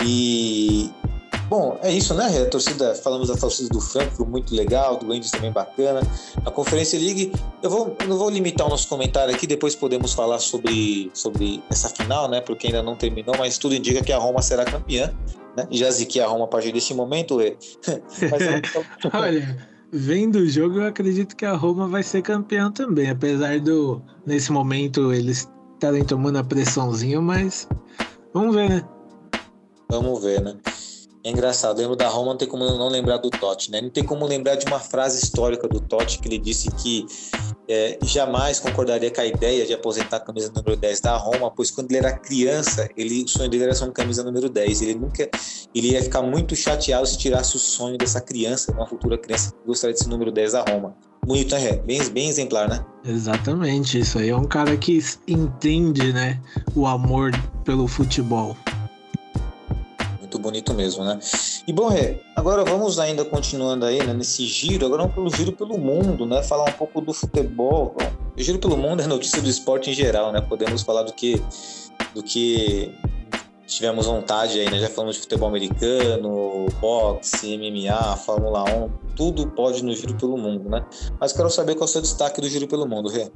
E 0.00 0.90
Bom, 1.48 1.78
é 1.82 1.90
isso, 1.90 2.12
né? 2.12 2.26
A 2.42 2.46
torcida, 2.46 2.94
falamos 2.94 3.28
da 3.28 3.36
torcida 3.36 3.70
do 3.70 3.80
Frankfurt, 3.80 4.28
muito 4.28 4.54
legal, 4.54 4.96
do 4.96 5.06
Rangers 5.06 5.30
também 5.30 5.50
bacana. 5.50 6.00
A 6.44 6.50
Conferência 6.50 6.98
League, 6.98 7.32
eu 7.62 7.70
vou, 7.70 7.96
não 8.06 8.18
vou 8.18 8.28
limitar 8.28 8.66
o 8.66 8.70
nosso 8.70 8.86
comentário 8.86 9.34
aqui, 9.34 9.46
depois 9.46 9.74
podemos 9.74 10.12
falar 10.12 10.38
sobre, 10.40 11.10
sobre 11.14 11.62
essa 11.70 11.88
final, 11.88 12.28
né? 12.28 12.42
Porque 12.42 12.66
ainda 12.66 12.82
não 12.82 12.94
terminou, 12.96 13.34
mas 13.38 13.56
tudo 13.56 13.74
indica 13.74 14.02
que 14.02 14.12
a 14.12 14.18
Roma 14.18 14.42
será 14.42 14.64
campeã, 14.64 15.10
né? 15.56 15.66
Já 15.70 15.90
ziquei 15.90 16.20
a 16.20 16.26
Roma 16.26 16.44
a 16.44 16.48
partir 16.48 16.70
desse 16.70 16.92
momento, 16.92 17.36
Lê. 17.36 17.56
Olha, 19.14 19.66
vendo 19.90 20.40
o 20.40 20.46
jogo, 20.46 20.80
eu 20.80 20.86
acredito 20.86 21.34
que 21.34 21.46
a 21.46 21.54
Roma 21.54 21.88
vai 21.88 22.02
ser 22.02 22.20
campeã 22.20 22.70
também, 22.70 23.08
apesar 23.08 23.58
do, 23.58 24.02
nesse 24.26 24.52
momento, 24.52 25.14
eles 25.14 25.48
estarem 25.74 26.04
tomando 26.04 26.38
a 26.38 26.44
pressãozinha, 26.44 27.22
mas 27.22 27.66
vamos 28.34 28.54
ver, 28.54 28.68
né? 28.68 28.84
Vamos 29.90 30.22
ver, 30.22 30.42
né? 30.42 30.54
É 31.28 31.30
engraçado, 31.30 31.76
lembro 31.76 31.94
da 31.94 32.08
Roma, 32.08 32.30
não 32.30 32.38
tem 32.38 32.48
como 32.48 32.64
não 32.64 32.88
lembrar 32.88 33.18
do 33.18 33.28
Totti, 33.28 33.70
né? 33.70 33.82
Não 33.82 33.90
tem 33.90 34.02
como 34.02 34.24
lembrar 34.24 34.54
de 34.54 34.64
uma 34.64 34.80
frase 34.80 35.22
histórica 35.22 35.68
do 35.68 35.78
Totti 35.78 36.20
que 36.20 36.26
ele 36.26 36.38
disse 36.38 36.70
que 36.70 37.04
é, 37.68 37.98
jamais 38.02 38.58
concordaria 38.58 39.10
com 39.10 39.20
a 39.20 39.26
ideia 39.26 39.66
de 39.66 39.74
aposentar 39.74 40.16
a 40.16 40.20
camisa 40.20 40.50
número 40.56 40.74
10 40.74 41.00
da 41.02 41.18
Roma, 41.18 41.50
pois 41.50 41.70
quando 41.70 41.90
ele 41.90 41.98
era 41.98 42.16
criança, 42.16 42.88
ele, 42.96 43.24
o 43.24 43.28
sonho 43.28 43.50
dele 43.50 43.64
era 43.64 43.74
ser 43.74 43.84
uma 43.84 43.92
camisa 43.92 44.24
número 44.24 44.48
10. 44.48 44.80
Ele 44.80 44.94
nunca 44.94 45.28
ele 45.74 45.90
ia 45.90 46.02
ficar 46.02 46.22
muito 46.22 46.56
chateado 46.56 47.06
se 47.06 47.18
tirasse 47.18 47.56
o 47.56 47.58
sonho 47.58 47.98
dessa 47.98 48.22
criança, 48.22 48.72
uma 48.72 48.86
futura 48.86 49.18
criança 49.18 49.50
que 49.50 49.66
gostaria 49.66 49.92
de 49.92 50.00
ser 50.00 50.08
número 50.08 50.32
10 50.32 50.52
da 50.52 50.62
Roma. 50.62 50.96
Bonito, 51.26 51.54
né? 51.54 51.72
Bem, 51.84 52.02
bem 52.08 52.30
exemplar, 52.30 52.70
né? 52.70 52.82
Exatamente, 53.04 53.98
isso 53.98 54.18
aí 54.18 54.30
é 54.30 54.36
um 54.36 54.46
cara 54.46 54.74
que 54.78 54.98
entende, 55.26 56.10
né, 56.10 56.40
o 56.74 56.86
amor 56.86 57.32
pelo 57.64 57.86
futebol 57.86 58.56
muito 60.28 60.38
bonito 60.38 60.74
mesmo, 60.74 61.04
né? 61.04 61.18
E 61.66 61.72
bom, 61.72 61.88
Rê, 61.88 62.20
agora 62.36 62.62
vamos 62.62 62.98
ainda 62.98 63.24
continuando 63.24 63.86
aí 63.86 64.04
né, 64.04 64.12
nesse 64.12 64.44
giro, 64.46 64.84
agora 64.84 65.02
vamos 65.02 65.14
pelo 65.14 65.34
giro 65.34 65.52
pelo 65.52 65.78
mundo, 65.78 66.26
né? 66.26 66.42
Falar 66.42 66.68
um 66.68 66.72
pouco 66.72 67.00
do 67.00 67.14
futebol. 67.14 67.96
Bom, 67.98 68.06
o 68.36 68.42
giro 68.42 68.58
pelo 68.58 68.76
mundo 68.76 69.02
é 69.02 69.06
notícia 69.06 69.40
do 69.40 69.48
esporte 69.48 69.90
em 69.90 69.94
geral, 69.94 70.30
né? 70.30 70.40
Podemos 70.42 70.82
falar 70.82 71.02
do 71.02 71.12
que 71.14 71.42
do 72.14 72.22
que 72.22 72.94
tivemos 73.66 74.06
vontade 74.06 74.60
aí, 74.60 74.70
né? 74.70 74.78
Já 74.78 74.90
falamos 74.90 75.16
de 75.16 75.22
futebol 75.22 75.48
americano, 75.48 76.66
boxe, 76.80 77.56
MMA, 77.56 78.16
Fórmula 78.16 78.64
1, 78.64 78.90
tudo 79.16 79.46
pode 79.48 79.82
no 79.82 79.94
giro 79.94 80.14
pelo 80.14 80.36
mundo, 80.36 80.68
né? 80.68 80.84
Mas 81.18 81.32
quero 81.32 81.48
saber 81.48 81.74
qual 81.74 81.82
é 81.82 81.84
o 81.84 81.88
seu 81.88 82.02
destaque 82.02 82.40
do 82.40 82.48
giro 82.48 82.68
pelo 82.68 82.86
mundo, 82.86 83.08
Rê. 83.08 83.30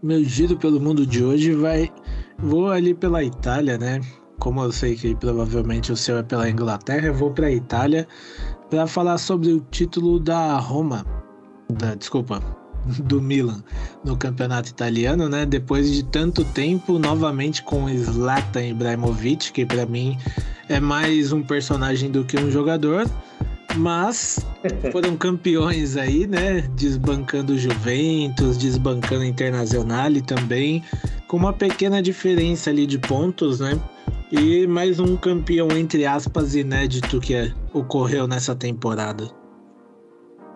Meu 0.00 0.22
giro 0.22 0.56
pelo 0.56 0.80
mundo 0.80 1.04
de 1.04 1.24
hoje 1.24 1.52
vai. 1.54 1.90
Vou 2.38 2.70
ali 2.70 2.94
pela 2.94 3.24
Itália, 3.24 3.76
né? 3.76 4.00
Como 4.38 4.62
eu 4.62 4.72
sei 4.72 4.94
que 4.94 5.14
provavelmente 5.14 5.92
o 5.92 5.96
seu 5.96 6.18
é 6.18 6.22
pela 6.22 6.48
Inglaterra, 6.48 7.06
eu 7.06 7.14
vou 7.14 7.30
para 7.30 7.48
a 7.48 7.52
Itália 7.52 8.06
para 8.70 8.86
falar 8.86 9.18
sobre 9.18 9.52
o 9.52 9.60
título 9.70 10.20
da 10.20 10.58
Roma, 10.58 11.04
da, 11.70 11.94
desculpa, 11.94 12.42
do 13.04 13.20
Milan 13.20 13.62
no 14.04 14.16
campeonato 14.16 14.70
italiano, 14.70 15.28
né? 15.28 15.44
Depois 15.44 15.92
de 15.92 16.02
tanto 16.02 16.44
tempo, 16.44 16.98
novamente 16.98 17.62
com 17.62 17.88
Zlatan 17.96 18.66
Ibrahimovic, 18.66 19.52
que 19.52 19.66
para 19.66 19.84
mim 19.86 20.16
é 20.68 20.78
mais 20.78 21.32
um 21.32 21.42
personagem 21.42 22.10
do 22.10 22.24
que 22.24 22.38
um 22.38 22.50
jogador, 22.50 23.08
Mas 23.76 24.44
foram 24.92 25.16
campeões 25.16 25.96
aí, 25.96 26.26
né? 26.26 26.62
Desbancando 26.74 27.54
o 27.54 27.58
Juventus, 27.58 28.56
desbancando 28.56 29.22
o 29.22 29.24
Internacional 29.24 30.10
e 30.12 30.22
também 30.22 30.82
com 31.26 31.36
uma 31.36 31.52
pequena 31.52 32.00
diferença 32.00 32.70
ali 32.70 32.86
de 32.86 32.98
pontos, 32.98 33.60
né? 33.60 33.78
E 34.30 34.66
mais 34.66 35.00
um 35.00 35.16
campeão, 35.16 35.70
entre 35.70 36.04
aspas, 36.04 36.54
inédito 36.54 37.18
que 37.18 37.34
ocorreu 37.72 38.28
nessa 38.28 38.54
temporada. 38.54 39.30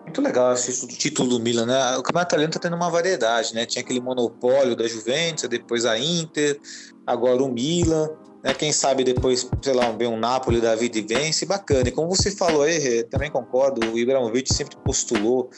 Muito 0.03 0.21
legal 0.21 0.53
esse 0.53 0.87
título 0.89 1.29
do 1.29 1.39
Milan, 1.39 1.65
né? 1.65 1.97
O 1.97 2.03
campeonato 2.03 2.35
italiano 2.35 2.53
tá 2.53 2.59
tendo 2.59 2.75
uma 2.75 2.91
variedade, 2.91 3.55
né? 3.55 3.65
Tinha 3.65 3.81
aquele 3.81 3.99
monopólio 3.99 4.75
da 4.75 4.87
Juventus, 4.87 5.49
depois 5.49 5.85
a 5.85 5.97
Inter, 5.97 6.59
agora 7.07 7.41
o 7.41 7.51
Milan. 7.51 8.09
Né? 8.43 8.53
Quem 8.53 8.73
sabe 8.73 9.03
depois, 9.03 9.49
sei 9.61 9.73
lá, 9.73 9.89
um, 9.89 10.07
um 10.09 10.19
Napoli 10.19 10.59
da 10.59 10.75
vida 10.75 10.97
e 10.97 11.01
vence, 11.01 11.45
bacana. 11.45 11.87
E 11.87 11.91
como 11.91 12.09
você 12.09 12.29
falou 12.29 12.63
aí, 12.63 13.03
também 13.03 13.31
concordo, 13.31 13.89
o 13.91 13.97
Ibrahimovic 13.97 14.53
sempre 14.53 14.75
postulou 14.77 15.49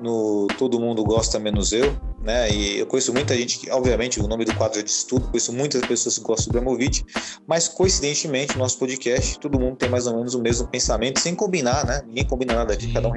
no 0.00 0.46
Todo 0.58 0.78
Mundo 0.78 1.02
Gosta 1.02 1.38
Menos 1.38 1.72
Eu, 1.72 1.96
né? 2.22 2.50
E 2.50 2.78
eu 2.78 2.86
conheço 2.86 3.12
muita 3.14 3.34
gente 3.34 3.58
que, 3.58 3.70
obviamente, 3.70 4.20
o 4.20 4.28
nome 4.28 4.44
do 4.44 4.54
quadro 4.54 4.78
já 4.78 4.84
disse 4.84 5.06
tudo, 5.06 5.26
conheço 5.28 5.52
muitas 5.52 5.80
pessoas 5.86 6.18
que 6.18 6.24
gostam 6.24 6.52
do 6.52 6.58
Ibrahimovic, 6.58 7.04
mas 7.46 7.66
coincidentemente, 7.66 8.54
no 8.54 8.58
nosso 8.60 8.78
podcast, 8.78 9.38
todo 9.38 9.58
mundo 9.58 9.76
tem 9.76 9.88
mais 9.88 10.06
ou 10.06 10.14
menos 10.14 10.34
o 10.34 10.42
mesmo 10.42 10.68
pensamento, 10.68 11.20
sem 11.20 11.34
combinar, 11.34 11.86
né? 11.86 12.02
Ninguém 12.06 12.26
combina 12.26 12.54
nada 12.54 12.74
aqui, 12.74 12.92
cada 12.92 13.08
um 13.08 13.12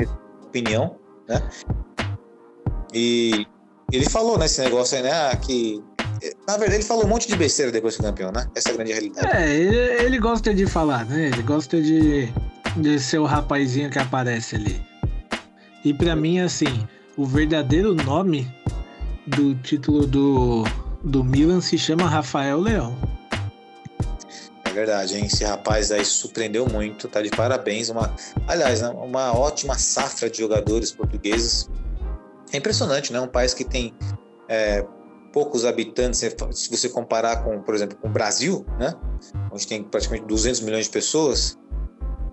opinião, 0.46 0.96
né? 1.28 1.42
E 2.94 3.46
ele 3.92 4.10
falou 4.10 4.38
nesse 4.38 4.62
negócio 4.62 4.98
aí, 4.98 5.04
né? 5.04 5.36
Que 5.36 5.84
na 6.48 6.58
verdade, 6.58 6.76
ele 6.76 6.84
falou 6.84 7.06
um 7.06 7.08
monte 7.08 7.28
de 7.28 7.36
besteira 7.36 7.72
depois 7.72 7.96
de 7.96 8.02
campeão, 8.02 8.32
né? 8.32 8.48
Essa 8.56 8.70
é 8.70 8.72
a 8.72 8.76
grande 8.76 8.92
realidade. 8.92 9.36
É, 9.36 9.56
ele, 9.56 9.78
ele 10.04 10.20
gosta 10.20 10.54
de 10.54 10.66
falar, 10.66 11.06
né? 11.06 11.28
Ele 11.28 11.42
gosta 11.44 11.82
de, 11.82 12.30
de 12.76 13.00
ser 13.00 13.20
o 13.20 13.26
rapazinho 13.26 13.90
que 13.90 14.00
aparece 14.00 14.56
ali. 14.56 14.82
E 15.84 15.94
para 15.94 16.16
mim, 16.16 16.40
assim, 16.40 16.88
o 17.16 17.26
verdadeiro 17.26 17.94
nome 17.94 18.48
do 19.28 19.56
título 19.56 20.06
do, 20.06 20.64
do 21.04 21.24
Milan 21.24 21.62
se 21.62 21.78
chama 21.78 22.08
Rafael 22.08 22.60
Leão. 22.60 22.96
É 24.66 24.70
verdade, 24.72 25.18
hein? 25.18 25.26
Esse 25.26 25.44
rapaz 25.44 25.92
aí 25.92 26.06
surpreendeu 26.06 26.68
muito, 26.68 27.08
tá 27.08 27.22
de 27.22 27.30
parabéns. 27.30 27.90
Uma, 27.90 28.14
aliás, 28.48 28.82
né? 28.82 28.90
uma 28.90 29.38
ótima 29.38 29.78
safra 29.78 30.30
de 30.30 30.38
jogadores 30.38 30.92
portugueses. 30.92 31.70
É 32.52 32.58
impressionante, 32.58 33.12
né? 33.12 33.20
Um 33.20 33.28
país 33.28 33.54
que 33.54 33.64
tem 33.64 33.94
é, 34.48 34.86
poucos 35.38 35.66
habitantes, 35.66 36.20
se 36.52 36.68
você 36.68 36.90
comparar 36.90 37.44
com, 37.44 37.62
por 37.62 37.76
exemplo, 37.76 37.96
com 38.02 38.08
o 38.08 38.12
Brasil, 38.12 38.66
né? 38.80 38.96
onde 39.52 39.68
tem 39.68 39.84
praticamente 39.84 40.26
200 40.26 40.62
milhões 40.62 40.86
de 40.86 40.90
pessoas, 40.90 41.60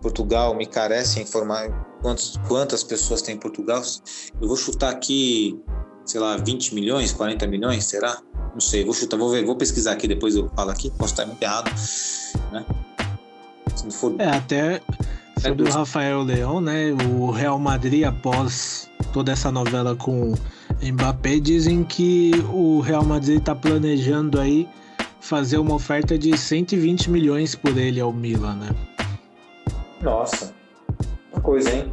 Portugal 0.00 0.54
me 0.54 0.64
carece 0.64 1.20
informar 1.20 1.68
quantos, 2.00 2.40
quantas 2.48 2.82
pessoas 2.82 3.20
tem 3.20 3.34
em 3.34 3.38
Portugal. 3.38 3.82
Eu 4.40 4.48
vou 4.48 4.56
chutar 4.56 4.88
aqui, 4.88 5.62
sei 6.06 6.18
lá, 6.18 6.38
20 6.38 6.74
milhões, 6.74 7.12
40 7.12 7.46
milhões, 7.46 7.84
será? 7.84 8.22
Não 8.54 8.60
sei, 8.60 8.82
vou 8.86 8.94
chutar, 8.94 9.18
vou 9.18 9.30
ver, 9.30 9.44
vou 9.44 9.54
pesquisar 9.54 9.92
aqui, 9.92 10.08
depois 10.08 10.34
eu 10.34 10.50
falo 10.56 10.70
aqui, 10.70 10.90
posso 10.92 11.12
estar 11.12 11.26
muito 11.26 11.42
errado, 11.42 11.70
né? 12.52 12.64
For... 13.90 14.14
É, 14.18 14.30
até 14.30 14.80
sobre 15.42 15.68
é 15.68 15.70
o 15.70 15.74
Rafael 15.74 16.22
Leão, 16.22 16.58
né? 16.58 16.90
O 17.06 17.30
Real 17.30 17.58
Madrid, 17.58 18.04
após 18.04 18.88
toda 19.12 19.30
essa 19.30 19.52
novela 19.52 19.94
com 19.94 20.32
Mbappé 20.82 21.38
dizem 21.38 21.84
que 21.84 22.32
o 22.52 22.80
Real 22.80 23.04
Madrid 23.04 23.38
está 23.38 23.54
planejando 23.54 24.40
aí 24.40 24.68
fazer 25.20 25.58
uma 25.58 25.74
oferta 25.74 26.18
de 26.18 26.36
120 26.36 27.10
milhões 27.10 27.54
por 27.54 27.76
ele 27.78 28.00
ao 28.00 28.12
Milan, 28.12 28.56
né? 28.56 28.68
Nossa, 30.02 30.54
uma 31.32 31.40
coisa, 31.40 31.70
hein? 31.70 31.92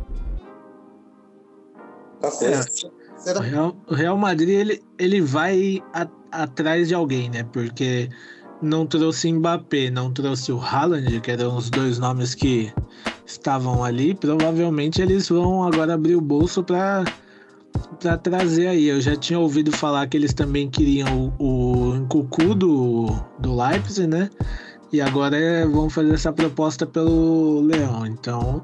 Coisa. 2.19 2.65
É. 3.25 3.37
O, 3.37 3.41
Real, 3.41 3.75
o 3.87 3.93
Real 3.93 4.17
Madrid 4.17 4.49
ele, 4.49 4.83
ele 4.97 5.21
vai 5.21 5.81
a, 5.93 6.07
atrás 6.31 6.87
de 6.87 6.93
alguém, 6.93 7.29
né? 7.29 7.43
Porque 7.53 8.09
não 8.61 8.85
trouxe 8.85 9.31
Mbappé, 9.31 9.89
não 9.89 10.11
trouxe 10.11 10.51
o 10.51 10.59
Haaland, 10.59 11.21
que 11.21 11.31
eram 11.31 11.55
os 11.55 11.69
dois 11.69 11.97
nomes 11.99 12.35
que 12.35 12.71
estavam 13.25 13.83
ali. 13.83 14.13
Provavelmente 14.13 15.01
eles 15.01 15.29
vão 15.29 15.63
agora 15.63 15.93
abrir 15.93 16.15
o 16.15 16.21
bolso 16.21 16.63
para 16.63 17.05
para 17.99 18.17
trazer 18.17 18.67
aí. 18.67 18.87
Eu 18.87 18.99
já 19.01 19.15
tinha 19.15 19.39
ouvido 19.39 19.71
falar 19.71 20.07
que 20.07 20.17
eles 20.17 20.33
também 20.33 20.69
queriam 20.69 21.33
o, 21.37 21.95
o 21.95 22.07
Cucu 22.07 22.55
do, 22.55 23.07
do 23.39 23.55
Leipzig, 23.55 24.07
né? 24.07 24.29
E 24.91 24.99
agora 24.99 25.37
é, 25.37 25.65
vão 25.65 25.89
fazer 25.89 26.13
essa 26.13 26.33
proposta 26.33 26.85
pelo 26.85 27.61
Leão. 27.61 28.05
Então, 28.05 28.63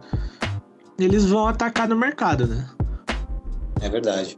eles 0.99 1.25
vão 1.25 1.47
atacar 1.47 1.87
no 1.87 1.95
mercado, 1.95 2.47
né? 2.47 2.67
É 3.79 3.89
verdade. 3.89 4.37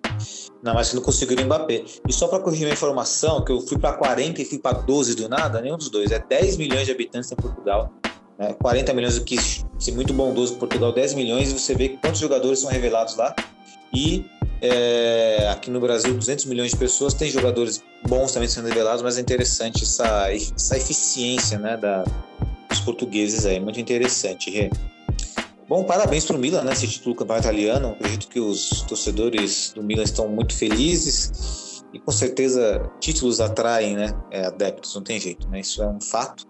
Não, 0.62 0.74
mas 0.74 0.94
não 0.94 1.02
conseguiram 1.02 1.46
Mbappé. 1.46 1.86
E 2.08 2.14
só 2.14 2.28
para 2.28 2.40
corrigir 2.40 2.66
minha 2.66 2.74
informação, 2.74 3.44
que 3.44 3.52
eu 3.52 3.62
fui 3.62 3.78
para 3.78 3.94
40 3.94 4.42
e 4.42 4.46
fui 4.46 4.60
para 4.60 4.78
12 4.80 5.16
do 5.16 5.30
nada, 5.30 5.62
nenhum 5.62 5.78
dos 5.78 5.90
dois. 5.90 6.12
É 6.12 6.20
10 6.20 6.58
milhões 6.58 6.86
de 6.86 6.92
habitantes 6.92 7.32
em 7.32 7.36
Portugal. 7.36 7.92
Né? 8.38 8.54
40 8.62 8.94
milhões, 8.94 9.18
o 9.18 9.24
que 9.24 9.38
ser 9.38 9.94
muito 9.94 10.14
bondoso 10.14 10.56
Portugal, 10.56 10.92
10 10.92 11.14
milhões, 11.14 11.52
e 11.52 11.58
você 11.58 11.74
vê 11.74 11.90
quantos 11.90 12.20
jogadores 12.20 12.60
são 12.60 12.70
revelados 12.70 13.16
lá. 13.16 13.34
E 13.94 14.26
é, 14.62 15.48
aqui 15.50 15.70
no 15.70 15.80
Brasil, 15.80 16.14
200 16.14 16.46
milhões 16.46 16.72
de 16.72 16.78
pessoas, 16.78 17.14
tem 17.14 17.30
jogadores 17.30 17.84
bons 18.08 18.32
também 18.32 18.48
sendo 18.48 18.68
revelados, 18.68 19.02
mas 19.02 19.18
é 19.18 19.22
interessante 19.22 19.84
essa, 19.84 20.32
essa 20.34 20.78
eficiência 20.78 21.58
né, 21.58 21.78
da, 21.78 22.04
dos 22.68 22.80
portugueses 22.82 23.46
aí, 23.46 23.60
muito 23.60 23.80
interessante. 23.80 24.50
Rê. 24.50 24.70
Bom, 25.68 25.84
parabéns 25.84 26.26
para 26.26 26.36
o 26.36 26.40
Milan, 26.40 26.64
né, 26.64 26.74
esse 26.74 26.88
título 26.88 27.14
do 27.16 27.20
campeonato 27.20 27.48
italiano. 27.48 27.90
Acredito 27.90 28.28
que 28.28 28.40
os 28.40 28.82
torcedores 28.82 29.72
do 29.74 29.84
Milan 29.84 30.04
estão 30.04 30.28
muito 30.28 30.54
felizes 30.54 31.84
e 31.94 32.00
com 32.00 32.12
certeza 32.12 32.92
títulos 33.00 33.40
atraem 33.40 33.96
né, 33.96 34.14
é, 34.32 34.46
adeptos, 34.46 34.94
não 34.96 35.04
tem 35.04 35.20
jeito, 35.20 35.48
né, 35.48 35.62
isso 35.62 35.82
é 35.82 35.88
um 35.88 36.02
fato. 36.02 36.46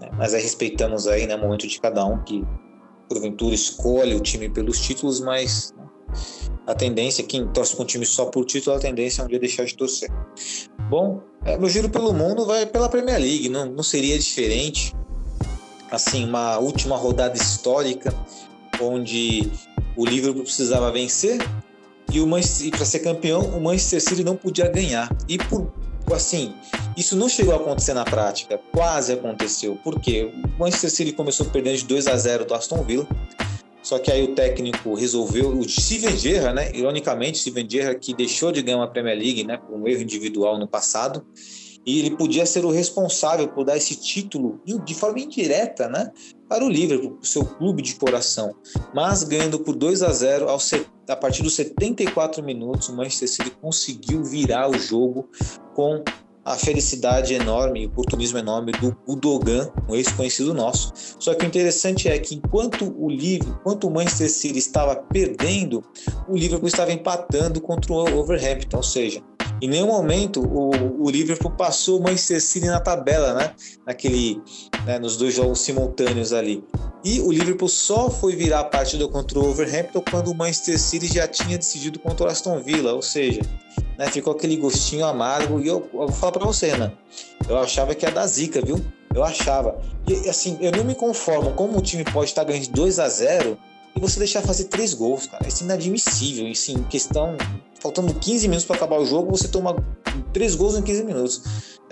Né, 0.00 0.08
mas 0.16 0.32
respeitamos 0.32 1.06
aí 1.06 1.26
né, 1.26 1.34
o 1.34 1.40
momento 1.40 1.66
de 1.66 1.80
cada 1.80 2.04
um 2.06 2.22
que 2.22 2.42
porventura 3.08 3.54
escolhe 3.54 4.14
o 4.14 4.20
time 4.20 4.48
pelos 4.48 4.80
títulos, 4.80 5.20
mas 5.20 5.74
a 6.68 6.74
tendência, 6.74 7.24
quem 7.24 7.48
torce 7.48 7.74
com 7.74 7.82
um 7.82 7.86
time 7.86 8.04
só 8.04 8.26
por 8.26 8.44
título, 8.44 8.76
a 8.76 8.78
tendência 8.78 9.22
é 9.22 9.24
um 9.24 9.26
dia 9.26 9.38
deixar 9.38 9.64
de 9.64 9.74
torcer. 9.74 10.10
Bom, 10.90 11.22
é, 11.46 11.56
meu 11.56 11.66
giro 11.66 11.88
pelo 11.88 12.12
mundo 12.12 12.44
vai 12.44 12.66
pela 12.66 12.90
Premier 12.90 13.18
League, 13.18 13.48
não, 13.48 13.64
não 13.64 13.82
seria 13.82 14.18
diferente. 14.18 14.94
Assim, 15.90 16.26
uma 16.26 16.58
última 16.58 16.94
rodada 16.94 17.34
histórica 17.38 18.14
onde 18.82 19.50
o 19.96 20.04
Liverpool 20.04 20.42
precisava 20.42 20.92
vencer 20.92 21.38
e, 22.12 22.18
e 22.18 22.70
para 22.70 22.84
ser 22.84 22.98
campeão 22.98 23.40
o 23.40 23.60
Manchester 23.62 24.02
City 24.02 24.22
não 24.22 24.36
podia 24.36 24.68
ganhar. 24.68 25.08
E 25.26 25.38
por 25.38 25.72
assim, 26.12 26.54
isso 26.98 27.16
não 27.16 27.30
chegou 27.30 27.54
a 27.54 27.56
acontecer 27.56 27.94
na 27.94 28.04
prática, 28.04 28.60
quase 28.72 29.14
aconteceu. 29.14 29.76
Por 29.82 29.98
quê? 29.98 30.30
O 30.54 30.60
Manchester 30.60 30.90
City 30.90 31.12
começou 31.12 31.46
perdendo 31.46 31.78
de 31.78 31.84
2 31.86 32.06
a 32.08 32.16
0 32.16 32.44
do 32.44 32.52
Aston 32.52 32.82
Villa 32.82 33.08
só 33.88 33.98
que 33.98 34.12
aí 34.12 34.22
o 34.22 34.34
técnico 34.34 34.92
resolveu, 34.92 35.48
o 35.48 35.66
Steven 35.66 36.14
Gerrard, 36.14 36.54
né? 36.54 36.70
Ironicamente, 36.76 37.38
Steven 37.38 37.66
Gerrard 37.66 37.98
que 37.98 38.12
deixou 38.12 38.52
de 38.52 38.60
ganhar 38.60 38.76
uma 38.76 38.90
Premier 38.90 39.16
League, 39.16 39.44
né? 39.44 39.56
Por 39.56 39.80
um 39.80 39.88
erro 39.88 40.02
individual 40.02 40.58
no 40.58 40.68
passado. 40.68 41.24
E 41.86 42.00
ele 42.00 42.10
podia 42.10 42.44
ser 42.44 42.66
o 42.66 42.70
responsável 42.70 43.48
por 43.48 43.64
dar 43.64 43.78
esse 43.78 43.96
título 43.96 44.60
de 44.84 44.94
forma 44.94 45.18
indireta, 45.20 45.88
né? 45.88 46.12
Para 46.46 46.66
o 46.66 46.68
Liverpool, 46.68 47.16
o 47.18 47.24
seu 47.24 47.46
clube 47.46 47.80
de 47.80 47.94
coração. 47.94 48.54
Mas 48.94 49.24
ganhando 49.24 49.58
por 49.60 49.74
2 49.74 50.02
a 50.02 50.12
0 50.12 50.50
ao, 50.50 50.58
a 51.08 51.16
partir 51.16 51.42
dos 51.42 51.54
74 51.54 52.44
minutos, 52.44 52.90
o 52.90 52.94
Manchester 52.94 53.30
City 53.30 53.50
conseguiu 53.52 54.22
virar 54.22 54.68
o 54.68 54.78
jogo 54.78 55.30
com 55.74 56.04
a 56.48 56.56
felicidade 56.56 57.34
enorme 57.34 57.82
e 57.82 57.86
o 57.86 57.90
oportunismo 57.90 58.38
enorme 58.38 58.72
do 58.72 58.96
Udogan, 59.06 59.70
um 59.86 59.94
ex-conhecido 59.94 60.54
nosso. 60.54 60.92
Só 61.18 61.34
que 61.34 61.44
o 61.44 61.46
interessante 61.46 62.08
é 62.08 62.18
que 62.18 62.36
enquanto 62.36 62.94
o 62.98 63.08
Liverpool, 63.10 63.56
enquanto 63.60 63.86
o 63.86 63.90
Manchester 63.90 64.30
City 64.30 64.58
estava 64.58 64.96
perdendo, 64.96 65.84
o 66.26 66.34
Liverpool 66.34 66.68
estava 66.68 66.90
empatando 66.90 67.60
contra 67.60 67.92
o 67.92 68.18
Overhampton, 68.18 68.78
ou 68.78 68.82
seja, 68.82 69.22
em 69.60 69.68
nenhum 69.68 69.88
momento 69.88 70.40
o, 70.40 71.04
o 71.04 71.10
Liverpool 71.10 71.50
passou 71.50 71.98
o 71.98 72.02
Manchester 72.02 72.40
City 72.40 72.66
na 72.66 72.80
tabela, 72.80 73.34
né? 73.34 73.52
Naquele, 73.86 74.40
né, 74.84 74.98
nos 74.98 75.16
dois 75.16 75.34
jogos 75.34 75.60
simultâneos 75.60 76.32
ali. 76.32 76.64
E 77.04 77.20
o 77.20 77.30
Liverpool 77.30 77.68
só 77.68 78.10
foi 78.10 78.34
virar 78.34 78.60
a 78.60 78.64
partida 78.64 79.06
contra 79.08 79.38
o 79.38 79.48
Overhampton 79.48 80.02
quando 80.10 80.28
o 80.28 80.34
Manchester 80.34 80.78
City 80.78 81.06
já 81.06 81.26
tinha 81.28 81.56
decidido 81.56 81.98
contra 81.98 82.26
o 82.26 82.28
Aston 82.28 82.60
Villa, 82.60 82.92
ou 82.92 83.02
seja, 83.02 83.40
né, 83.96 84.06
ficou 84.08 84.32
aquele 84.32 84.56
gostinho 84.56 85.04
amargo. 85.04 85.60
E 85.60 85.68
eu, 85.68 85.88
eu 85.92 86.06
vou 86.06 86.12
falar 86.12 86.32
para 86.32 86.46
você, 86.46 86.76
né? 86.76 86.92
Eu 87.48 87.56
achava 87.58 87.94
que 87.94 88.04
ia 88.04 88.12
dar 88.12 88.26
zica, 88.26 88.60
viu? 88.60 88.84
Eu 89.14 89.24
achava. 89.24 89.80
E 90.06 90.28
assim, 90.28 90.58
eu 90.60 90.72
não 90.72 90.84
me 90.84 90.94
conformo 90.94 91.52
como 91.52 91.78
o 91.78 91.82
time 91.82 92.04
pode 92.04 92.30
estar 92.30 92.44
ganhando 92.44 92.64
de 92.64 92.70
2 92.70 92.98
a 92.98 93.08
0 93.08 93.58
e 93.98 94.00
você 94.00 94.20
deixar 94.20 94.42
fazer 94.42 94.64
três 94.64 94.94
gols, 94.94 95.26
cara. 95.26 95.46
Isso 95.48 95.64
é 95.64 95.66
inadmissível. 95.66 96.46
Isso 96.46 96.70
em 96.70 96.84
questão. 96.84 97.36
Faltando 97.80 98.14
15 98.14 98.46
minutos 98.46 98.64
para 98.64 98.76
acabar 98.76 98.98
o 99.00 99.04
jogo, 99.04 99.36
você 99.36 99.48
toma 99.48 99.76
três 100.32 100.54
gols 100.54 100.76
em 100.76 100.82
15 100.82 101.04
minutos. 101.04 101.42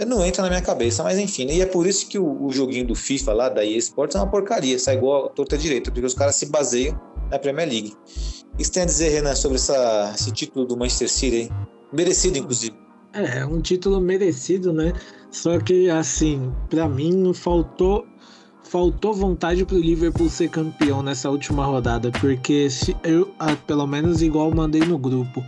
Não 0.07 0.25
entra 0.25 0.43
na 0.43 0.49
minha 0.49 0.63
cabeça, 0.63 1.03
mas 1.03 1.19
enfim. 1.19 1.47
Né? 1.47 1.55
E 1.55 1.61
é 1.63 1.67
por 1.67 1.85
isso 1.85 2.09
que 2.09 2.17
o, 2.17 2.45
o 2.45 2.53
joguinho 2.53 2.87
do 2.87 2.95
FIFA 2.95 3.33
lá, 3.33 3.49
da 3.49 3.65
EA 3.65 3.77
Sports, 3.79 4.15
é 4.15 4.21
uma 4.21 4.31
porcaria. 4.31 4.79
Sai 4.79 4.97
igual 4.97 5.27
a 5.27 5.29
torta 5.31 5.59
direita, 5.59 5.91
porque 5.91 6.07
os 6.07 6.15
caras 6.15 6.37
se 6.37 6.47
baseiam 6.47 6.99
na 7.29 7.41
Premier 7.41 7.69
League. 7.69 7.93
O 8.55 8.57
que 8.57 8.65
você 8.65 8.71
tem 8.71 8.83
a 8.85 8.87
dizer, 8.87 9.09
Renan, 9.09 9.35
sobre 9.35 9.57
essa, 9.57 10.13
esse 10.15 10.31
título 10.31 10.65
do 10.65 10.77
Manchester 10.77 11.11
City? 11.11 11.37
Hein? 11.37 11.51
Merecido, 11.93 12.39
inclusive. 12.39 12.77
É, 13.13 13.45
um 13.45 13.61
título 13.61 14.01
merecido, 14.01 14.73
né? 14.73 14.93
Só 15.33 15.59
que, 15.59 15.91
assim, 15.91 16.53
para 16.71 16.89
mim 16.89 17.35
faltou 17.35 18.07
faltou 18.69 19.15
vontade 19.15 19.65
pro 19.65 19.79
Liverpool 19.79 20.29
ser 20.29 20.49
campeão 20.49 21.03
nessa 21.03 21.31
última 21.31 21.65
rodada, 21.65 22.11
porque 22.11 22.69
se 22.69 22.97
eu, 23.05 23.33
ah, 23.39 23.57
pelo 23.67 23.87
menos 23.87 24.23
igual 24.23 24.53
mandei 24.53 24.83
no 24.83 24.99
grupo, 24.99 25.45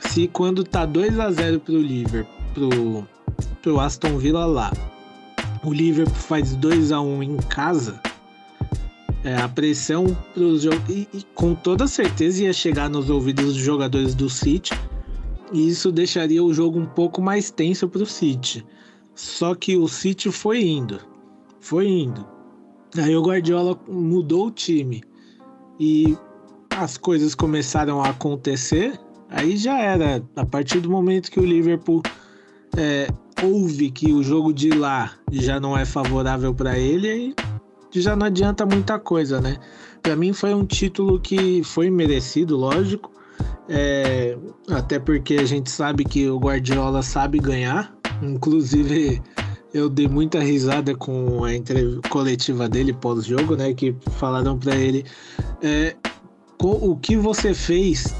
se 0.00 0.26
quando 0.28 0.64
tá 0.64 0.86
2 0.86 1.20
a 1.20 1.30
0 1.30 1.60
pro 1.60 1.80
Liverpool, 1.80 2.34
pro, 2.54 3.08
pro 3.62 3.80
Aston 3.80 4.16
Villa 4.18 4.46
lá, 4.46 4.72
o 5.62 5.72
Liverpool 5.72 6.14
faz 6.14 6.56
2 6.56 6.92
a 6.92 7.00
1 7.00 7.22
em 7.22 7.36
casa, 7.36 8.00
é, 9.22 9.36
a 9.36 9.48
pressão 9.48 10.16
pros 10.32 10.64
e, 10.64 11.08
e 11.12 11.22
com 11.34 11.54
toda 11.54 11.86
certeza 11.86 12.44
ia 12.44 12.52
chegar 12.52 12.88
nos 12.88 13.10
ouvidos 13.10 13.54
dos 13.54 13.56
jogadores 13.56 14.14
do 14.14 14.30
City, 14.30 14.72
e 15.52 15.68
isso 15.68 15.92
deixaria 15.92 16.42
o 16.42 16.54
jogo 16.54 16.78
um 16.78 16.86
pouco 16.86 17.20
mais 17.20 17.50
tenso 17.50 17.86
pro 17.88 18.06
City. 18.06 18.64
Só 19.14 19.54
que 19.54 19.76
o 19.76 19.86
City 19.88 20.30
foi 20.30 20.64
indo, 20.64 21.00
foi 21.60 21.86
indo. 21.88 22.35
Aí 22.98 23.16
o 23.16 23.22
Guardiola 23.22 23.78
mudou 23.88 24.46
o 24.46 24.50
time 24.50 25.02
e 25.78 26.16
as 26.70 26.96
coisas 26.96 27.34
começaram 27.34 28.02
a 28.02 28.10
acontecer. 28.10 28.98
Aí 29.28 29.56
já 29.56 29.78
era. 29.78 30.22
A 30.36 30.46
partir 30.46 30.80
do 30.80 30.90
momento 30.90 31.30
que 31.30 31.40
o 31.40 31.44
Liverpool 31.44 32.02
é, 32.76 33.08
ouve 33.42 33.90
que 33.90 34.12
o 34.12 34.22
jogo 34.22 34.52
de 34.52 34.70
lá 34.70 35.12
já 35.30 35.58
não 35.58 35.76
é 35.76 35.84
favorável 35.84 36.54
para 36.54 36.78
ele, 36.78 37.08
aí 37.08 37.34
já 37.92 38.14
não 38.14 38.26
adianta 38.26 38.66
muita 38.66 38.98
coisa, 38.98 39.40
né? 39.40 39.56
Para 40.02 40.14
mim 40.16 40.32
foi 40.32 40.54
um 40.54 40.64
título 40.64 41.18
que 41.18 41.62
foi 41.64 41.90
merecido, 41.90 42.56
lógico. 42.56 43.10
É, 43.68 44.36
até 44.70 44.98
porque 44.98 45.34
a 45.34 45.44
gente 45.44 45.70
sabe 45.70 46.04
que 46.04 46.28
o 46.28 46.38
Guardiola 46.38 47.02
sabe 47.02 47.38
ganhar. 47.38 47.94
Inclusive, 48.22 49.22
eu 49.76 49.90
dei 49.90 50.08
muita 50.08 50.40
risada 50.40 50.94
com 50.94 51.44
a 51.44 51.54
entrevista 51.54 52.08
coletiva 52.08 52.66
dele 52.66 52.94
pós-jogo, 52.94 53.56
né? 53.56 53.74
Que 53.74 53.94
falaram 54.12 54.58
para 54.58 54.74
ele 54.74 55.04
é, 55.62 55.94
o 56.58 56.96
que 56.96 57.16
você 57.16 57.52
fez 57.52 58.14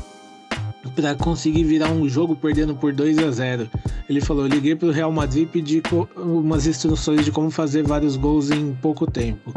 para 0.94 1.14
conseguir 1.14 1.64
virar 1.64 1.90
um 1.90 2.06
jogo 2.08 2.36
perdendo 2.36 2.74
por 2.76 2.92
2 2.92 3.18
a 3.18 3.30
0. 3.30 3.70
Ele 4.08 4.20
falou: 4.20 4.46
liguei 4.46 4.76
pro 4.76 4.90
Real 4.90 5.10
Madrid 5.10 5.44
e 5.44 5.46
pedi 5.46 5.82
umas 6.16 6.66
instruções 6.66 7.24
de 7.24 7.32
como 7.32 7.50
fazer 7.50 7.82
vários 7.82 8.16
gols 8.16 8.50
em 8.50 8.74
pouco 8.74 9.10
tempo. 9.10 9.54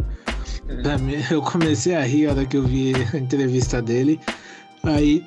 Pra 0.81 0.97
mim, 0.97 1.15
eu 1.29 1.41
comecei 1.41 1.95
a 1.95 2.03
rir 2.03 2.27
a 2.27 2.31
hora 2.31 2.45
que 2.45 2.55
eu 2.55 2.63
vi 2.63 2.93
a 3.13 3.17
entrevista 3.17 3.81
dele. 3.81 4.17
Aí 4.83 5.23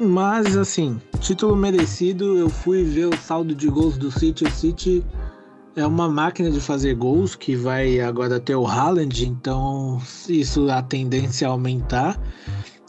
mas, 0.00 0.56
assim, 0.56 1.00
título 1.20 1.54
merecido. 1.54 2.36
Eu 2.36 2.48
fui 2.50 2.82
ver 2.82 3.06
o 3.06 3.16
saldo 3.16 3.54
de 3.54 3.68
gols 3.68 3.96
do 3.96 4.10
City. 4.10 4.44
O 4.44 4.50
City 4.50 5.04
é 5.76 5.86
uma 5.86 6.08
máquina 6.08 6.50
de 6.50 6.60
fazer 6.60 6.94
gols 6.94 7.34
que 7.34 7.54
vai 7.54 8.00
agora 8.00 8.40
ter 8.40 8.54
o 8.54 8.66
Haaland, 8.66 9.26
então 9.26 10.00
isso 10.28 10.70
a 10.70 10.82
tendência 10.82 11.48
a 11.48 11.50
aumentar. 11.50 12.20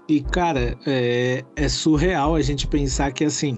E, 0.07 0.21
cara, 0.21 0.77
é, 0.85 1.43
é 1.55 1.69
surreal 1.69 2.35
a 2.35 2.41
gente 2.41 2.67
pensar 2.67 3.11
que, 3.11 3.23
assim, 3.23 3.57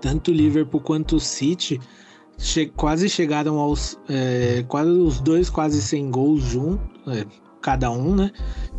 tanto 0.00 0.30
o 0.30 0.34
Liverpool 0.34 0.80
quanto 0.80 1.16
o 1.16 1.20
City 1.20 1.80
che 2.38 2.66
quase 2.76 3.08
chegaram 3.08 3.58
aos. 3.58 3.98
É, 4.08 4.64
quase 4.68 4.90
os 4.90 5.20
dois 5.20 5.50
quase 5.50 5.82
100 5.82 6.10
gols 6.10 6.42
juntos, 6.42 6.86
é, 7.08 7.26
cada 7.60 7.90
um, 7.90 8.14
né? 8.14 8.30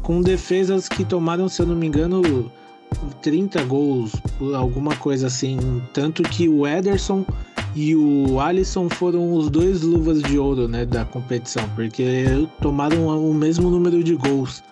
Com 0.02 0.22
defesas 0.22 0.88
que 0.88 1.04
tomaram, 1.04 1.50
se 1.50 1.62
eu 1.62 1.68
não 1.68 1.76
me 1.76 1.88
engano 1.88 2.50
30 3.22 3.64
gols, 3.66 4.14
alguma 4.56 4.95
coisa 4.95 5.28
assim. 5.28 5.82
Tanto 5.93 6.24
que 6.24 6.47
o 6.47 6.66
Ederson 6.66 7.26
e 7.76 7.95
o 7.95 8.39
Alisson 8.39 8.89
foram 8.89 9.34
os 9.34 9.49
dois 9.49 9.82
luvas 9.82 10.22
de 10.22 10.38
ouro 10.38 10.67
né, 10.67 10.86
da 10.86 11.05
competição, 11.05 11.63
porque 11.76 12.28
tomaram 12.61 13.07
o 13.07 13.34
mesmo 13.34 13.70
número 13.70 14.03
de 14.03 14.15
gols. 14.15 14.63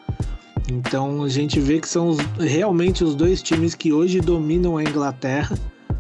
Então 0.70 1.24
a 1.24 1.30
gente 1.30 1.60
vê 1.60 1.80
que 1.80 1.88
são 1.88 2.10
os, 2.10 2.18
realmente 2.40 3.04
os 3.04 3.16
dois 3.16 3.42
times 3.42 3.74
que 3.74 3.94
hoje 3.94 4.20
dominam 4.20 4.78
a 4.78 4.84
Inglaterra. 4.84 5.58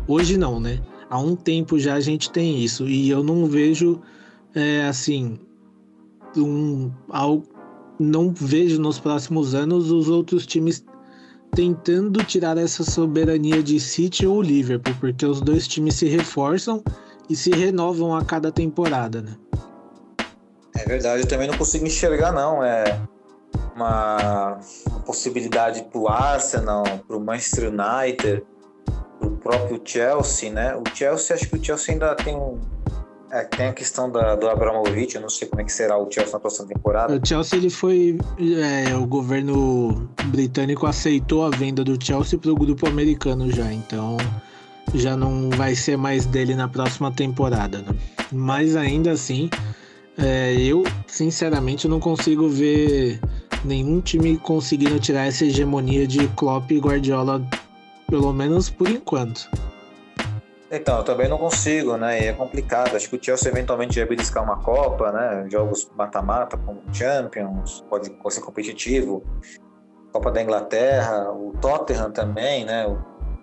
Hoje 0.07 0.37
não, 0.37 0.59
né? 0.59 0.79
Há 1.09 1.19
um 1.19 1.35
tempo 1.35 1.79
já 1.79 1.93
a 1.93 1.99
gente 1.99 2.29
tem 2.29 2.61
isso. 2.61 2.87
E 2.87 3.09
eu 3.09 3.23
não 3.23 3.45
vejo 3.45 4.01
é, 4.53 4.85
assim. 4.85 5.39
Um, 6.35 6.91
algo, 7.09 7.47
não 7.99 8.31
vejo 8.31 8.79
nos 8.79 8.99
próximos 8.99 9.55
anos 9.55 9.89
os 9.89 10.09
outros 10.09 10.45
times 10.45 10.83
tentando 11.55 12.23
tirar 12.23 12.57
essa 12.57 12.83
soberania 12.83 13.63
de 13.63 13.79
City 13.79 14.25
ou 14.25 14.41
Liverpool, 14.41 14.93
porque 14.99 15.25
os 15.25 15.41
dois 15.41 15.67
times 15.67 15.95
se 15.95 16.07
reforçam 16.07 16.83
e 17.29 17.35
se 17.35 17.51
renovam 17.51 18.15
a 18.15 18.23
cada 18.23 18.51
temporada, 18.51 19.21
né? 19.21 19.35
É 20.75 20.85
verdade, 20.85 21.23
eu 21.23 21.27
também 21.27 21.47
não 21.47 21.57
consigo 21.57 21.85
enxergar 21.85 22.31
não, 22.31 22.63
é 22.63 22.99
uma, 23.75 24.59
uma 24.85 24.99
possibilidade 24.99 25.83
para 25.83 25.99
o 25.99 26.07
Arsenal, 26.07 26.83
para 27.07 27.17
o 27.17 27.19
Manchester 27.19 27.71
United, 27.71 28.43
para 29.19 29.27
o 29.27 29.37
próprio 29.37 29.81
Chelsea, 29.83 30.51
né? 30.51 30.75
O 30.75 30.83
Chelsea, 30.93 31.35
acho 31.35 31.49
que 31.49 31.55
o 31.55 31.63
Chelsea 31.63 31.93
ainda 31.93 32.13
tem 32.15 32.35
um 32.35 32.59
é, 33.31 33.43
tem 33.43 33.67
a 33.67 33.73
questão 33.73 34.09
da, 34.09 34.35
do 34.35 34.47
Abramovich, 34.49 35.15
eu 35.15 35.21
não 35.21 35.29
sei 35.29 35.47
como 35.47 35.61
é 35.61 35.65
que 35.65 35.71
será 35.71 35.97
o 35.97 36.09
Chelsea 36.11 36.33
na 36.33 36.39
próxima 36.39 36.67
temporada. 36.67 37.19
O 37.21 37.27
Chelsea, 37.27 37.59
ele 37.59 37.69
foi. 37.69 38.17
É, 38.39 38.95
o 38.95 39.05
governo 39.05 40.09
britânico 40.25 40.85
aceitou 40.85 41.45
a 41.45 41.49
venda 41.49 41.83
do 41.83 42.01
Chelsea 42.01 42.39
para 42.39 42.51
o 42.51 42.55
grupo 42.55 42.87
americano 42.87 43.51
já, 43.51 43.71
então 43.71 44.17
já 44.93 45.17
não 45.17 45.49
vai 45.51 45.75
ser 45.75 45.97
mais 45.97 46.25
dele 46.25 46.55
na 46.55 46.67
próxima 46.67 47.11
temporada. 47.11 47.79
Né? 47.79 47.95
Mas 48.31 48.75
ainda 48.75 49.11
assim, 49.11 49.49
é, 50.17 50.55
eu 50.55 50.83
sinceramente 51.05 51.87
não 51.87 51.99
consigo 51.99 52.47
ver 52.47 53.19
nenhum 53.65 53.99
time 53.99 54.37
conseguindo 54.37 54.99
tirar 54.99 55.27
essa 55.27 55.45
hegemonia 55.45 56.07
de 56.07 56.27
Klopp 56.29 56.71
e 56.71 56.79
Guardiola, 56.79 57.45
pelo 58.09 58.31
menos 58.31 58.69
por 58.69 58.89
enquanto. 58.89 59.49
Então, 60.69 60.97
eu 60.97 61.03
também 61.03 61.29
não 61.29 61.37
consigo, 61.37 61.95
né? 61.95 62.21
E 62.21 62.25
é 62.27 62.33
complicado. 62.33 62.95
Acho 62.95 63.09
que 63.09 63.15
o 63.15 63.23
Chelsea 63.23 63.49
eventualmente 63.49 63.97
vai 63.97 64.07
beliscar 64.07 64.43
uma 64.43 64.61
Copa, 64.61 65.11
né? 65.11 65.47
Jogos 65.49 65.89
mata-mata, 65.95 66.57
como 66.57 66.81
Champions, 66.91 67.85
pode, 67.89 68.11
ser 68.29 68.41
competitivo. 68.41 69.23
Copa 70.11 70.29
da 70.31 70.41
Inglaterra, 70.41 71.31
o 71.31 71.53
Tottenham 71.61 72.11
também, 72.11 72.65
né? 72.65 72.85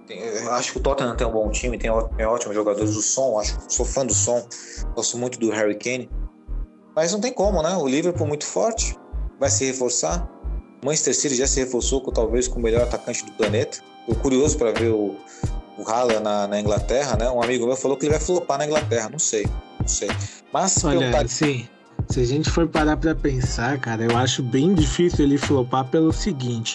Eu 0.08 0.52
acho 0.52 0.72
que 0.72 0.78
o 0.78 0.82
Tottenham 0.82 1.16
tem 1.16 1.26
um 1.26 1.32
bom 1.32 1.50
time, 1.50 1.78
tem, 1.78 1.90
ótimos 1.90 2.54
jogadores. 2.54 2.94
O 2.94 3.00
Som, 3.00 3.38
acho, 3.38 3.56
sou 3.68 3.86
fã 3.86 4.04
do 4.04 4.12
Som, 4.12 4.46
gosto 4.94 5.16
muito 5.16 5.38
do 5.38 5.50
Harry 5.50 5.76
Kane. 5.76 6.10
Mas 6.94 7.12
não 7.12 7.20
tem 7.20 7.32
como, 7.32 7.62
né? 7.62 7.74
O 7.76 7.88
Liverpool 7.88 8.26
muito 8.26 8.44
forte, 8.44 8.98
vai 9.40 9.48
se 9.48 9.64
reforçar. 9.64 10.28
Manchester 10.84 11.14
City 11.14 11.34
já 11.36 11.46
se 11.46 11.60
reforçou 11.60 12.02
com 12.02 12.10
talvez 12.10 12.46
com 12.46 12.58
o 12.58 12.62
melhor 12.62 12.82
atacante 12.82 13.24
do 13.24 13.32
planeta. 13.32 13.78
Estou 14.00 14.16
curioso 14.16 14.58
para 14.58 14.70
ver 14.72 14.90
o, 14.90 15.16
o 15.76 15.88
Haaland 15.88 16.22
na, 16.22 16.46
na, 16.46 16.60
Inglaterra, 16.60 17.16
né? 17.16 17.30
Um 17.30 17.42
amigo 17.42 17.66
meu 17.66 17.76
falou 17.76 17.96
que 17.96 18.06
ele 18.06 18.12
vai 18.12 18.20
flopar 18.20 18.58
na 18.58 18.66
Inglaterra, 18.66 19.08
não 19.10 19.18
sei, 19.18 19.46
não 19.80 19.88
sei. 19.88 20.08
Mas 20.52 20.82
Olha, 20.84 20.98
perguntar... 21.00 21.28
sim, 21.28 21.68
se 22.08 22.20
a 22.20 22.24
gente 22.24 22.50
for 22.50 22.68
parar 22.68 22.96
para 22.96 23.14
pensar, 23.14 23.78
cara, 23.78 24.04
eu 24.04 24.16
acho 24.16 24.42
bem 24.42 24.74
difícil 24.74 25.24
ele 25.24 25.38
flopar 25.38 25.84
pelo 25.86 26.12
seguinte: 26.12 26.74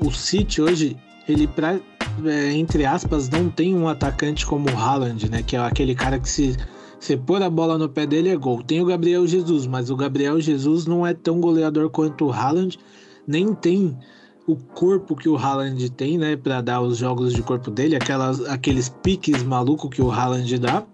o 0.00 0.10
City 0.10 0.62
hoje, 0.62 0.96
ele 1.28 1.46
pra, 1.46 1.78
é, 2.24 2.52
entre 2.52 2.86
aspas, 2.86 3.28
não 3.28 3.48
tem 3.50 3.74
um 3.74 3.88
atacante 3.88 4.46
como 4.46 4.70
o 4.70 4.76
Haaland, 4.78 5.30
né? 5.30 5.42
Que 5.42 5.56
é 5.56 5.58
aquele 5.58 5.94
cara 5.94 6.18
que 6.18 6.28
se 6.28 6.56
você 6.98 7.16
pôr 7.16 7.42
a 7.42 7.50
bola 7.50 7.76
no 7.76 7.88
pé 7.88 8.06
dele 8.06 8.28
é 8.28 8.36
gol. 8.36 8.62
Tem 8.62 8.80
o 8.80 8.86
Gabriel 8.86 9.26
Jesus, 9.26 9.66
mas 9.66 9.90
o 9.90 9.96
Gabriel 9.96 10.40
Jesus 10.40 10.86
não 10.86 11.06
é 11.06 11.12
tão 11.12 11.40
goleador 11.40 11.90
quanto 11.90 12.26
o 12.26 12.32
Haaland, 12.32 12.78
nem 13.26 13.54
tem 13.54 13.98
o 14.46 14.56
corpo 14.56 15.14
que 15.14 15.28
o 15.28 15.36
Haaland 15.36 15.90
tem, 15.90 16.18
né, 16.18 16.36
para 16.36 16.60
dar 16.60 16.80
os 16.80 16.98
jogos 16.98 17.32
de 17.32 17.42
corpo 17.42 17.70
dele, 17.70 17.96
aquelas, 17.96 18.40
aqueles 18.46 18.88
piques 18.88 19.42
maluco 19.42 19.88
que 19.88 20.02
o 20.02 20.10
Haaland 20.10 20.58
dá. 20.58 20.84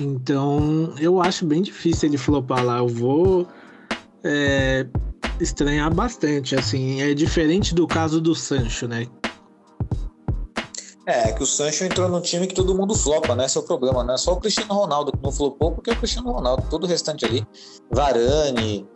Então, 0.00 0.94
eu 0.98 1.20
acho 1.20 1.44
bem 1.46 1.62
difícil 1.62 2.08
ele 2.08 2.18
flopar 2.18 2.64
lá. 2.64 2.78
Eu 2.78 2.88
vou 2.88 3.46
é, 4.24 4.86
estranhar 5.38 5.92
bastante, 5.94 6.56
assim. 6.56 7.02
É 7.02 7.14
diferente 7.14 7.74
do 7.74 7.86
caso 7.86 8.20
do 8.20 8.34
Sancho, 8.34 8.88
né? 8.88 9.06
É, 11.04 11.32
que 11.32 11.42
o 11.42 11.46
Sancho 11.46 11.84
entrou 11.84 12.08
num 12.08 12.20
time 12.20 12.46
que 12.46 12.54
todo 12.54 12.74
mundo 12.74 12.94
flopa, 12.94 13.34
né? 13.34 13.46
Esse 13.46 13.58
é 13.58 13.60
o 13.60 13.64
problema, 13.64 14.04
né? 14.04 14.16
Só 14.16 14.32
o 14.32 14.36
Cristiano 14.36 14.72
Ronaldo 14.72 15.12
que 15.12 15.22
não 15.22 15.32
flopou, 15.32 15.72
porque 15.72 15.90
é 15.90 15.92
o 15.92 15.96
Cristiano 15.96 16.32
Ronaldo. 16.32 16.64
Todo 16.70 16.84
o 16.84 16.86
restante 16.86 17.24
ali, 17.24 17.46
Varane, 17.90 18.86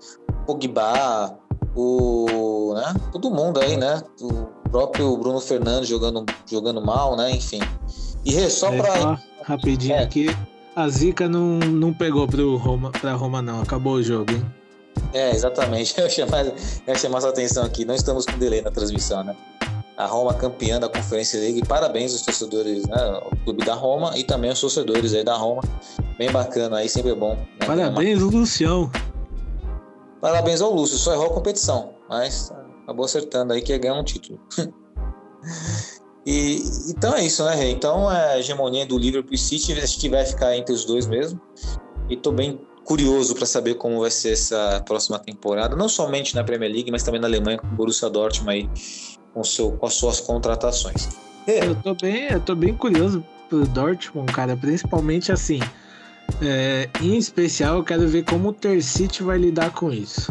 Pogba, 0.46 1.36
o, 1.76 2.74
né? 2.74 2.94
Todo 3.12 3.30
mundo 3.30 3.60
aí, 3.60 3.76
né? 3.76 4.02
O 4.20 4.46
próprio 4.70 5.16
Bruno 5.16 5.40
Fernandes 5.40 5.88
jogando, 5.88 6.24
jogando 6.50 6.80
mal, 6.80 7.16
né? 7.16 7.30
Enfim. 7.30 7.60
E 8.24 8.48
só 8.50 8.72
é, 8.72 8.76
para 8.78 9.20
rapidinho 9.44 9.94
é. 9.94 10.02
aqui, 10.02 10.34
a 10.74 10.88
zica 10.88 11.28
não, 11.28 11.58
não 11.58 11.92
pegou 11.92 12.26
pro 12.26 12.56
Roma, 12.56 12.90
pra 12.90 13.12
Roma 13.12 13.40
não, 13.40 13.62
acabou 13.62 13.94
o 13.94 14.02
jogo, 14.02 14.32
hein? 14.32 14.44
É, 15.12 15.30
exatamente. 15.30 15.94
Eu 16.00 16.08
chamar, 16.10 16.46
eu 16.86 16.94
chamar 16.96 17.18
essa 17.18 17.28
atenção 17.28 17.64
aqui. 17.64 17.84
Não 17.84 17.94
estamos 17.94 18.24
com 18.24 18.38
delay 18.38 18.62
na 18.62 18.70
transmissão, 18.70 19.22
né? 19.22 19.36
A 19.96 20.06
Roma 20.06 20.34
campeã 20.34 20.78
da 20.78 20.88
Conferência 20.88 21.40
League. 21.40 21.64
Parabéns 21.66 22.12
aos 22.12 22.22
torcedores, 22.22 22.86
né? 22.86 23.20
O 23.30 23.36
clube 23.44 23.64
da 23.64 23.74
Roma 23.74 24.16
e 24.16 24.24
também 24.24 24.50
aos 24.50 24.60
torcedores 24.60 25.14
aí 25.14 25.24
da 25.24 25.34
Roma. 25.34 25.62
Bem 26.18 26.30
bacana 26.30 26.78
aí, 26.78 26.88
sempre 26.88 27.12
é 27.12 27.14
bom. 27.14 27.34
Né? 27.34 27.66
Parabéns, 27.66 28.22
Uma... 28.22 28.32
Lucião. 28.32 28.90
Parabéns 30.26 30.60
ao 30.60 30.74
Lúcio, 30.74 30.98
só 30.98 31.12
errou 31.12 31.26
a 31.26 31.34
competição, 31.34 31.94
mas 32.08 32.52
acabou 32.82 33.04
acertando 33.04 33.52
aí 33.52 33.62
que 33.62 33.70
ia 33.70 33.78
ganhar 33.78 33.94
um 33.94 34.02
título. 34.02 34.40
e, 36.26 36.60
então 36.88 37.14
é 37.14 37.24
isso, 37.24 37.44
né, 37.44 37.54
Rei? 37.54 37.70
Então 37.70 38.10
é 38.10 38.32
a 38.32 38.38
hegemonia 38.40 38.84
do 38.84 38.98
Liverpool 38.98 39.34
e 39.34 39.38
City, 39.38 39.72
acho 39.74 40.00
que 40.00 40.08
vai 40.08 40.26
ficar 40.26 40.56
entre 40.56 40.74
os 40.74 40.84
dois 40.84 41.06
mesmo. 41.06 41.40
E 42.10 42.16
tô 42.16 42.32
bem 42.32 42.60
curioso 42.84 43.36
para 43.36 43.46
saber 43.46 43.76
como 43.76 44.00
vai 44.00 44.10
ser 44.10 44.32
essa 44.32 44.82
próxima 44.84 45.16
temporada, 45.20 45.76
não 45.76 45.88
somente 45.88 46.34
na 46.34 46.42
Premier 46.42 46.72
League, 46.72 46.90
mas 46.90 47.04
também 47.04 47.20
na 47.20 47.28
Alemanha 47.28 47.58
com 47.58 47.68
o 47.68 47.70
Borussia 47.70 48.10
Dortmund 48.10 48.50
aí 48.50 48.70
com, 49.32 49.44
seu, 49.44 49.70
com 49.78 49.86
as 49.86 49.94
suas 49.94 50.18
contratações. 50.18 51.08
Eu 51.46 51.76
tô 51.76 51.94
bem, 51.94 52.32
eu 52.32 52.40
tô 52.40 52.56
bem 52.56 52.74
curioso 52.74 53.24
pro 53.48 53.64
Dortmund, 53.64 54.32
cara, 54.32 54.56
principalmente 54.56 55.30
assim. 55.30 55.60
É, 56.42 56.88
em 57.00 57.16
especial, 57.16 57.76
eu 57.76 57.84
quero 57.84 58.06
ver 58.06 58.24
como 58.24 58.48
o 58.48 58.52
Tercite 58.52 59.22
vai 59.22 59.38
lidar 59.38 59.70
com 59.70 59.92
isso. 59.92 60.30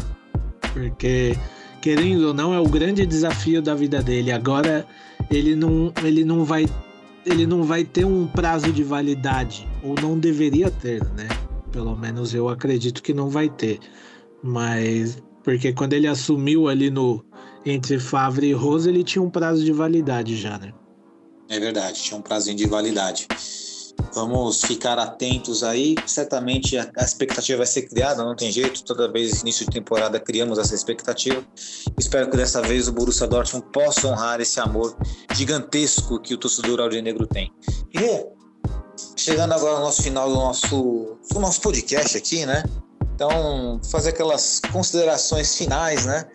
Porque, 0.74 1.38
querendo 1.82 2.28
ou 2.28 2.34
não, 2.34 2.54
é 2.54 2.60
o 2.60 2.68
grande 2.68 3.06
desafio 3.06 3.62
da 3.62 3.74
vida 3.74 4.02
dele. 4.04 4.32
Agora, 4.32 4.86
ele 5.32 5.56
não, 5.56 5.92
ele 6.04 6.24
não 6.24 6.44
vai 6.44 6.66
ele 7.26 7.48
não 7.48 7.64
vai 7.64 7.84
ter 7.84 8.06
um 8.06 8.28
prazo 8.28 8.72
de 8.72 8.84
validade, 8.84 9.68
ou 9.84 9.96
não 9.96 10.18
deveria 10.18 10.70
ter, 10.70 11.04
né? 11.14 11.28
Pelo 11.72 11.96
menos 11.96 12.34
eu 12.34 12.48
acredito 12.48 13.02
que 13.02 13.14
não 13.14 13.30
vai 13.30 13.50
ter. 13.50 13.80
Mas 14.44 15.18
porque 15.44 15.74
quando 15.74 15.94
ele 15.94 16.08
assumiu 16.08 16.68
ali 16.68 16.90
no 16.90 17.26
entre 17.66 18.00
Favre 18.00 18.48
e 18.48 18.54
Rose, 18.54 18.88
ele 18.88 19.04
tinha 19.04 19.22
um 19.22 19.30
prazo 19.30 19.66
de 19.66 19.72
validade 19.72 20.38
já, 20.38 20.58
né? 20.58 20.72
É 21.50 21.60
verdade, 21.60 22.02
tinha 22.02 22.18
um 22.18 22.22
prazo 22.22 22.54
de 22.54 22.68
validade. 22.68 23.28
Vamos 24.14 24.62
ficar 24.62 24.98
atentos 24.98 25.64
aí. 25.64 25.96
Certamente 26.06 26.78
a, 26.78 26.90
expectativa 26.98 27.58
vai 27.58 27.68
ser 27.68 27.84
criada, 27.84 28.24
não 28.24 28.36
tem 28.36 28.52
jeito. 28.52 28.84
Toda 28.84 29.12
vez 29.12 29.42
início 29.42 29.66
de 29.66 29.72
temporada 29.72 30.20
criamos 30.20 30.58
essa 30.58 30.74
expectativa. 30.74 31.44
Espero 32.00 32.30
que 32.30 32.38
dessa 32.38 32.62
vez 32.62 32.88
o 32.88 32.94
Borussia 32.94 33.28
Dortmund 33.28 33.66
possa 33.74 34.08
honrar 34.08 34.40
esse 34.40 34.60
amor 34.60 34.96
gigantesco 35.34 36.20
que 36.20 36.34
o 36.34 36.38
torcedor 36.38 36.80
alvinegro 36.80 37.28
tem. 37.28 37.52
E 37.94 38.26
chegando 39.18 39.54
agora 39.54 39.76
ao 39.76 39.82
nosso 39.82 40.02
final 40.02 40.30
do 40.30 40.36
nosso, 40.36 41.18
do 41.32 41.40
nosso 41.40 41.60
podcast 41.62 42.18
aqui, 42.18 42.46
né? 42.46 42.64
Então, 43.14 43.80
fazer 43.90 44.10
aquelas 44.10 44.60
considerações 44.72 45.58
finais, 45.58 46.06
né? 46.06 46.26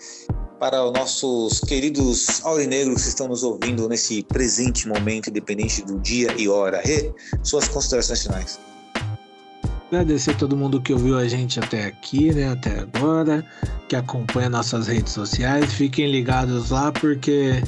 Para 0.61 0.85
os 0.85 0.93
nossos 0.93 1.61
queridos 1.61 2.45
aurinegros 2.45 3.03
que 3.03 3.09
estão 3.09 3.29
nos 3.29 3.43
ouvindo 3.43 3.89
nesse 3.89 4.23
presente 4.23 4.87
momento, 4.87 5.31
independente 5.31 5.83
do 5.83 5.99
dia 5.99 6.35
e 6.37 6.51
hora. 6.51 6.83
Suas 7.43 7.67
considerações 7.67 8.23
finais. 8.23 8.61
Agradecer 9.89 10.33
a 10.33 10.35
todo 10.35 10.55
mundo 10.55 10.79
que 10.79 10.93
ouviu 10.93 11.17
a 11.17 11.27
gente 11.27 11.59
até 11.59 11.87
aqui, 11.87 12.35
né? 12.35 12.51
Até 12.51 12.79
agora, 12.79 13.43
que 13.89 13.97
acompanha 13.97 14.51
nossas 14.51 14.87
redes 14.87 15.15
sociais. 15.15 15.73
Fiquem 15.73 16.13
ligados 16.13 16.69
lá, 16.69 16.93
porque 16.93 17.63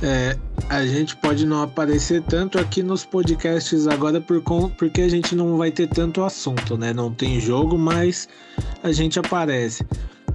é, 0.00 0.38
a 0.68 0.86
gente 0.86 1.16
pode 1.16 1.44
não 1.44 1.60
aparecer 1.60 2.22
tanto 2.22 2.56
aqui 2.56 2.84
nos 2.84 3.04
podcasts 3.04 3.88
agora 3.88 4.20
por, 4.20 4.40
porque 4.78 5.02
a 5.02 5.08
gente 5.08 5.34
não 5.34 5.56
vai 5.56 5.72
ter 5.72 5.88
tanto 5.88 6.22
assunto, 6.22 6.78
né? 6.78 6.92
Não 6.92 7.12
tem 7.12 7.40
jogo, 7.40 7.76
mas 7.76 8.28
a 8.80 8.92
gente 8.92 9.18
aparece. 9.18 9.84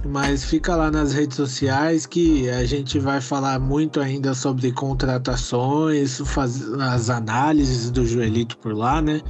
Mas 0.04 0.44
fica 0.44 0.76
lá 0.76 0.90
nas 0.90 1.12
redes 1.12 1.36
sociais 1.36 2.06
que 2.06 2.48
a 2.48 2.64
gente 2.64 2.98
vai 2.98 3.20
falar 3.20 3.58
muito 3.58 4.00
ainda 4.00 4.32
sobre 4.32 4.72
contratações, 4.72 6.20
faz, 6.24 6.62
as 6.74 7.10
análises 7.10 7.90
do 7.90 8.06
Joelito 8.06 8.56
por 8.58 8.74
lá, 8.74 9.02
né? 9.02 9.20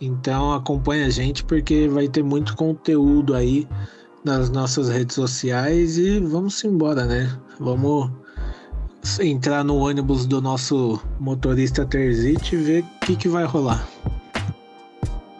Então 0.00 0.52
acompanha 0.52 1.06
a 1.06 1.10
gente 1.10 1.44
porque 1.44 1.88
vai 1.88 2.08
ter 2.08 2.22
muito 2.22 2.56
conteúdo 2.56 3.34
aí 3.34 3.68
nas 4.24 4.50
nossas 4.50 4.88
redes 4.88 5.14
sociais 5.14 5.96
e 5.96 6.18
vamos 6.20 6.62
embora, 6.64 7.04
né? 7.06 7.30
Vamos 7.58 8.10
entrar 9.20 9.64
no 9.64 9.76
ônibus 9.76 10.26
do 10.26 10.40
nosso 10.40 11.00
motorista 11.18 11.86
Terzite 11.86 12.54
e 12.54 12.58
ver 12.58 12.82
o 12.82 13.06
que, 13.06 13.16
que 13.16 13.28
vai 13.28 13.44
rolar. 13.44 13.86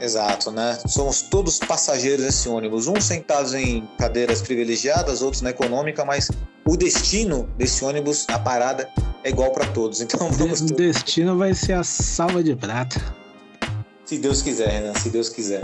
Exato, 0.01 0.51
né? 0.51 0.79
Somos 0.87 1.23
todos 1.23 1.59
passageiros 1.59 2.25
desse 2.25 2.49
ônibus, 2.49 2.87
uns 2.87 3.05
sentados 3.05 3.53
em 3.55 3.87
cadeiras 3.99 4.41
privilegiadas, 4.41 5.21
outros 5.21 5.43
na 5.43 5.51
econômica, 5.51 6.05
mas 6.05 6.31
o 6.67 6.77
destino 6.77 7.49
desse 7.57 7.85
ônibus, 7.85 8.27
a 8.29 8.39
parada, 8.39 8.89
é 9.23 9.29
igual 9.29 9.53
para 9.53 9.67
todos. 9.73 10.01
Então 10.01 10.29
vamos. 10.33 10.61
O 10.63 10.75
destino 10.75 11.37
vai 11.37 11.53
ser 11.55 11.75
a 11.75 11.85
salva 11.85 12.43
de 12.43 12.57
prata. 12.57 13.01
Se 14.07 14.19
Deus 14.19 14.43
quiser, 14.43 14.83
né? 14.83 14.93
Se 14.99 15.11
Deus 15.11 15.29
quiser. 15.29 15.63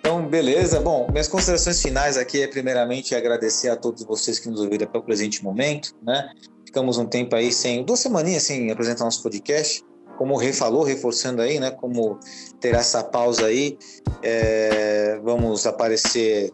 Então, 0.00 0.26
beleza. 0.26 0.80
Bom, 0.80 1.08
minhas 1.10 1.28
considerações 1.28 1.82
finais 1.82 2.16
aqui 2.16 2.42
é 2.42 2.46
primeiramente 2.46 3.14
agradecer 3.14 3.68
a 3.68 3.76
todos 3.76 4.04
vocês 4.04 4.38
que 4.38 4.48
nos 4.48 4.60
ouviram 4.60 4.86
até 4.86 4.98
o 4.98 5.02
presente 5.02 5.44
momento, 5.44 5.94
né? 6.02 6.30
ficamos 6.76 6.98
um 6.98 7.06
tempo 7.06 7.34
aí 7.34 7.50
sem, 7.50 7.82
duas 7.82 8.00
semaninhas 8.00 8.42
sem 8.42 8.70
apresentar 8.70 9.04
nosso 9.04 9.22
podcast. 9.22 9.82
Como 10.16 10.34
o 10.34 10.36
Rei 10.36 10.52
falou, 10.52 10.82
reforçando 10.82 11.42
aí, 11.42 11.60
né? 11.60 11.70
Como 11.70 12.18
ter 12.60 12.74
essa 12.74 13.02
pausa 13.04 13.46
aí. 13.46 13.78
É, 14.22 15.18
vamos 15.22 15.66
aparecer, 15.66 16.52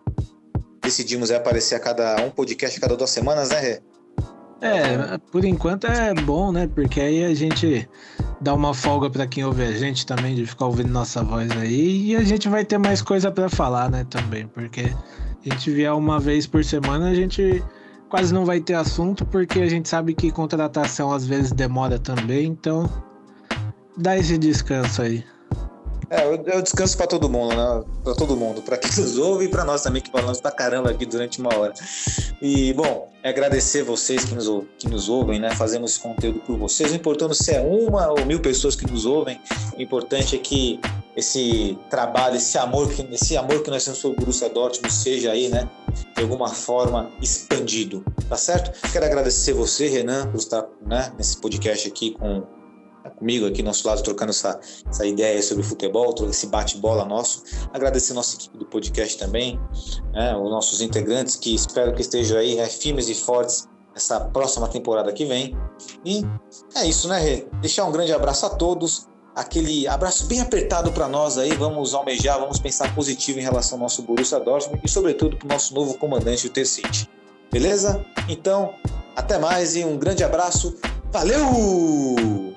decidimos 0.82 1.30
aparecer 1.30 1.74
a 1.74 1.80
cada 1.80 2.16
um 2.24 2.30
podcast 2.30 2.78
a 2.78 2.80
cada 2.80 2.96
duas 2.96 3.10
semanas, 3.10 3.50
né, 3.50 3.60
Rê? 3.60 3.80
É, 4.60 5.18
por 5.32 5.44
enquanto 5.44 5.88
é 5.88 6.14
bom, 6.14 6.52
né? 6.52 6.68
Porque 6.72 7.00
aí 7.00 7.24
a 7.24 7.34
gente 7.34 7.88
dá 8.40 8.54
uma 8.54 8.74
folga 8.74 9.08
para 9.08 9.26
quem 9.26 9.44
ouve 9.44 9.62
a 9.62 9.72
gente 9.72 10.04
também 10.04 10.34
de 10.34 10.44
ficar 10.46 10.66
ouvindo 10.66 10.90
nossa 10.90 11.22
voz 11.22 11.50
aí 11.52 12.10
e 12.10 12.16
a 12.16 12.24
gente 12.24 12.48
vai 12.48 12.64
ter 12.64 12.78
mais 12.78 13.00
coisa 13.00 13.30
para 13.30 13.48
falar, 13.48 13.88
né, 13.88 14.04
também, 14.10 14.46
porque 14.48 14.92
a 15.44 15.48
gente 15.48 15.70
vier 15.70 15.92
uma 15.92 16.18
vez 16.18 16.46
por 16.46 16.64
semana, 16.64 17.10
a 17.10 17.14
gente 17.14 17.62
quase 18.08 18.34
não 18.34 18.44
vai 18.44 18.60
ter 18.60 18.74
assunto, 18.74 19.24
porque 19.24 19.60
a 19.60 19.68
gente 19.68 19.88
sabe 19.88 20.12
que 20.12 20.30
contratação 20.30 21.12
às 21.12 21.24
vezes 21.24 21.52
demora 21.52 21.98
também, 21.98 22.46
então 22.46 22.90
dá 23.97 24.16
esse 24.16 24.38
descanso 24.38 25.03
aí. 25.03 25.24
É, 26.12 26.26
eu, 26.26 26.61
descanso 26.61 26.95
para 26.95 27.07
todo 27.07 27.26
mundo, 27.26 27.57
né? 27.57 27.84
Para 28.05 28.14
todo 28.14 28.36
mundo, 28.36 28.61
para 28.61 28.76
quem 28.76 28.90
nos 29.03 29.16
ouve 29.16 29.47
e 29.47 29.49
para 29.49 29.64
nós 29.64 29.82
também 29.82 30.03
que 30.03 30.11
falamos 30.11 30.43
pra 30.43 30.51
caramba 30.51 30.90
aqui 30.90 31.07
durante 31.07 31.40
uma 31.40 31.57
hora. 31.57 31.72
E, 32.43 32.74
bom, 32.74 33.11
é 33.22 33.30
agradecer 33.30 33.82
vocês 33.82 34.22
que 34.22 34.34
nos, 34.34 34.64
que 34.76 34.90
nos 34.90 35.09
ouvem, 35.09 35.40
né? 35.40 35.55
Fazemos 35.55 35.93
esse 35.93 36.01
conteúdo 36.01 36.40
por 36.40 36.59
vocês. 36.59 36.93
O 36.93 36.95
importante 36.95 37.34
se 37.43 37.53
é 37.53 37.62
uma 37.62 38.11
ou 38.11 38.26
mil 38.26 38.40
pessoas 38.40 38.76
que 38.76 38.86
nos 38.86 39.07
ouvem, 39.07 39.40
o 39.74 39.80
importante 39.80 40.36
é 40.36 40.38
que 40.38 40.78
esse 41.16 41.78
trabalho, 41.88 42.36
esse 42.36 42.59
amor, 42.59 42.93
que, 42.93 43.09
esse 43.11 43.34
amor 43.38 43.62
que 43.62 43.70
nós 43.70 43.82
temos 43.82 43.99
pelo 43.99 44.14
Borussia 44.14 44.51
Dortmund 44.51 44.93
seja 44.93 45.32
aí, 45.32 45.49
né? 45.49 45.66
De 46.14 46.22
alguma 46.22 46.49
forma 46.49 47.11
expandido, 47.22 48.05
tá 48.28 48.36
certo? 48.36 48.70
Quero 48.93 49.07
agradecer 49.07 49.55
você, 49.55 49.88
Renan, 49.88 50.30
por 50.30 50.36
estar 50.36 50.66
né, 50.84 51.11
nesse 51.16 51.38
podcast 51.38 51.88
aqui 51.88 52.11
com 52.11 52.43
comigo 53.11 53.46
aqui 53.46 53.62
nosso 53.62 53.86
lado 53.86 54.03
trocando 54.03 54.30
essa, 54.30 54.59
essa 54.88 55.07
ideia 55.07 55.42
sobre 55.42 55.62
futebol, 55.62 56.14
esse 56.28 56.46
bate-bola 56.46 57.05
nosso. 57.05 57.42
Agradecer 57.72 58.12
a 58.12 58.16
nossa 58.16 58.36
equipe 58.36 58.59
do 58.59 58.66
podcast 58.66 59.18
também, 59.18 59.61
né, 60.12 60.36
os 60.36 60.50
nossos 60.50 60.80
integrantes 60.80 61.36
que 61.36 61.55
espero 61.55 61.94
que 61.94 62.03
estejam 62.03 62.38
aí 62.38 62.57
né, 62.57 62.66
firmes 62.66 63.09
e 63.09 63.14
fortes 63.14 63.68
essa 63.94 64.20
próxima 64.20 64.68
temporada 64.68 65.12
que 65.12 65.24
vem. 65.24 65.57
E 66.05 66.22
é 66.74 66.86
isso, 66.86 67.09
né, 67.09 67.18
Rê? 67.18 67.46
Deixar 67.61 67.84
um 67.84 67.92
grande 67.92 68.12
abraço 68.12 68.46
a 68.46 68.50
todos, 68.50 69.07
aquele 69.34 69.86
abraço 69.86 70.26
bem 70.26 70.40
apertado 70.40 70.92
para 70.92 71.09
nós 71.09 71.38
aí. 71.38 71.53
Vamos 71.55 71.94
almejar, 71.94 72.38
vamos 72.40 72.59
pensar 72.59 72.94
positivo 72.94 73.38
em 73.38 73.42
relação 73.42 73.76
ao 73.76 73.82
nosso 73.82 74.03
Borussia 74.03 74.40
Dortmund 74.40 74.80
e, 74.82 74.88
sobretudo, 74.88 75.36
para 75.36 75.46
o 75.46 75.48
nosso 75.48 75.74
novo 75.74 75.94
comandante, 75.98 76.46
o 76.46 76.50
T-City. 76.50 77.09
Beleza? 77.50 78.05
Então, 78.28 78.74
até 79.14 79.38
mais 79.38 79.76
e 79.76 79.84
um 79.84 79.98
grande 79.98 80.24
abraço. 80.24 80.76
Valeu! 81.12 82.55